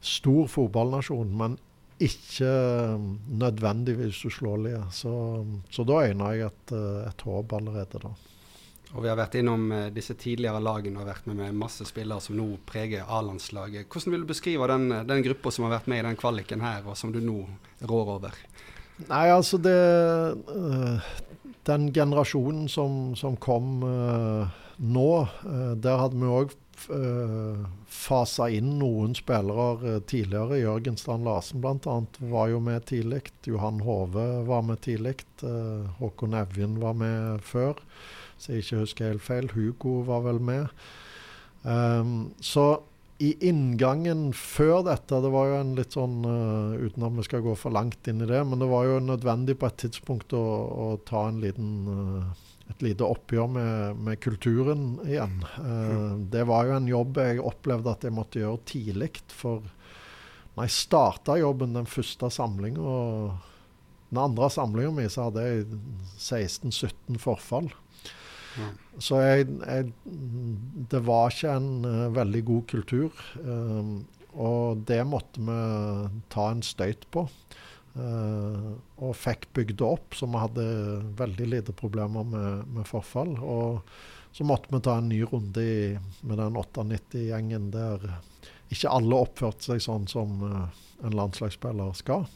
stor 0.00 0.46
fotballnasjon, 0.48 1.34
men 1.36 1.58
ikke 2.00 2.50
nødvendigvis 3.40 4.24
uslåelige. 4.30 4.82
Så, 4.94 5.12
så 5.70 5.84
da 5.84 6.02
øyner 6.08 6.34
jeg 6.34 6.50
et, 6.50 6.74
et 7.10 7.24
håp 7.26 7.52
allerede 7.58 8.02
da. 8.02 8.12
Og 8.90 9.04
Vi 9.04 9.10
har 9.10 9.18
vært 9.18 9.36
innom 9.38 9.68
eh, 9.74 9.88
disse 9.94 10.16
tidligere 10.18 10.62
lagene 10.62 10.98
og 10.98 11.06
vært 11.06 11.28
med 11.30 11.38
med 11.38 11.58
masse 11.58 11.86
spillere 11.86 12.22
som 12.24 12.34
nå 12.38 12.48
preger 12.66 13.06
A-landslaget. 13.06 13.86
Hvordan 13.86 14.16
vil 14.16 14.24
du 14.24 14.30
beskrive 14.32 14.66
den, 14.72 14.90
eh, 14.92 15.04
den 15.06 15.22
gruppa 15.26 15.52
som 15.54 15.66
har 15.66 15.76
vært 15.76 15.90
med 15.92 16.02
i 16.02 16.06
den 16.08 16.18
kvaliken 16.18 16.64
her, 16.64 16.82
og 16.86 16.98
som 16.98 17.12
du 17.14 17.20
nå 17.22 17.44
rår 17.86 18.14
over? 18.16 18.40
Nei, 19.06 19.26
altså 19.32 19.56
det 19.56 19.76
Den 21.64 21.92
generasjonen 21.92 22.66
som, 22.68 23.14
som 23.16 23.36
kom 23.36 23.80
nå, 23.80 25.10
der 25.76 26.00
hadde 26.00 26.18
vi 26.18 26.32
òg 26.40 26.54
uh, 26.88 27.66
fasa 27.90 28.48
inn 28.54 28.78
noen 28.80 29.12
spillere 29.18 29.98
tidligere. 30.08 30.62
Jørgen 30.62 30.96
Strand 31.00 31.28
Larsen 31.28 31.60
bl.a. 31.60 31.98
var 32.32 32.48
jo 32.54 32.62
med 32.64 32.86
tidlig. 32.88 33.26
Johan 33.46 33.82
Hove 33.84 34.26
var 34.48 34.64
med 34.64 34.80
tidlig. 34.86 35.18
Håkon 36.00 36.36
Evjen 36.36 36.80
var 36.80 36.96
med 36.96 37.44
før 37.44 37.78
så 38.40 38.54
jeg 38.54 38.64
ikke 38.64 38.84
husker 38.84 39.10
helt 39.12 39.24
feil. 39.24 39.50
Hugo 39.52 40.00
var 40.08 40.24
vel 40.24 40.40
med. 40.40 40.70
Um, 41.64 42.32
så 42.40 42.80
i 43.20 43.34
inngangen 43.44 44.30
før 44.32 44.78
dette 44.86 45.18
Det 45.20 45.28
var 45.28 45.50
jo 45.50 45.56
en 45.58 45.74
litt 45.76 45.92
sånn 45.92 46.22
uh, 46.24 46.78
Uten 46.80 47.04
at 47.04 47.18
vi 47.18 47.24
skal 47.26 47.42
gå 47.44 47.52
for 47.52 47.74
langt 47.76 48.08
inn 48.08 48.22
i 48.24 48.28
det, 48.30 48.38
men 48.48 48.62
det 48.62 48.68
var 48.70 48.86
jo 48.88 49.02
nødvendig 49.04 49.58
på 49.60 49.68
et 49.68 49.76
tidspunkt 49.82 50.32
å, 50.32 50.40
å 50.40 50.86
ta 51.04 51.26
en 51.28 51.42
liten 51.42 51.74
uh, 51.84 52.46
et 52.70 52.84
lite 52.84 53.06
oppgjør 53.06 53.50
med, 53.50 54.00
med 54.06 54.20
kulturen 54.22 54.94
igjen. 55.06 55.36
Uh, 55.58 56.16
det 56.32 56.46
var 56.48 56.68
jo 56.68 56.76
en 56.78 56.88
jobb 56.90 57.20
jeg 57.22 57.44
opplevde 57.44 57.92
at 57.92 58.06
jeg 58.06 58.16
måtte 58.16 58.42
gjøre 58.42 58.64
tidlig. 58.70 59.12
For 59.34 59.64
når 60.54 60.68
jeg 60.68 60.76
starta 60.78 61.38
jobben 61.40 61.76
den 61.78 61.88
første 61.88 62.30
samlinga 62.32 62.96
Den 64.10 64.18
andre 64.18 64.48
samlinga 64.50 64.90
mi, 64.90 65.06
så 65.06 65.28
hadde 65.28 65.46
jeg 65.46 65.66
16-17 66.18 67.20
forfall. 67.22 67.70
Så 69.00 69.20
jeg, 69.22 69.46
jeg, 69.62 69.92
det 70.90 71.00
var 71.06 71.30
ikke 71.30 71.52
en 71.54 71.84
uh, 71.86 72.08
veldig 72.16 72.42
god 72.48 72.64
kultur. 72.74 73.20
Uh, 73.38 74.00
og 74.30 74.82
det 74.86 75.00
måtte 75.06 75.42
vi 75.42 75.60
ta 76.30 76.50
en 76.50 76.62
støyt 76.62 77.06
på. 77.14 77.24
Uh, 77.90 78.76
og 79.02 79.16
fikk 79.18 79.48
bygd 79.56 79.80
det 79.80 79.86
opp, 79.86 80.14
så 80.14 80.28
vi 80.30 80.38
hadde 80.38 80.64
veldig 81.18 81.46
lite 81.50 81.74
problemer 81.74 82.26
med, 82.26 82.68
med 82.70 82.86
forfall. 82.86 83.32
Og 83.42 83.80
så 84.36 84.46
måtte 84.46 84.70
vi 84.70 84.82
ta 84.86 85.00
en 85.00 85.08
ny 85.10 85.24
runde 85.26 85.64
i, 85.64 85.80
med 86.22 86.38
den 86.38 86.58
98-gjengen 86.60 87.72
der 87.74 88.04
ikke 88.70 88.92
alle 88.94 89.18
oppførte 89.26 89.72
seg 89.72 89.82
sånn 89.82 90.06
som 90.10 90.38
uh, 90.46 90.84
en 91.02 91.16
landslagsspiller 91.18 91.96
skal. 91.98 92.28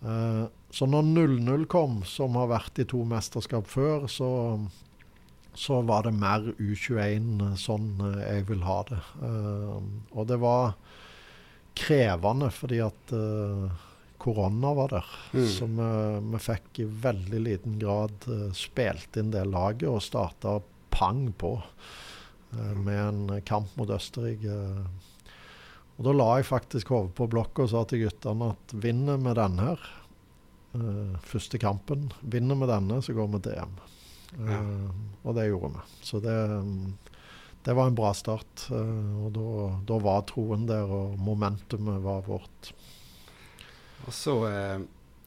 Uh, 0.00 0.48
så 0.72 0.88
når 0.88 1.10
0-0 1.12 1.66
kom, 1.68 2.00
som 2.08 2.38
har 2.40 2.48
vært 2.54 2.80
i 2.80 2.88
to 2.88 3.02
mesterskap 3.08 3.68
før, 3.68 4.08
så 4.08 4.30
så 5.60 5.80
var 5.82 6.04
det 6.06 6.12
mer 6.14 6.44
U21 6.62 7.56
sånn 7.58 7.88
eh, 8.06 8.20
jeg 8.22 8.44
vil 8.52 8.60
ha 8.62 8.76
det. 8.86 8.98
Og 10.14 10.28
det 10.30 10.36
var 10.38 10.76
krevende 11.74 12.52
fordi 12.54 12.78
at 12.84 13.14
korona 14.20 14.72
var 14.76 14.92
der. 14.94 15.10
Mm. 15.32 15.46
Så 15.48 15.66
vi, 15.66 15.90
vi, 16.32 16.40
fikk 16.44 16.82
i 16.82 16.88
veldig 17.06 17.40
liten 17.46 17.78
grad 17.80 18.26
uh, 18.28 18.48
spilt 18.56 19.18
inn 19.20 19.32
det 19.34 19.46
laget 19.48 19.88
og 19.90 20.02
starta 20.04 20.58
pang 20.94 21.28
på 21.40 21.54
uh, 21.60 22.74
med 22.76 23.00
en 23.00 23.44
kamp 23.48 23.72
mot 23.80 23.90
Østerrike. 23.90 24.58
Og 25.96 26.04
Da 26.06 26.16
la 26.16 26.28
jeg 26.38 26.48
faktisk 26.48 26.92
hodet 26.94 27.14
på 27.16 27.28
blokka 27.30 27.66
og 27.66 27.72
sa 27.72 27.84
til 27.88 28.06
guttene 28.06 28.52
at 28.54 28.76
vinner 28.84 29.20
vi 29.20 29.36
denne 29.36 29.70
her, 29.70 29.88
første 31.26 31.58
kampen, 31.58 32.12
vinner 32.22 32.56
vi 32.56 32.68
denne, 32.70 33.00
så 33.02 33.12
går 33.12 33.26
vi 33.32 33.40
til 33.42 33.56
EM. 33.58 33.72
Ja. 34.30 34.58
og 35.26 35.34
det 35.34 35.48
gjorde 35.48 35.72
vi. 35.74 35.80
Så 36.06 36.20
det 36.22 36.36
um, 36.54 36.92
det 37.62 37.72
var 37.72 37.86
en 37.86 37.94
bra 37.94 38.12
start. 38.16 38.68
Uh, 38.70 39.26
og 39.26 39.36
da, 39.88 39.98
var 40.00 40.24
troen 40.28 40.66
der, 40.68 40.88
og 40.88 41.18
momentumet 41.20 42.00
var 42.04 42.24
vårt. 42.28 42.72
Og 44.06 44.14
så 44.14 44.36
eh, 44.48 44.80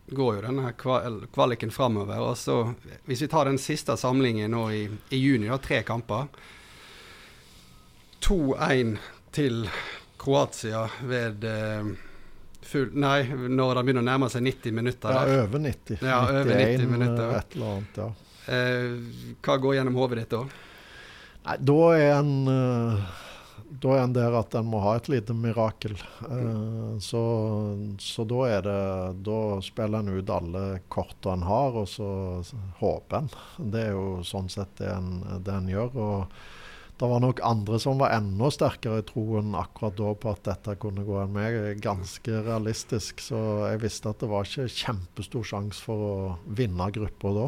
går 0.07 0.35
jo 0.35 0.43
denne 0.47 0.73
kval 0.79 1.21
kvaliken 1.33 1.71
framover. 1.71 2.19
Og 2.23 2.37
så, 2.37 2.57
hvis 3.05 3.23
vi 3.25 3.29
tar 3.31 3.49
den 3.49 3.59
siste 3.61 3.97
samlingen 3.97 4.51
nå 4.53 4.67
i, 4.71 4.83
i 5.09 5.21
juni, 5.21 5.49
da, 5.51 5.59
tre 5.61 5.83
kamper 5.87 6.27
2-1 8.23 8.97
til 9.35 9.65
Kroatia 10.17 10.87
ved 11.03 11.43
eh, 11.43 11.93
full 12.63 12.93
Nei, 12.95 13.23
når 13.27 13.75
det 13.75 13.83
begynner 13.83 14.05
å 14.05 14.07
nærme 14.07 14.29
seg 14.31 14.45
90 14.45 14.75
minutter. 14.75 15.15
Ja, 15.15 15.41
over 15.43 15.59
90. 15.59 15.97
Ja, 15.99 16.19
91, 16.29 16.37
over 16.39 16.61
90 16.61 16.93
minutter. 16.93 17.33
Et 17.39 17.57
eller 17.57 17.73
annet, 17.73 17.99
ja. 17.99 18.11
Eh, 18.53 19.35
hva 19.43 19.57
går 19.65 19.77
gjennom 19.77 19.99
hodet 19.99 20.23
ditt 20.23 20.35
da? 20.35 20.43
Nei, 21.43 21.57
da 21.67 21.77
er 21.95 22.09
en 22.21 22.33
uh, 22.47 23.19
da 23.81 23.93
er 23.95 24.03
en 24.03 24.13
der 24.13 24.35
at 24.37 24.53
en 24.57 24.67
må 24.69 24.81
ha 24.83 24.95
et 24.97 25.09
lite 25.09 25.33
mirakel. 25.33 25.95
Uh, 26.21 26.99
så, 27.01 27.21
så, 28.01 28.25
da 28.29 28.41
er 28.49 28.65
det 28.67 28.81
Da 29.25 29.39
spiller 29.65 30.03
en 30.03 30.11
ut 30.13 30.33
alle 30.33 30.63
kortene 30.93 31.39
en 31.39 31.47
har, 31.47 31.79
og 31.81 31.87
så 31.89 32.09
håper 32.81 33.23
en. 33.23 33.31
Det 33.73 33.87
er 33.87 33.95
jo 33.95 34.19
sånn 34.27 34.51
sett 34.51 34.75
det 34.81 34.91
en, 34.93 35.15
det 35.41 35.55
en 35.55 35.71
gjør. 35.71 35.95
og 35.95 36.35
det 36.93 37.07
var 37.09 37.23
nok 37.23 37.39
andre 37.43 37.79
som 37.81 37.97
var 37.99 38.13
enda 38.13 38.47
sterkere 38.53 39.01
i 39.01 39.05
troen 39.09 39.55
akkurat 39.57 39.95
da 39.97 40.11
på 40.13 40.29
at 40.29 40.43
dette 40.45 40.75
kunne 40.79 41.05
gå 41.07 41.17
enn 41.23 41.33
meg. 41.33 41.57
Ganske 41.81 42.43
realistisk. 42.45 43.23
Så 43.25 43.39
jeg 43.71 43.81
visste 43.81 44.13
at 44.13 44.21
det 44.21 44.29
var 44.31 44.45
ikke 44.45 44.69
kjempestor 44.69 45.47
sjanse 45.49 45.81
for 45.83 46.05
å 46.05 46.13
vinne 46.45 46.91
gruppa 46.93 47.33
da. 47.39 47.47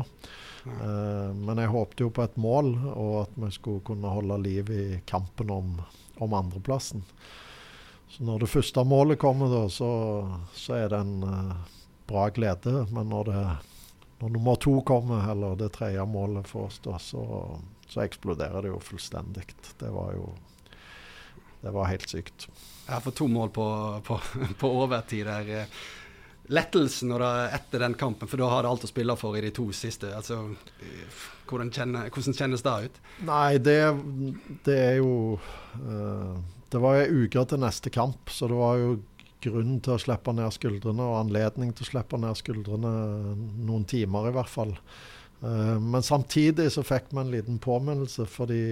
Uh, 0.66 1.30
men 1.38 1.62
jeg 1.62 1.70
håpte 1.70 2.08
jo 2.08 2.10
på 2.10 2.26
et 2.26 2.40
mål, 2.42 2.74
og 2.96 3.14
at 3.22 3.38
vi 3.38 3.52
skulle 3.54 3.86
kunne 3.86 4.12
holde 4.12 4.42
liv 4.42 4.72
i 4.74 4.86
kampen 5.06 5.54
om, 5.54 5.76
om 6.17 6.34
andreplassen. 6.34 7.04
Så 8.08 8.23
når 8.23 8.45
det 8.45 8.51
første 8.51 8.84
målet 8.88 9.19
kommer, 9.19 9.51
da, 9.51 9.63
så, 9.69 9.89
så 10.56 10.78
er 10.78 10.91
det 10.93 10.99
en 11.04 11.23
uh, 11.25 11.56
bra 12.08 12.30
glede. 12.30 12.86
Men 12.95 13.10
når, 13.12 13.32
det, 13.32 13.41
når, 14.21 14.36
nummer 14.38 14.60
to 14.62 14.78
kommer, 14.88 15.25
eller 15.32 15.58
det 15.60 15.73
tredje 15.75 16.06
målet 16.08 16.47
for 16.47 16.69
oss, 16.69 16.80
da, 16.86 16.99
så, 17.01 17.25
så 17.89 18.06
eksploderer 18.06 18.63
det 18.63 18.71
jo 18.71 18.80
fullstendig. 18.84 19.49
Det 19.80 19.91
var 19.91 20.15
jo 20.15 20.30
Det 21.65 21.71
var 21.73 21.89
helt 21.89 22.10
sykt. 22.10 22.47
Jeg 22.86 23.01
for 23.01 23.12
to 23.17 23.28
mål 23.28 23.49
på, 23.49 23.67
på, 24.06 24.19
på 24.62 24.73
overtid 24.84 25.25
der. 25.25 25.47
Eh, 25.49 25.78
lettelsen 26.54 27.12
etter 27.17 27.82
den 27.82 27.95
kampen, 27.97 28.30
for 28.30 28.38
da 28.38 28.51
har 28.51 28.63
det 28.63 28.69
alt 28.69 28.86
å 28.86 28.91
spille 28.91 29.15
for 29.17 29.38
i 29.38 29.41
de 29.41 29.49
to 29.49 29.71
siste. 29.73 30.12
Altså, 30.13 30.43
hvordan, 31.50 31.72
kjenner, 31.74 32.10
hvordan 32.14 32.38
kjennes 32.38 32.66
det 32.66 32.76
ut? 32.86 33.02
Nei, 33.28 33.58
det, 33.64 33.80
det 34.68 34.78
er 34.78 34.96
jo 35.00 35.38
uh, 35.38 36.36
Det 36.72 36.82
var 36.82 37.02
ei 37.02 37.26
uke 37.26 37.46
til 37.48 37.62
neste 37.62 37.94
kamp, 37.94 38.32
så 38.34 38.50
det 38.52 38.60
var 38.60 38.80
jo 38.82 38.96
grunn 39.46 39.78
til 39.86 39.94
å 39.96 40.02
slippe 40.02 40.34
ned 40.34 40.54
skuldrene, 40.56 41.06
og 41.06 41.20
anledning 41.22 41.74
til 41.76 41.86
å 41.86 41.92
slippe 41.92 42.20
ned 42.22 42.38
skuldrene 42.40 42.94
noen 43.68 43.86
timer 43.90 44.30
i 44.30 44.36
hvert 44.36 44.52
fall. 44.52 44.74
Uh, 45.44 45.78
men 45.82 46.06
samtidig 46.06 46.72
så 46.74 46.86
fikk 46.86 47.12
vi 47.14 47.22
en 47.22 47.34
liten 47.34 47.62
påminnelse, 47.62 48.28
fordi 48.32 48.64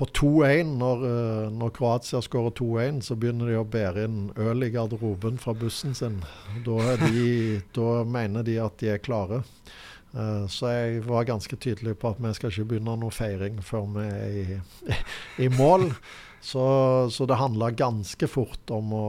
på 0.00 0.06
2-1, 0.16 0.70
når, 0.80 1.02
eh, 1.04 1.46
når, 1.52 1.72
Kroatia 1.76 2.22
skårer 2.24 2.54
2-1, 2.56 3.02
så 3.04 3.16
begynner 3.20 3.50
de 3.50 3.58
å 3.60 3.66
bære 3.68 4.06
inn 4.08 4.30
øl 4.40 4.64
i 4.64 4.70
garderoben 4.72 5.36
fra 5.42 5.52
bussen 5.52 5.92
sin. 5.98 6.22
Da, 6.64 6.94
de, 7.02 7.60
da 7.76 7.88
mener 8.08 8.46
de 8.46 8.56
at 8.64 8.78
de 8.80 8.94
er 8.94 9.02
klare. 9.04 9.42
Uh, 10.10 10.46
så 10.50 10.72
jeg 10.72 11.04
var 11.06 11.28
ganske 11.28 11.56
tydelig 11.56 11.94
på 12.02 12.10
at 12.10 12.18
vi 12.18 12.32
skal 12.34 12.50
ikke 12.50 12.66
begynne 12.72 12.96
noe 12.98 13.14
feiring 13.14 13.60
før 13.62 13.86
vi 13.94 14.06
er 14.06 14.38
i, 14.40 14.58
i 15.46 15.48
mål. 15.54 15.90
Så, 16.40 16.62
så 17.12 17.26
det 17.28 17.36
handla 17.36 17.70
ganske 17.76 18.26
fort 18.30 18.72
om 18.72 18.94
å, 18.96 19.08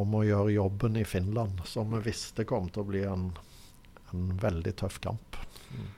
om 0.00 0.14
å, 0.16 0.24
gjøre 0.24 0.56
jobben 0.56 0.96
i 0.96 1.04
Finland, 1.04 1.60
som 1.68 1.92
vi 1.92 2.00
visste 2.08 2.46
kom 2.48 2.70
til 2.72 2.82
å 2.82 2.88
bli 2.88 3.04
en, 3.04 3.28
en 4.12 4.30
veldig 4.40 4.72
tøff 4.80 4.96
kamp. 5.04 5.36
Mm. 5.68 5.90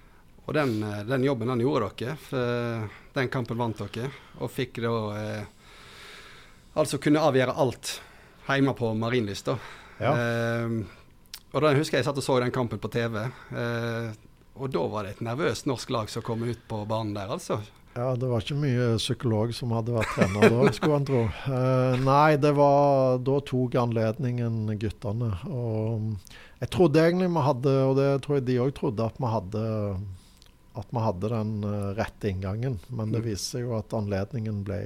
Og 0.49 0.57
den, 0.57 0.83
eh, 0.83 1.05
den, 1.07 1.25
jobben 1.29 1.53
den 1.53 1.63
gjorde 1.63 1.93
dere. 2.01 2.17
For 2.25 2.89
den 3.15 3.31
kampen 3.33 3.61
vant 3.61 3.81
dere. 3.85 4.11
Og 4.41 4.51
fikk 4.53 4.83
da 4.85 4.97
eh, 5.21 5.55
Altså 6.79 7.01
kunne 7.03 7.23
avgjøre 7.27 7.57
alt 7.59 7.97
hjemme 8.47 8.71
på 8.79 8.93
Marienlyst, 8.95 9.49
da. 9.49 9.57
Ja. 9.99 10.13
Eh, 10.15 10.98
og 11.53 11.65
da 11.65 11.73
husker 11.77 11.99
jeg 11.99 12.07
satt 12.09 12.21
og 12.21 12.25
så 12.25 12.39
den 12.43 12.55
kampen 12.55 12.81
på 12.83 12.91
TV. 12.93 13.21
Eh, 13.57 14.13
og 14.59 14.71
da 14.75 14.85
var 14.91 15.07
det 15.07 15.17
et 15.17 15.25
nervøst 15.25 15.69
norsk 15.71 15.91
lag 15.95 16.11
som 16.13 16.25
kom 16.27 16.43
ut 16.45 16.63
på 16.69 16.83
banen 16.91 17.15
der, 17.17 17.31
altså. 17.31 17.61
Ja, 17.99 18.13
det 18.15 18.29
var 18.31 18.45
ikke 18.45 18.59
mye 18.61 18.91
psykolog 19.01 19.55
som 19.57 19.73
hadde 19.75 19.95
vært 19.97 20.13
trener 20.15 20.53
da, 20.53 20.67
skulle 20.77 20.99
en 21.01 21.09
tro. 21.09 21.23
Eh, 21.27 21.97
nei, 22.05 22.37
det 22.39 22.53
var 22.59 23.19
Da 23.27 23.39
tok 23.49 23.75
anledningen 23.81 24.69
guttene. 24.79 25.33
Og 25.51 26.13
jeg 26.61 26.71
trodde 26.75 27.03
egentlig 27.03 27.31
vi 27.33 27.45
hadde, 27.49 27.75
og 27.89 27.99
det 27.99 28.09
tror 28.23 28.39
jeg 28.39 28.47
de 28.51 28.61
òg 28.63 28.73
trodde, 28.77 29.09
at 29.09 29.19
vi 29.19 29.33
hadde 29.35 29.67
at 30.79 30.93
vi 30.95 31.03
hadde 31.03 31.31
den 31.33 31.65
uh, 31.65 31.91
rette 31.99 32.31
inngangen. 32.31 32.79
Men 32.89 33.11
det 33.11 33.23
mm. 33.23 33.27
viser 33.27 33.47
seg 33.57 33.67
jo 33.67 33.75
at 33.79 33.95
anledningen 33.97 34.63
ble, 34.67 34.79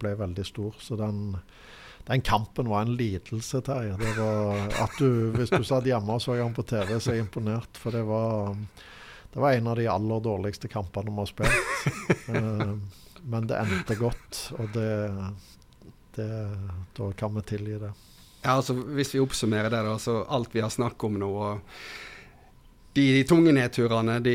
ble 0.00 0.14
veldig 0.16 0.46
stor. 0.46 0.76
Så 0.80 0.96
den, 0.96 1.36
den, 2.06 2.20
kampen 2.20 2.68
var 2.68 2.82
en 2.82 2.96
lidelse, 2.96 3.60
Terje. 3.64 3.96
Det 4.00 4.12
var 4.18 4.66
at 4.84 4.98
du, 4.98 5.32
hvis 5.36 5.52
du 5.52 5.64
satt 5.64 5.86
hjemme 5.88 6.18
og 6.18 6.22
så 6.22 6.36
han 6.36 6.56
på 6.56 6.66
TV, 6.68 6.98
så 6.98 7.12
er 7.12 7.18
jeg 7.18 7.26
imponert. 7.26 7.80
For 7.80 7.96
det 7.96 8.04
var, 8.08 8.52
det 9.32 9.40
var 9.40 9.56
en 9.56 9.70
av 9.72 9.80
de 9.80 9.88
aller 9.88 10.24
dårligste 10.28 10.68
kampene 10.68 11.14
vi 11.14 11.22
har 11.22 11.30
spilt. 11.32 11.88
Uh, 12.28 12.76
men 13.24 13.48
det 13.48 13.56
endte 13.56 13.96
godt, 13.96 14.40
og 14.58 14.68
det, 14.76 14.90
det, 16.18 16.30
da 16.96 17.12
kan 17.16 17.32
vi 17.38 17.46
tilgi 17.54 17.80
det. 17.80 17.92
Ja, 18.44 18.58
altså 18.58 18.76
Hvis 18.76 19.14
vi 19.14 19.22
oppsummerer 19.24 19.72
det, 19.72 19.80
da, 19.86 19.96
så 19.98 20.20
alt 20.28 20.52
vi 20.52 20.60
har 20.60 20.72
snakket 20.72 21.08
om 21.08 21.16
nå 21.22 21.30
og 21.32 21.78
de, 22.94 23.02
de, 23.10 23.22
tunge 23.26 23.50
nedturene, 23.50 24.20
de, 24.22 24.34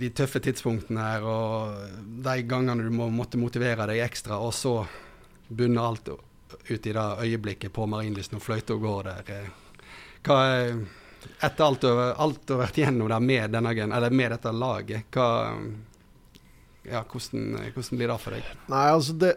de, 0.00 0.08
tøffe 0.16 0.40
tidspunktene 0.42 1.04
her, 1.04 1.26
og 1.28 2.00
de 2.24 2.40
gangene 2.48 2.88
du 2.88 2.90
må 2.90 3.06
måtte 3.14 3.38
motivere 3.38 3.86
deg 3.86 4.00
ekstra, 4.02 4.40
og 4.42 4.50
så 4.56 4.80
bunner 5.46 5.84
alt 5.86 6.10
ut 6.68 6.86
i 6.86 6.92
det 6.92 7.06
øyeblikket 7.24 7.74
på 7.74 7.86
Marienlyst 7.90 8.34
når 8.34 8.44
fløyta 8.44 8.76
går 8.80 9.10
der. 9.10 9.50
Hva 10.26 10.38
er, 10.52 10.72
etter 11.42 11.64
alt 11.66 11.84
du, 11.84 11.90
har 11.92 12.60
vært 12.62 12.80
gjennom 12.82 13.10
der 13.10 13.22
med, 13.22 13.56
denne, 13.56 14.10
med 14.10 14.34
dette 14.36 14.52
laget, 14.54 15.08
hva, 15.14 15.30
ja, 16.86 17.02
hvordan, 17.02 17.56
hvordan, 17.74 17.98
blir 17.98 18.12
det 18.12 18.20
for 18.22 18.36
deg? 18.36 18.52
Nei, 18.70 18.84
altså 18.92 19.16
det 19.18 19.34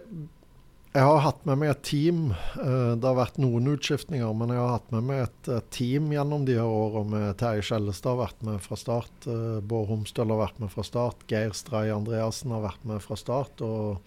jeg 0.90 1.06
har 1.06 1.20
hatt 1.22 1.44
med 1.46 1.60
meg 1.62 1.70
et 1.70 1.82
team. 1.86 2.22
Eh, 2.34 2.94
det 2.98 3.06
har 3.06 3.18
vært 3.18 3.38
noen 3.38 3.68
utskiftninger, 3.76 4.32
men 4.34 4.56
jeg 4.56 4.58
har 4.58 4.72
hatt 4.74 4.88
med 4.96 5.06
meg 5.06 5.20
et, 5.28 5.50
team 5.70 6.08
gjennom 6.16 6.48
de 6.48 6.56
her 6.58 6.66
årene. 6.66 7.28
Terje 7.38 7.68
Skjellestad 7.68 8.16
har 8.16 8.24
vært 8.24 8.42
med 8.48 8.64
fra 8.64 8.78
start. 8.80 9.28
Eh, 9.30 9.60
Bård 9.62 9.86
Homstøl 9.92 10.34
har 10.34 10.42
vært 10.42 10.58
med 10.64 10.74
fra 10.74 10.86
start. 10.88 11.28
Geir 11.30 11.54
Stray 11.54 11.94
Andreassen 11.94 12.56
har 12.56 12.66
vært 12.66 12.90
med 12.90 13.06
fra 13.06 13.20
start. 13.22 13.62
Og 13.62 14.02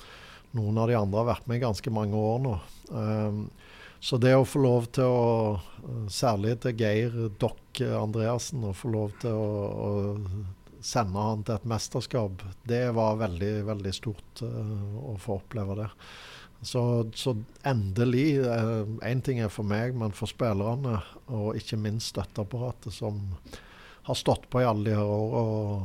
noen 0.56 0.80
av 0.80 0.90
de 0.90 0.96
andre 0.98 1.22
har 1.22 1.30
vært 1.34 1.50
med 1.50 1.60
i 1.60 1.64
ganske 1.64 1.94
mange 1.94 2.18
år 2.18 2.42
nå. 2.44 2.54
Eh, 2.92 3.42
så 4.02 4.18
det 4.18 4.34
å 4.34 4.46
få 4.48 4.64
lov 4.64 4.88
til 4.96 5.06
å, 5.06 5.60
særlig 6.10 6.56
til 6.64 6.74
Geir 6.80 7.14
Dokk 7.38 7.84
Andreassen, 7.86 8.64
å 8.66 8.74
få 8.74 8.90
lov 8.90 9.12
til 9.22 9.30
å, 9.30 9.52
å 9.70 10.82
sende 10.82 11.22
han 11.22 11.44
til 11.46 11.54
et 11.54 11.68
mesterskap, 11.70 12.42
det 12.66 12.88
var 12.96 13.20
veldig, 13.20 13.52
veldig 13.68 13.92
stort 13.94 14.42
å 14.42 15.14
få 15.22 15.38
oppleve 15.38 15.78
det. 15.84 15.88
Så, 16.62 17.10
så 17.14 17.34
endelig 17.66 18.38
Én 18.38 19.02
eh, 19.02 19.22
ting 19.26 19.40
er 19.42 19.50
for 19.50 19.66
meg, 19.66 19.96
men 19.98 20.14
for 20.14 20.30
spillerne, 20.30 21.00
og 21.34 21.58
ikke 21.58 21.80
minst 21.80 22.12
støtteapparatet, 22.12 22.94
som 22.94 23.18
har 24.06 24.18
stått 24.18 24.46
på 24.50 24.62
i 24.62 24.66
alle 24.68 24.90
de 24.90 24.94
her 24.94 25.06
åra. 25.06 25.82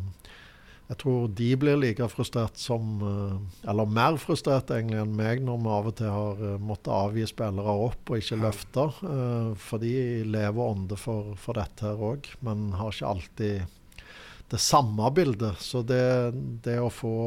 Jeg 0.87 0.99
tror 1.01 1.25
de 1.35 1.47
blir 1.59 1.79
like 1.81 2.05
frustrert 2.07 2.55
som 2.61 3.01
eh, 3.03 3.69
Eller 3.69 3.89
mer 3.91 4.15
frustrert 4.21 4.71
egentlig 4.71 5.01
enn 5.01 5.17
meg, 5.17 5.41
når 5.43 5.59
vi 5.63 5.73
av 5.73 5.89
og 5.89 5.97
til 5.99 6.13
har 6.13 6.39
uh, 6.43 6.53
måttet 6.63 6.93
avgi 6.95 7.25
spillere 7.27 7.75
opp 7.87 8.13
og 8.13 8.21
ikke 8.21 8.39
løfte. 8.39 8.85
Uh, 9.01 9.51
for 9.59 9.83
de 9.83 9.91
lever 10.23 10.63
ånde 10.63 10.99
for, 10.99 11.33
for 11.41 11.59
dette 11.59 11.89
her 11.89 12.07
òg, 12.11 12.31
men 12.47 12.71
har 12.79 12.95
ikke 12.95 13.11
alltid 13.11 14.07
det 14.47 14.61
samme 14.63 15.11
bildet. 15.11 15.59
Så 15.59 15.83
det, 15.83 16.31
det 16.63 16.79
å 16.79 16.91
få 16.93 17.17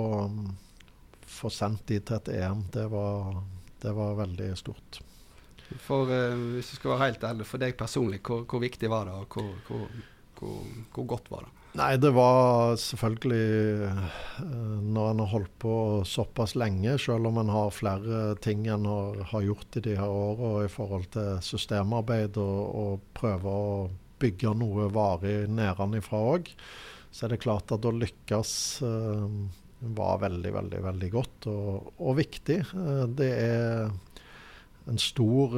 få 1.31 1.51
sendt 1.53 1.87
de 1.89 2.01
til 2.03 2.19
et 2.19 2.33
EM, 2.41 2.67
det 2.75 2.87
var, 2.93 3.39
det 3.83 3.93
var 3.97 4.19
veldig 4.19 4.51
stort. 4.59 5.01
For 5.79 6.11
hvis 6.11 6.73
du 6.73 6.77
skal 6.81 6.95
være 6.95 7.07
helt 7.07 7.25
ærlig, 7.29 7.47
for 7.47 7.63
deg 7.63 7.77
personlig, 7.79 8.21
hvor, 8.27 8.43
hvor 8.51 8.63
viktig 8.63 8.91
var 8.91 9.07
det, 9.07 9.15
og 9.15 9.37
hvor, 9.37 9.87
hvor, 10.41 10.65
hvor, 10.97 11.07
godt 11.15 11.31
var 11.31 11.47
det? 11.47 11.60
Nei, 11.79 11.93
det 12.03 12.11
var 12.17 12.75
selvfølgelig 12.83 13.87
uh, 13.87 14.79
Når 14.83 15.11
en 15.13 15.21
har 15.23 15.31
holdt 15.31 15.53
på 15.63 15.75
såpass 16.09 16.57
lenge, 16.59 16.97
selv 16.99 17.29
om 17.31 17.39
en 17.39 17.53
har 17.55 17.71
flere 17.75 18.35
ting 18.43 18.67
en 18.67 18.89
har, 18.91 19.21
har 19.31 19.45
gjort 19.47 19.79
i 19.79 19.85
de 19.85 19.95
her 20.01 20.11
åra 20.11 20.65
i 20.65 20.73
forhold 20.73 21.07
til 21.15 21.39
systemarbeid, 21.47 22.41
og, 22.43 22.59
og 22.83 23.05
prøve 23.15 23.55
å 23.55 23.71
bygge 24.21 24.55
noe 24.59 24.89
varig 24.93 25.47
nedenfra 25.49 26.25
òg, 26.35 26.51
så 27.15 27.27
er 27.27 27.35
det 27.35 27.43
klart 27.45 27.71
at 27.77 27.87
å 27.87 27.95
lykkes 27.95 28.53
uh, 28.83 29.31
var 29.95 30.19
veldig, 30.27 30.53
veldig, 30.59 30.83
veldig 30.91 31.13
godt 31.15 31.51
og, 31.55 31.95
og 32.03 32.19
viktig. 32.19 32.59
Uh, 32.75 33.07
det 33.15 33.31
er 33.47 33.95
en 34.91 34.99
stor 34.99 35.55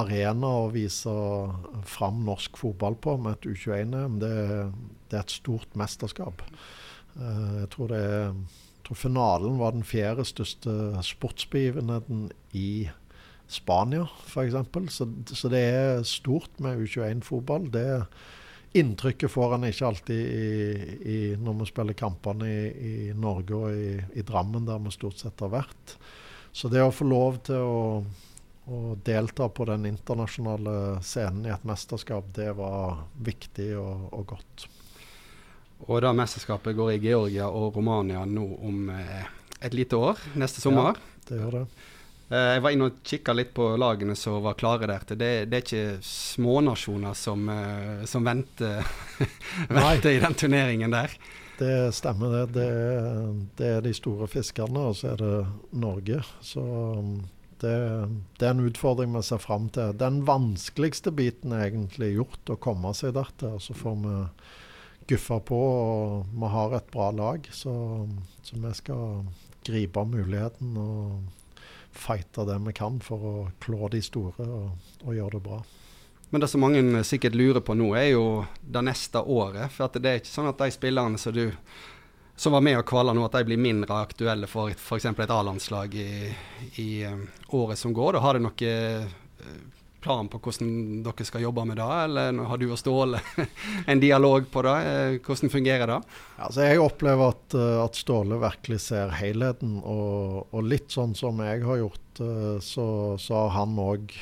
arena 0.00 0.52
å 0.62 0.68
vise 0.74 1.12
fram 1.88 2.22
norsk 2.26 2.58
fotball 2.60 2.98
på 3.02 3.16
med 3.22 3.36
et 3.36 3.48
U21-EM. 3.52 4.20
Det, 4.22 4.34
det, 5.08 5.16
er 5.16 5.24
et 5.24 5.34
stort 5.34 5.74
mesterskap. 5.78 6.44
Uh, 7.16 7.62
jeg 7.62 7.72
tror 7.74 7.96
er 7.96 8.14
jeg 8.86 8.92
tror 8.92 8.98
finalen 9.00 9.56
var 9.58 9.72
den 9.74 9.82
fjerde 9.82 10.22
største 10.22 10.70
sportsbegivenheten 11.02 12.28
i 12.54 12.86
Spania, 13.50 14.04
f.eks. 14.28 14.54
Så, 14.94 15.08
så 15.26 15.50
det 15.50 15.62
er 15.72 16.04
stort 16.06 16.60
med 16.62 16.84
U21-fotball. 16.84 17.66
Det 17.74 17.86
Inntrykket 18.76 19.32
får 19.32 19.56
han 19.56 19.64
ikke 19.66 19.88
alltid 19.88 20.20
i, 20.20 20.96
i, 21.00 21.18
når 21.40 21.58
vi 21.60 21.68
spiller 21.70 21.96
kampene 21.96 22.46
i, 22.50 22.70
i 22.76 22.94
Norge 23.16 23.58
og 23.58 24.16
i 24.18 24.24
Drammen, 24.26 24.66
der 24.68 24.82
vi 24.84 24.92
stort 24.92 25.22
sett 25.22 25.40
har 25.40 25.52
vært. 25.54 25.96
Så 26.52 26.68
det 26.72 26.82
å 26.84 26.92
få 26.94 27.06
lov 27.08 27.38
til 27.46 27.62
å, 27.62 27.80
å, 28.66 28.96
delta 29.04 29.48
på 29.48 29.66
den 29.68 29.86
internasjonale 29.86 31.02
scenen 31.06 31.46
i 31.46 31.54
et 31.54 31.66
mesterskap, 31.66 32.28
det 32.34 32.52
var 32.58 33.04
viktig 33.22 33.72
og, 33.80 34.08
og 34.12 34.26
godt. 34.34 34.66
Og 35.86 36.00
da 36.02 36.12
mesterskapet 36.16 36.76
går 36.76 36.94
i 36.94 37.02
Georgia 37.04 37.50
og 37.52 37.76
Romania 37.76 38.24
nå 38.24 38.46
om 38.64 38.88
eh, 38.94 39.28
et 39.60 39.76
lite 39.76 39.98
år, 39.98 40.20
neste 40.40 40.62
sommer. 40.64 40.96
Ja, 40.96 41.20
det 41.28 41.40
gjør 41.42 41.58
det. 41.58 41.66
Eh, 42.26 42.52
jeg 42.56 42.62
var 42.64 42.74
inne 42.74 42.88
og 42.90 43.00
kikka 43.06 43.34
litt 43.36 43.52
på 43.54 43.68
lagene 43.78 44.16
som 44.18 44.40
var 44.42 44.56
klare 44.58 44.88
der. 44.90 45.04
Det, 45.14 45.30
det 45.50 45.58
er 45.60 45.64
ikke 45.64 45.98
smånasjoner 46.02 47.14
som, 47.18 47.48
eh, 47.52 48.06
som 48.08 48.26
venter, 48.26 48.82
venter 49.68 50.16
i 50.16 50.22
den 50.22 50.38
turneringen 50.38 50.96
der. 50.96 51.14
Det 51.56 51.94
stemmer, 51.96 52.34
det. 52.34 52.46
Det 52.56 52.66
er, 52.66 53.30
det 53.56 53.68
er, 53.76 53.84
de 53.84 53.94
store 53.96 54.28
fiskerne, 54.28 54.90
og 54.90 54.98
så 54.98 55.14
er 55.14 55.22
det 55.22 55.36
Norge. 55.80 56.20
Så 56.44 56.60
um, 56.60 57.22
det, 57.62 57.76
det, 58.38 58.46
er 58.46 58.52
en 58.52 58.66
utfordring 58.66 59.14
vi 59.16 59.22
ser 59.26 59.40
fram 59.42 59.68
til. 59.74 59.94
Den 59.98 60.22
vanskeligste 60.28 61.12
biten 61.14 61.54
er 61.56 61.68
egentlig 61.68 62.14
gjort, 62.16 62.52
å 62.52 62.60
komme 62.60 62.92
seg 62.96 63.16
dertil. 63.16 63.56
Så 63.62 63.76
får 63.76 63.96
vi 64.02 64.16
guffe 65.12 65.40
på, 65.48 65.60
og 65.62 66.36
vi 66.36 66.52
har 66.52 66.76
et 66.76 66.92
bra 66.92 67.10
lag. 67.14 67.48
Så, 67.54 67.72
så 68.42 68.60
vi 68.60 68.74
skal 68.76 69.24
gripe 69.66 70.04
muligheten 70.06 70.76
og 70.78 71.56
fighte 71.96 72.44
det 72.46 72.60
vi 72.66 72.76
kan 72.76 73.00
for 73.00 73.26
å 73.26 73.34
klå 73.62 73.88
de 73.92 74.02
store 74.04 74.44
og, 74.46 74.94
og 75.06 75.16
gjøre 75.16 75.38
det 75.38 75.44
bra. 75.48 75.60
Men 76.30 76.42
det 76.42 76.48
som 76.50 76.60
mange 76.60 77.02
sikkert 77.06 77.36
lurer 77.38 77.62
på 77.62 77.76
nå, 77.78 77.92
er 77.96 78.10
jo 78.16 78.24
det 78.60 78.82
neste 78.84 79.22
året. 79.22 79.70
For 79.72 79.90
det 79.94 80.10
er 80.10 80.18
ikke 80.20 80.32
sånn 80.32 80.50
at 80.50 80.58
de 80.58 80.74
spillerne 80.74 81.20
som 81.22 81.34
du 81.34 81.46
som 82.36 82.52
var 82.52 82.64
med 82.64 82.78
og 82.80 82.86
kvala 82.88 83.14
nå, 83.16 83.24
at 83.26 83.38
de 83.38 83.46
blir 83.48 83.60
mindre 83.60 84.02
aktuelle 84.04 84.48
for 84.50 84.74
f.eks. 84.74 85.08
et 85.08 85.32
A-landslag 85.32 85.94
i, 85.96 86.10
i 86.82 86.90
um, 87.08 87.24
året 87.56 87.80
som 87.80 87.94
går. 87.96 88.16
Da 88.16 88.22
har 88.24 88.36
du 88.36 88.44
noen 88.44 89.08
uh, 89.08 89.56
plan 90.04 90.28
på 90.30 90.38
hvordan 90.44 91.02
dere 91.02 91.26
skal 91.26 91.42
jobbe 91.42 91.64
med 91.66 91.80
det, 91.80 91.88
eller 92.04 92.42
har 92.46 92.60
du 92.60 92.68
og 92.68 92.78
Ståle 92.78 93.22
en 93.90 94.02
dialog 94.02 94.50
på 94.52 94.64
det? 94.68 94.76
Uh, 94.86 95.18
hvordan 95.24 95.54
fungerer 95.56 95.92
det? 95.94 96.00
Altså, 96.36 96.66
jeg 96.68 96.84
opplever 96.84 97.34
at, 97.34 97.60
at 97.86 97.98
Ståle 97.98 98.40
virkelig 98.44 98.82
ser 98.90 99.16
helheten, 99.16 99.78
og, 99.82 100.44
og 100.52 100.68
litt 100.68 100.92
sånn 100.92 101.16
som 101.16 101.40
jeg 101.44 101.64
har 101.64 101.84
gjort 101.84 102.02
Eh, 102.20 102.60
så, 102.60 103.18
så 103.18 103.34
har 103.34 103.48
han 103.48 103.78
òg 103.78 104.12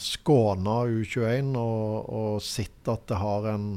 skåna 0.00 0.82
U21 0.88 1.56
og, 1.58 2.08
og 2.12 2.42
sett 2.44 2.88
at 2.90 3.06
det 3.08 3.20
har 3.20 3.48
en 3.54 3.68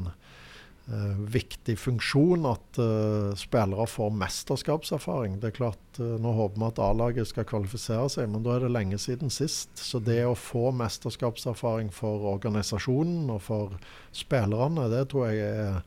uh, 0.92 1.18
viktig 1.32 1.76
funksjon 1.80 2.46
at 2.50 2.80
uh, 2.80 3.32
spillere 3.38 3.86
får 3.90 4.12
mesterskapserfaring. 4.20 5.38
Det 5.42 5.50
er 5.50 5.56
klart, 5.58 6.00
uh, 6.00 6.16
Nå 6.22 6.34
håper 6.36 6.60
vi 6.60 6.68
at 6.68 6.82
A-laget 6.86 7.30
skal 7.30 7.48
kvalifisere 7.48 8.08
seg, 8.12 8.30
men 8.32 8.44
da 8.46 8.56
er 8.56 8.66
det 8.66 8.72
lenge 8.74 9.00
siden 9.02 9.32
sist. 9.32 9.72
Så 9.80 10.02
det 10.02 10.20
å 10.26 10.36
få 10.38 10.70
mesterskapserfaring 10.76 11.92
for 11.94 12.28
organisasjonen 12.36 13.30
og 13.34 13.42
for 13.48 13.76
spillerne, 14.16 14.88
det 14.92 15.08
tror 15.12 15.30
jeg 15.30 15.50
er 15.50 15.82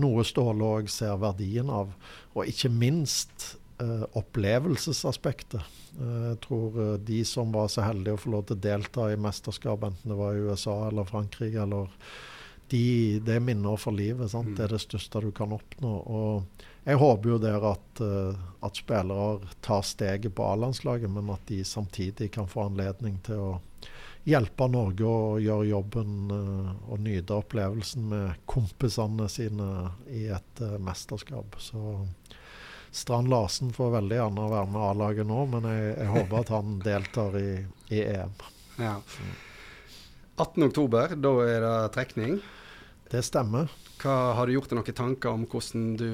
noe 0.00 0.24
Ståle 0.26 0.70
òg 0.80 0.90
ser 0.90 1.18
verdien 1.22 1.70
av. 1.70 1.92
Og 2.34 2.50
ikke 2.50 2.72
minst 2.72 3.54
uh, 3.82 4.04
opplevelsesaspektet. 4.18 5.62
Uh, 6.00 6.30
jeg 6.32 6.38
tror 6.46 6.78
uh, 6.78 6.92
de 6.98 7.20
som 7.28 7.52
var 7.54 7.70
så 7.72 7.86
heldige 7.86 8.16
å 8.16 8.22
få 8.22 8.34
lov 8.34 8.46
til 8.48 8.58
å 8.58 8.64
delta 8.66 9.08
i 9.12 9.20
mesterskap, 9.20 9.86
enten 9.86 10.14
det 10.14 10.18
var 10.18 10.34
i 10.34 10.46
USA 10.46 10.76
eller 10.88 11.08
Frankrike, 11.08 11.66
eller 11.66 11.90
de, 12.72 13.20
det 13.24 13.36
er 13.36 13.44
minner 13.44 13.76
for 13.80 13.94
livet. 13.96 14.32
Mm. 14.34 14.54
Det 14.56 14.64
er 14.64 14.74
det 14.74 14.82
største 14.84 15.20
du 15.24 15.30
kan 15.36 15.52
oppnå. 15.54 15.92
Og 15.92 16.64
jeg 16.84 17.00
håper 17.00 17.34
jo 17.34 17.38
der 17.42 17.66
at, 17.68 18.02
at 18.64 18.80
spillere 18.80 19.54
tar 19.64 19.84
steget 19.86 20.34
på 20.36 20.46
A-landslaget, 20.48 21.10
men 21.10 21.30
at 21.34 21.44
de 21.48 21.62
samtidig 21.64 22.32
kan 22.34 22.48
få 22.50 22.68
anledning 22.68 23.20
til 23.24 23.40
å 23.40 23.52
hjelpe 24.24 24.68
Norge 24.72 25.04
å 25.04 25.38
gjøre 25.42 25.68
jobben 25.68 26.32
og 26.32 27.00
nyte 27.04 27.36
opplevelsen 27.36 28.08
med 28.08 28.44
kompisene 28.48 29.28
sine 29.32 29.70
i 30.08 30.26
et 30.32 30.64
mesterskap. 30.80 31.58
Så 31.60 32.04
Strand 32.94 33.28
Larsen 33.28 33.72
får 33.72 33.90
veldig 33.90 34.16
gjerne 34.16 34.50
være 34.52 34.70
med 34.70 34.82
A-laget 34.88 35.26
nå, 35.26 35.40
men 35.50 35.64
jeg, 35.66 35.88
jeg, 35.98 36.10
håper 36.14 36.40
at 36.40 36.52
han 36.54 36.76
deltar 36.84 37.40
i, 37.40 37.48
i 37.90 38.04
EM. 38.06 38.36
Ja. 38.78 38.94
18.10, 40.40 41.20
da 41.22 41.32
er 41.46 41.60
det 41.62 41.74
trekning. 41.94 42.38
Det 43.12 43.22
stemmer. 43.22 43.70
Hva 44.02 44.34
Har 44.34 44.48
du 44.48 44.56
gjort 44.56 44.72
deg 44.72 44.80
noen 44.80 44.96
tanker 44.98 45.36
om 45.36 45.44
hvordan 45.46 45.92
du 46.00 46.08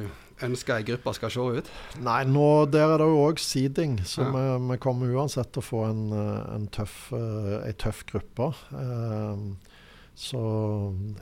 ønsker 0.44 0.76
ei 0.76 0.84
gruppe 0.88 1.14
skal 1.16 1.32
se 1.32 1.46
ut? 1.60 1.70
Nei, 2.04 2.20
nå, 2.28 2.66
Der 2.72 2.92
er 2.92 3.00
det 3.00 3.08
jo 3.08 3.24
òg 3.24 3.40
seeding, 3.40 3.98
så 4.04 4.26
ja. 4.26 4.30
vi, 4.34 4.44
vi, 4.68 4.78
kommer 4.82 5.16
uansett 5.16 5.52
til 5.54 5.62
å 5.62 5.68
få 5.70 5.82
en, 5.88 6.06
en 6.12 6.68
tøff, 6.72 7.10
ei 7.64 7.72
tøff 7.80 8.04
gruppe. 8.10 8.50
Uh, 8.74 9.56
så 10.20 10.40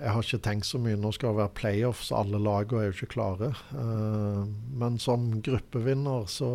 jeg 0.00 0.10
har 0.10 0.24
ikke 0.24 0.42
tenkt 0.42 0.66
så 0.66 0.80
mye. 0.82 0.98
Nå 0.98 1.12
skal 1.14 1.30
det 1.30 1.42
være 1.44 1.56
playoffs, 1.60 2.10
alle 2.10 2.40
lagene 2.42 2.82
er 2.82 2.90
jo 2.90 2.96
ikke 2.96 3.12
klare. 3.14 3.52
Uh, 3.70 4.42
men 4.80 4.98
som 5.02 5.30
gruppevinner 5.44 6.26
så, 6.30 6.50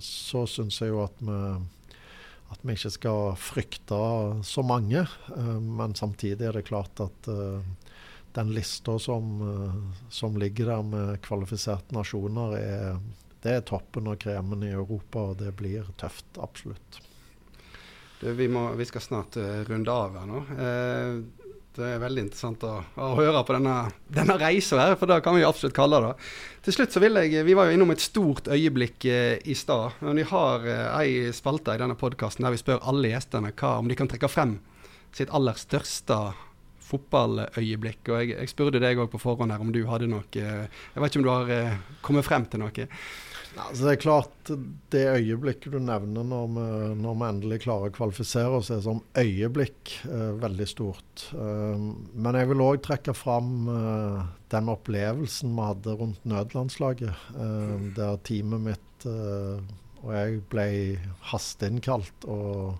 så 0.00 0.46
syns 0.48 0.80
jeg 0.80 0.94
jo 0.94 1.02
at 1.04 1.20
vi, 1.20 1.40
at 2.52 2.60
vi 2.62 2.76
ikke 2.76 2.92
skal 2.92 3.32
frykte 3.40 4.00
så 4.44 4.64
mange. 4.66 5.06
Uh, 5.30 5.58
men 5.60 5.96
samtidig 5.96 6.48
er 6.48 6.58
det 6.58 6.66
klart 6.68 7.00
at 7.04 7.30
uh, 7.30 7.62
den 8.34 8.50
lista 8.50 8.96
som, 8.98 9.36
som, 10.10 10.34
ligger 10.36 10.72
der 10.72 10.80
med 10.82 11.20
kvalifiserte 11.22 11.94
nasjoner, 11.94 12.56
er, 12.58 12.96
det 13.44 13.52
er 13.60 13.62
toppen 13.62 14.08
av 14.10 14.16
kremen 14.18 14.64
i 14.66 14.72
Europa, 14.74 15.28
og 15.30 15.38
det 15.38 15.52
blir 15.54 15.86
tøft. 16.00 16.26
Absolutt. 16.42 16.98
Du, 18.18 18.32
vi, 18.34 18.48
må, 18.50 18.64
vi, 18.74 18.88
skal 18.90 19.04
snart 19.06 19.38
runde 19.68 19.94
av 19.94 20.18
her 20.18 20.26
nå. 20.26 20.42
Eh, 20.50 21.43
det 21.76 21.86
er 21.86 22.02
veldig 22.02 22.22
interessant 22.26 22.64
å, 22.66 22.72
å 23.00 23.08
høre 23.18 23.42
på 23.46 23.56
denne, 23.56 23.74
denne 24.14 24.36
reisa 24.40 24.78
her, 24.78 24.94
for 25.00 25.10
det 25.10 25.20
kan 25.24 25.34
vi 25.36 25.42
jo 25.42 25.48
absolutt 25.50 25.76
kalle 25.76 26.00
det. 26.04 26.12
Til 26.64 26.76
slutt 26.76 26.94
så 26.94 27.02
vil 27.02 27.18
jeg 27.20 27.44
Vi 27.44 27.56
var 27.58 27.68
jo 27.68 27.76
innom 27.76 27.92
et 27.92 28.04
stort 28.04 28.48
øyeblikk 28.48 29.06
eh, 29.10 29.36
i 29.44 29.56
stad. 29.58 29.98
Men 30.04 30.22
vi 30.22 30.26
har 30.30 30.64
eh, 30.70 30.86
ei 31.00 31.34
spalte 31.36 31.74
i 31.74 31.82
denne 31.82 31.98
podkasten 31.98 32.46
der 32.46 32.54
vi 32.54 32.62
spør 32.62 32.82
alle 32.88 33.10
gjestene 33.12 33.52
hva, 33.52 33.76
om 33.82 33.90
de 33.90 33.98
kan 33.98 34.10
trekke 34.10 34.30
frem 34.30 34.58
sitt 35.14 35.30
aller 35.34 35.58
største 35.58 36.18
fotballøyeblikk. 36.84 38.02
Og 38.08 38.22
jeg, 38.22 38.34
jeg 38.36 38.52
spurte 38.52 38.82
deg 38.82 39.00
òg 39.00 39.10
på 39.12 39.22
forhånd 39.22 39.54
her 39.54 39.62
om 39.62 39.72
du 39.74 39.82
hadde 39.88 40.08
noe 40.10 40.24
Jeg 40.30 40.68
vet 40.70 41.10
ikke 41.10 41.22
om 41.22 41.26
du 41.26 41.32
har 41.32 41.54
eh, 41.54 41.78
kommet 42.04 42.26
frem 42.26 42.48
til 42.50 42.64
noe? 42.64 42.88
Altså 43.54 43.84
det 43.86 43.92
er 43.92 44.00
klart, 44.02 44.50
det 44.90 45.02
øyeblikket 45.14 45.74
du 45.74 45.78
nevner 45.82 46.26
når 46.26 46.48
vi, 46.54 46.64
når 46.98 47.18
vi 47.20 47.28
endelig 47.28 47.58
klarer 47.62 47.92
å 47.92 47.94
kvalifisere 47.94 48.58
oss, 48.58 48.72
er 48.74 48.82
som 48.82 49.02
øyeblikk 49.18 49.92
eh, 50.08 50.32
veldig 50.42 50.66
stort. 50.68 51.28
Eh, 51.38 51.84
men 52.14 52.38
jeg 52.40 52.50
vil 52.50 52.64
òg 52.64 52.82
trekke 52.84 53.14
fram 53.16 53.70
eh, 53.70 54.18
den 54.54 54.70
opplevelsen 54.72 55.54
vi 55.54 55.68
hadde 55.70 55.96
rundt 56.00 56.28
nødlandslaget. 56.28 57.24
Uh, 57.34 57.88
der 57.96 58.20
teamet 58.26 58.62
mitt 58.68 59.08
uh, 59.08 59.58
og 60.04 60.12
jeg 60.14 60.44
ble 60.52 60.68
hasteinnkalt. 61.32 62.28
og 62.28 62.78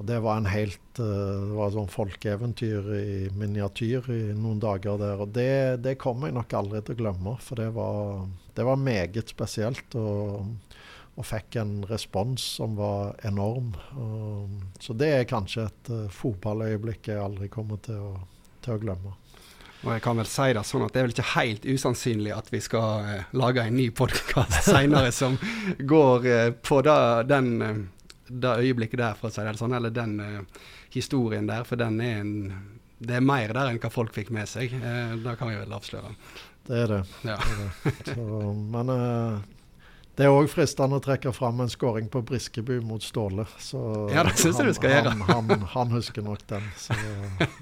og 0.00 0.06
det 0.08 0.22
var 0.24 0.38
en 0.40 0.48
helt 0.48 0.98
uh, 0.98 1.04
Det 1.04 1.52
var 1.52 1.68
et 1.68 1.74
sånn 1.76 1.90
folkeeventyr 1.92 2.86
i 2.96 3.10
miniatyr 3.38 4.08
i 4.10 4.22
noen 4.32 4.62
dager 4.62 4.96
der. 4.98 5.20
Og 5.20 5.34
det, 5.36 5.84
det 5.84 5.98
kommer 6.00 6.30
jeg 6.30 6.38
nok 6.38 6.56
aldri 6.58 6.80
til 6.80 6.96
å 6.96 7.00
glemme, 7.02 7.34
for 7.44 7.60
det 7.60 7.68
var, 7.76 8.24
det 8.54 8.64
var 8.66 8.76
meget 8.76 9.32
spesielt. 9.32 9.94
Og, 9.94 10.46
og 11.12 11.26
fikk 11.28 11.58
en 11.60 11.82
respons 11.90 12.44
som 12.58 12.76
var 12.78 13.16
enorm. 13.26 13.74
Og, 14.00 14.60
så 14.80 14.96
det 14.96 15.10
er 15.12 15.28
kanskje 15.28 15.66
et 15.68 15.90
uh, 15.92 16.06
fotballøyeblikk 16.12 17.12
jeg 17.12 17.20
aldri 17.20 17.50
kommer 17.52 17.80
til 17.84 18.00
å, 18.00 18.12
til 18.64 18.76
å, 18.76 18.80
glemme. 18.80 19.14
Og 19.82 19.90
jeg 19.96 20.04
kan 20.04 20.20
vel 20.20 20.28
si 20.30 20.48
det 20.54 20.62
sånn 20.64 20.84
at 20.86 20.94
det 20.94 21.00
er 21.00 21.08
vel 21.08 21.14
ikke 21.16 21.32
helt 21.34 21.64
usannsynlig 21.66 22.32
at 22.36 22.52
vi 22.52 22.62
skal 22.64 23.08
uh, 23.08 23.32
lage 23.36 23.66
en 23.66 23.76
ny 23.76 23.90
podkast 23.92 24.62
senere 24.72 25.12
som 25.12 25.36
går 25.78 26.28
uh, 26.28 26.44
på 26.64 26.80
da, 26.86 26.96
den, 27.28 27.90
det 28.28 28.60
øyeblikket 28.62 29.02
der, 29.02 29.18
for 29.18 29.28
å 29.28 29.34
si 29.34 29.44
det 29.44 29.58
sånn, 29.60 29.76
eller 29.76 29.92
den 29.92 30.16
historien 30.94 31.48
der. 31.48 31.68
For 31.68 31.80
den 31.80 32.00
er 32.00 32.22
en 32.22 32.38
det 33.02 33.16
er 33.18 33.24
mer 33.26 33.50
der 33.50 33.66
enn 33.66 33.80
hva 33.82 33.88
folk 33.90 34.12
fikk 34.14 34.28
med 34.30 34.46
seg. 34.46 34.76
Det 34.78 35.32
kan 35.34 35.48
vi 35.50 35.56
vel 35.58 35.72
avsløre. 35.74 36.12
Det 36.66 36.78
er 36.78 36.92
det. 36.92 37.00
Ja. 37.26 37.38
det, 37.42 37.56
er 37.56 37.98
det. 38.04 38.14
Så, 38.14 38.54
men 38.74 38.92
eh, 38.94 39.40
det 40.16 40.26
er 40.26 40.34
òg 40.34 40.50
fristende 40.52 40.98
å 41.00 41.02
trekke 41.02 41.32
fram 41.34 41.62
en 41.64 41.70
skåring 41.72 42.10
på 42.12 42.20
Briskeby 42.28 42.78
mot 42.84 43.02
Ståle. 43.02 43.46
Så 43.58 43.80
ja, 44.12 44.24
det 44.28 44.36
syns 44.36 44.60
jeg 44.60 44.68
du 44.68 44.76
skal 44.76 44.96
gjøre. 44.96 45.14
Han, 45.24 45.48
han, 45.50 45.68
han, 45.74 45.94
husker 45.96 46.24
nok 46.26 46.44
den. 46.52 46.66
Så, 46.78 46.96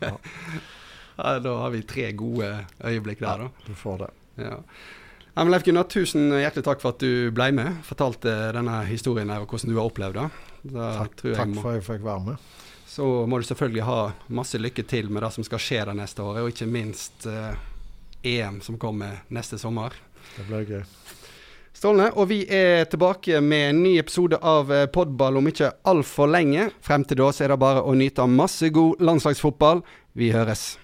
ja. 0.03 0.11
ja. 0.11 1.36
Da 1.44 1.55
har 1.62 1.70
vi 1.70 1.84
tre 1.86 2.11
gode 2.16 2.48
øyeblikk 2.82 3.22
der, 3.22 3.46
da. 3.46 3.66
Du 3.66 3.76
får 3.78 4.03
det. 4.05 4.11
Ja. 4.48 4.59
Ja, 5.36 5.44
Leif 5.46 5.62
Gunnar, 5.64 5.86
tusen 5.86 6.32
hjertelig 6.34 6.66
takk 6.66 6.80
for 6.82 6.96
at 6.96 7.03
du 7.05 7.30
ble 7.34 7.53
med. 7.55 7.78
Fortalte 7.86 8.32
denne 8.57 8.80
historien 8.88 9.30
her 9.30 9.44
og 9.44 9.53
hvordan 9.53 9.70
du 9.70 9.78
har 9.78 9.86
opplevd 9.86 10.18
det. 10.18 10.26
takk, 10.74 11.22
takk 11.22 11.55
for 11.61 11.70
at 11.70 11.78
jeg 11.78 11.86
fikk 11.86 12.03
være 12.05 12.24
med. 12.32 12.48
Så 12.90 13.07
må 13.30 13.38
du 13.38 13.46
selvfølgelig 13.46 13.86
ha 13.86 14.01
masse 14.34 14.59
lykke 14.59 14.82
til 14.90 15.12
med 15.14 15.22
det 15.22 15.30
som 15.36 15.46
skal 15.46 15.62
skje 15.62 15.84
det 15.86 15.94
neste 16.01 16.24
året, 16.26 16.42
og 16.42 16.51
ikke 16.51 16.66
minst 16.66 17.28
eh, 17.30 17.55
EM 18.22 18.60
som 18.60 18.78
kommer 18.78 19.22
neste 19.28 19.58
sommer. 19.58 19.94
Det 20.36 20.46
blir 20.48 20.66
gøy. 20.68 20.82
Strålende. 21.72 22.10
Og 22.20 22.28
vi 22.28 22.42
er 22.44 22.84
tilbake 22.92 23.40
med 23.40 23.70
en 23.70 23.82
ny 23.84 23.94
episode 24.00 24.36
av 24.36 24.68
eh, 24.74 24.86
Podball 24.92 25.38
om 25.40 25.48
ikke 25.48 25.72
altfor 25.88 26.28
lenge. 26.28 26.68
Frem 26.84 27.06
til 27.08 27.22
da 27.22 27.30
så 27.32 27.46
er 27.46 27.54
det 27.54 27.62
bare 27.62 27.80
å 27.80 27.96
nyte 27.96 28.26
av 28.26 28.28
masse 28.28 28.68
god 28.74 29.00
landslagsfotball. 29.00 29.80
Vi 30.12 30.28
høres. 30.34 30.74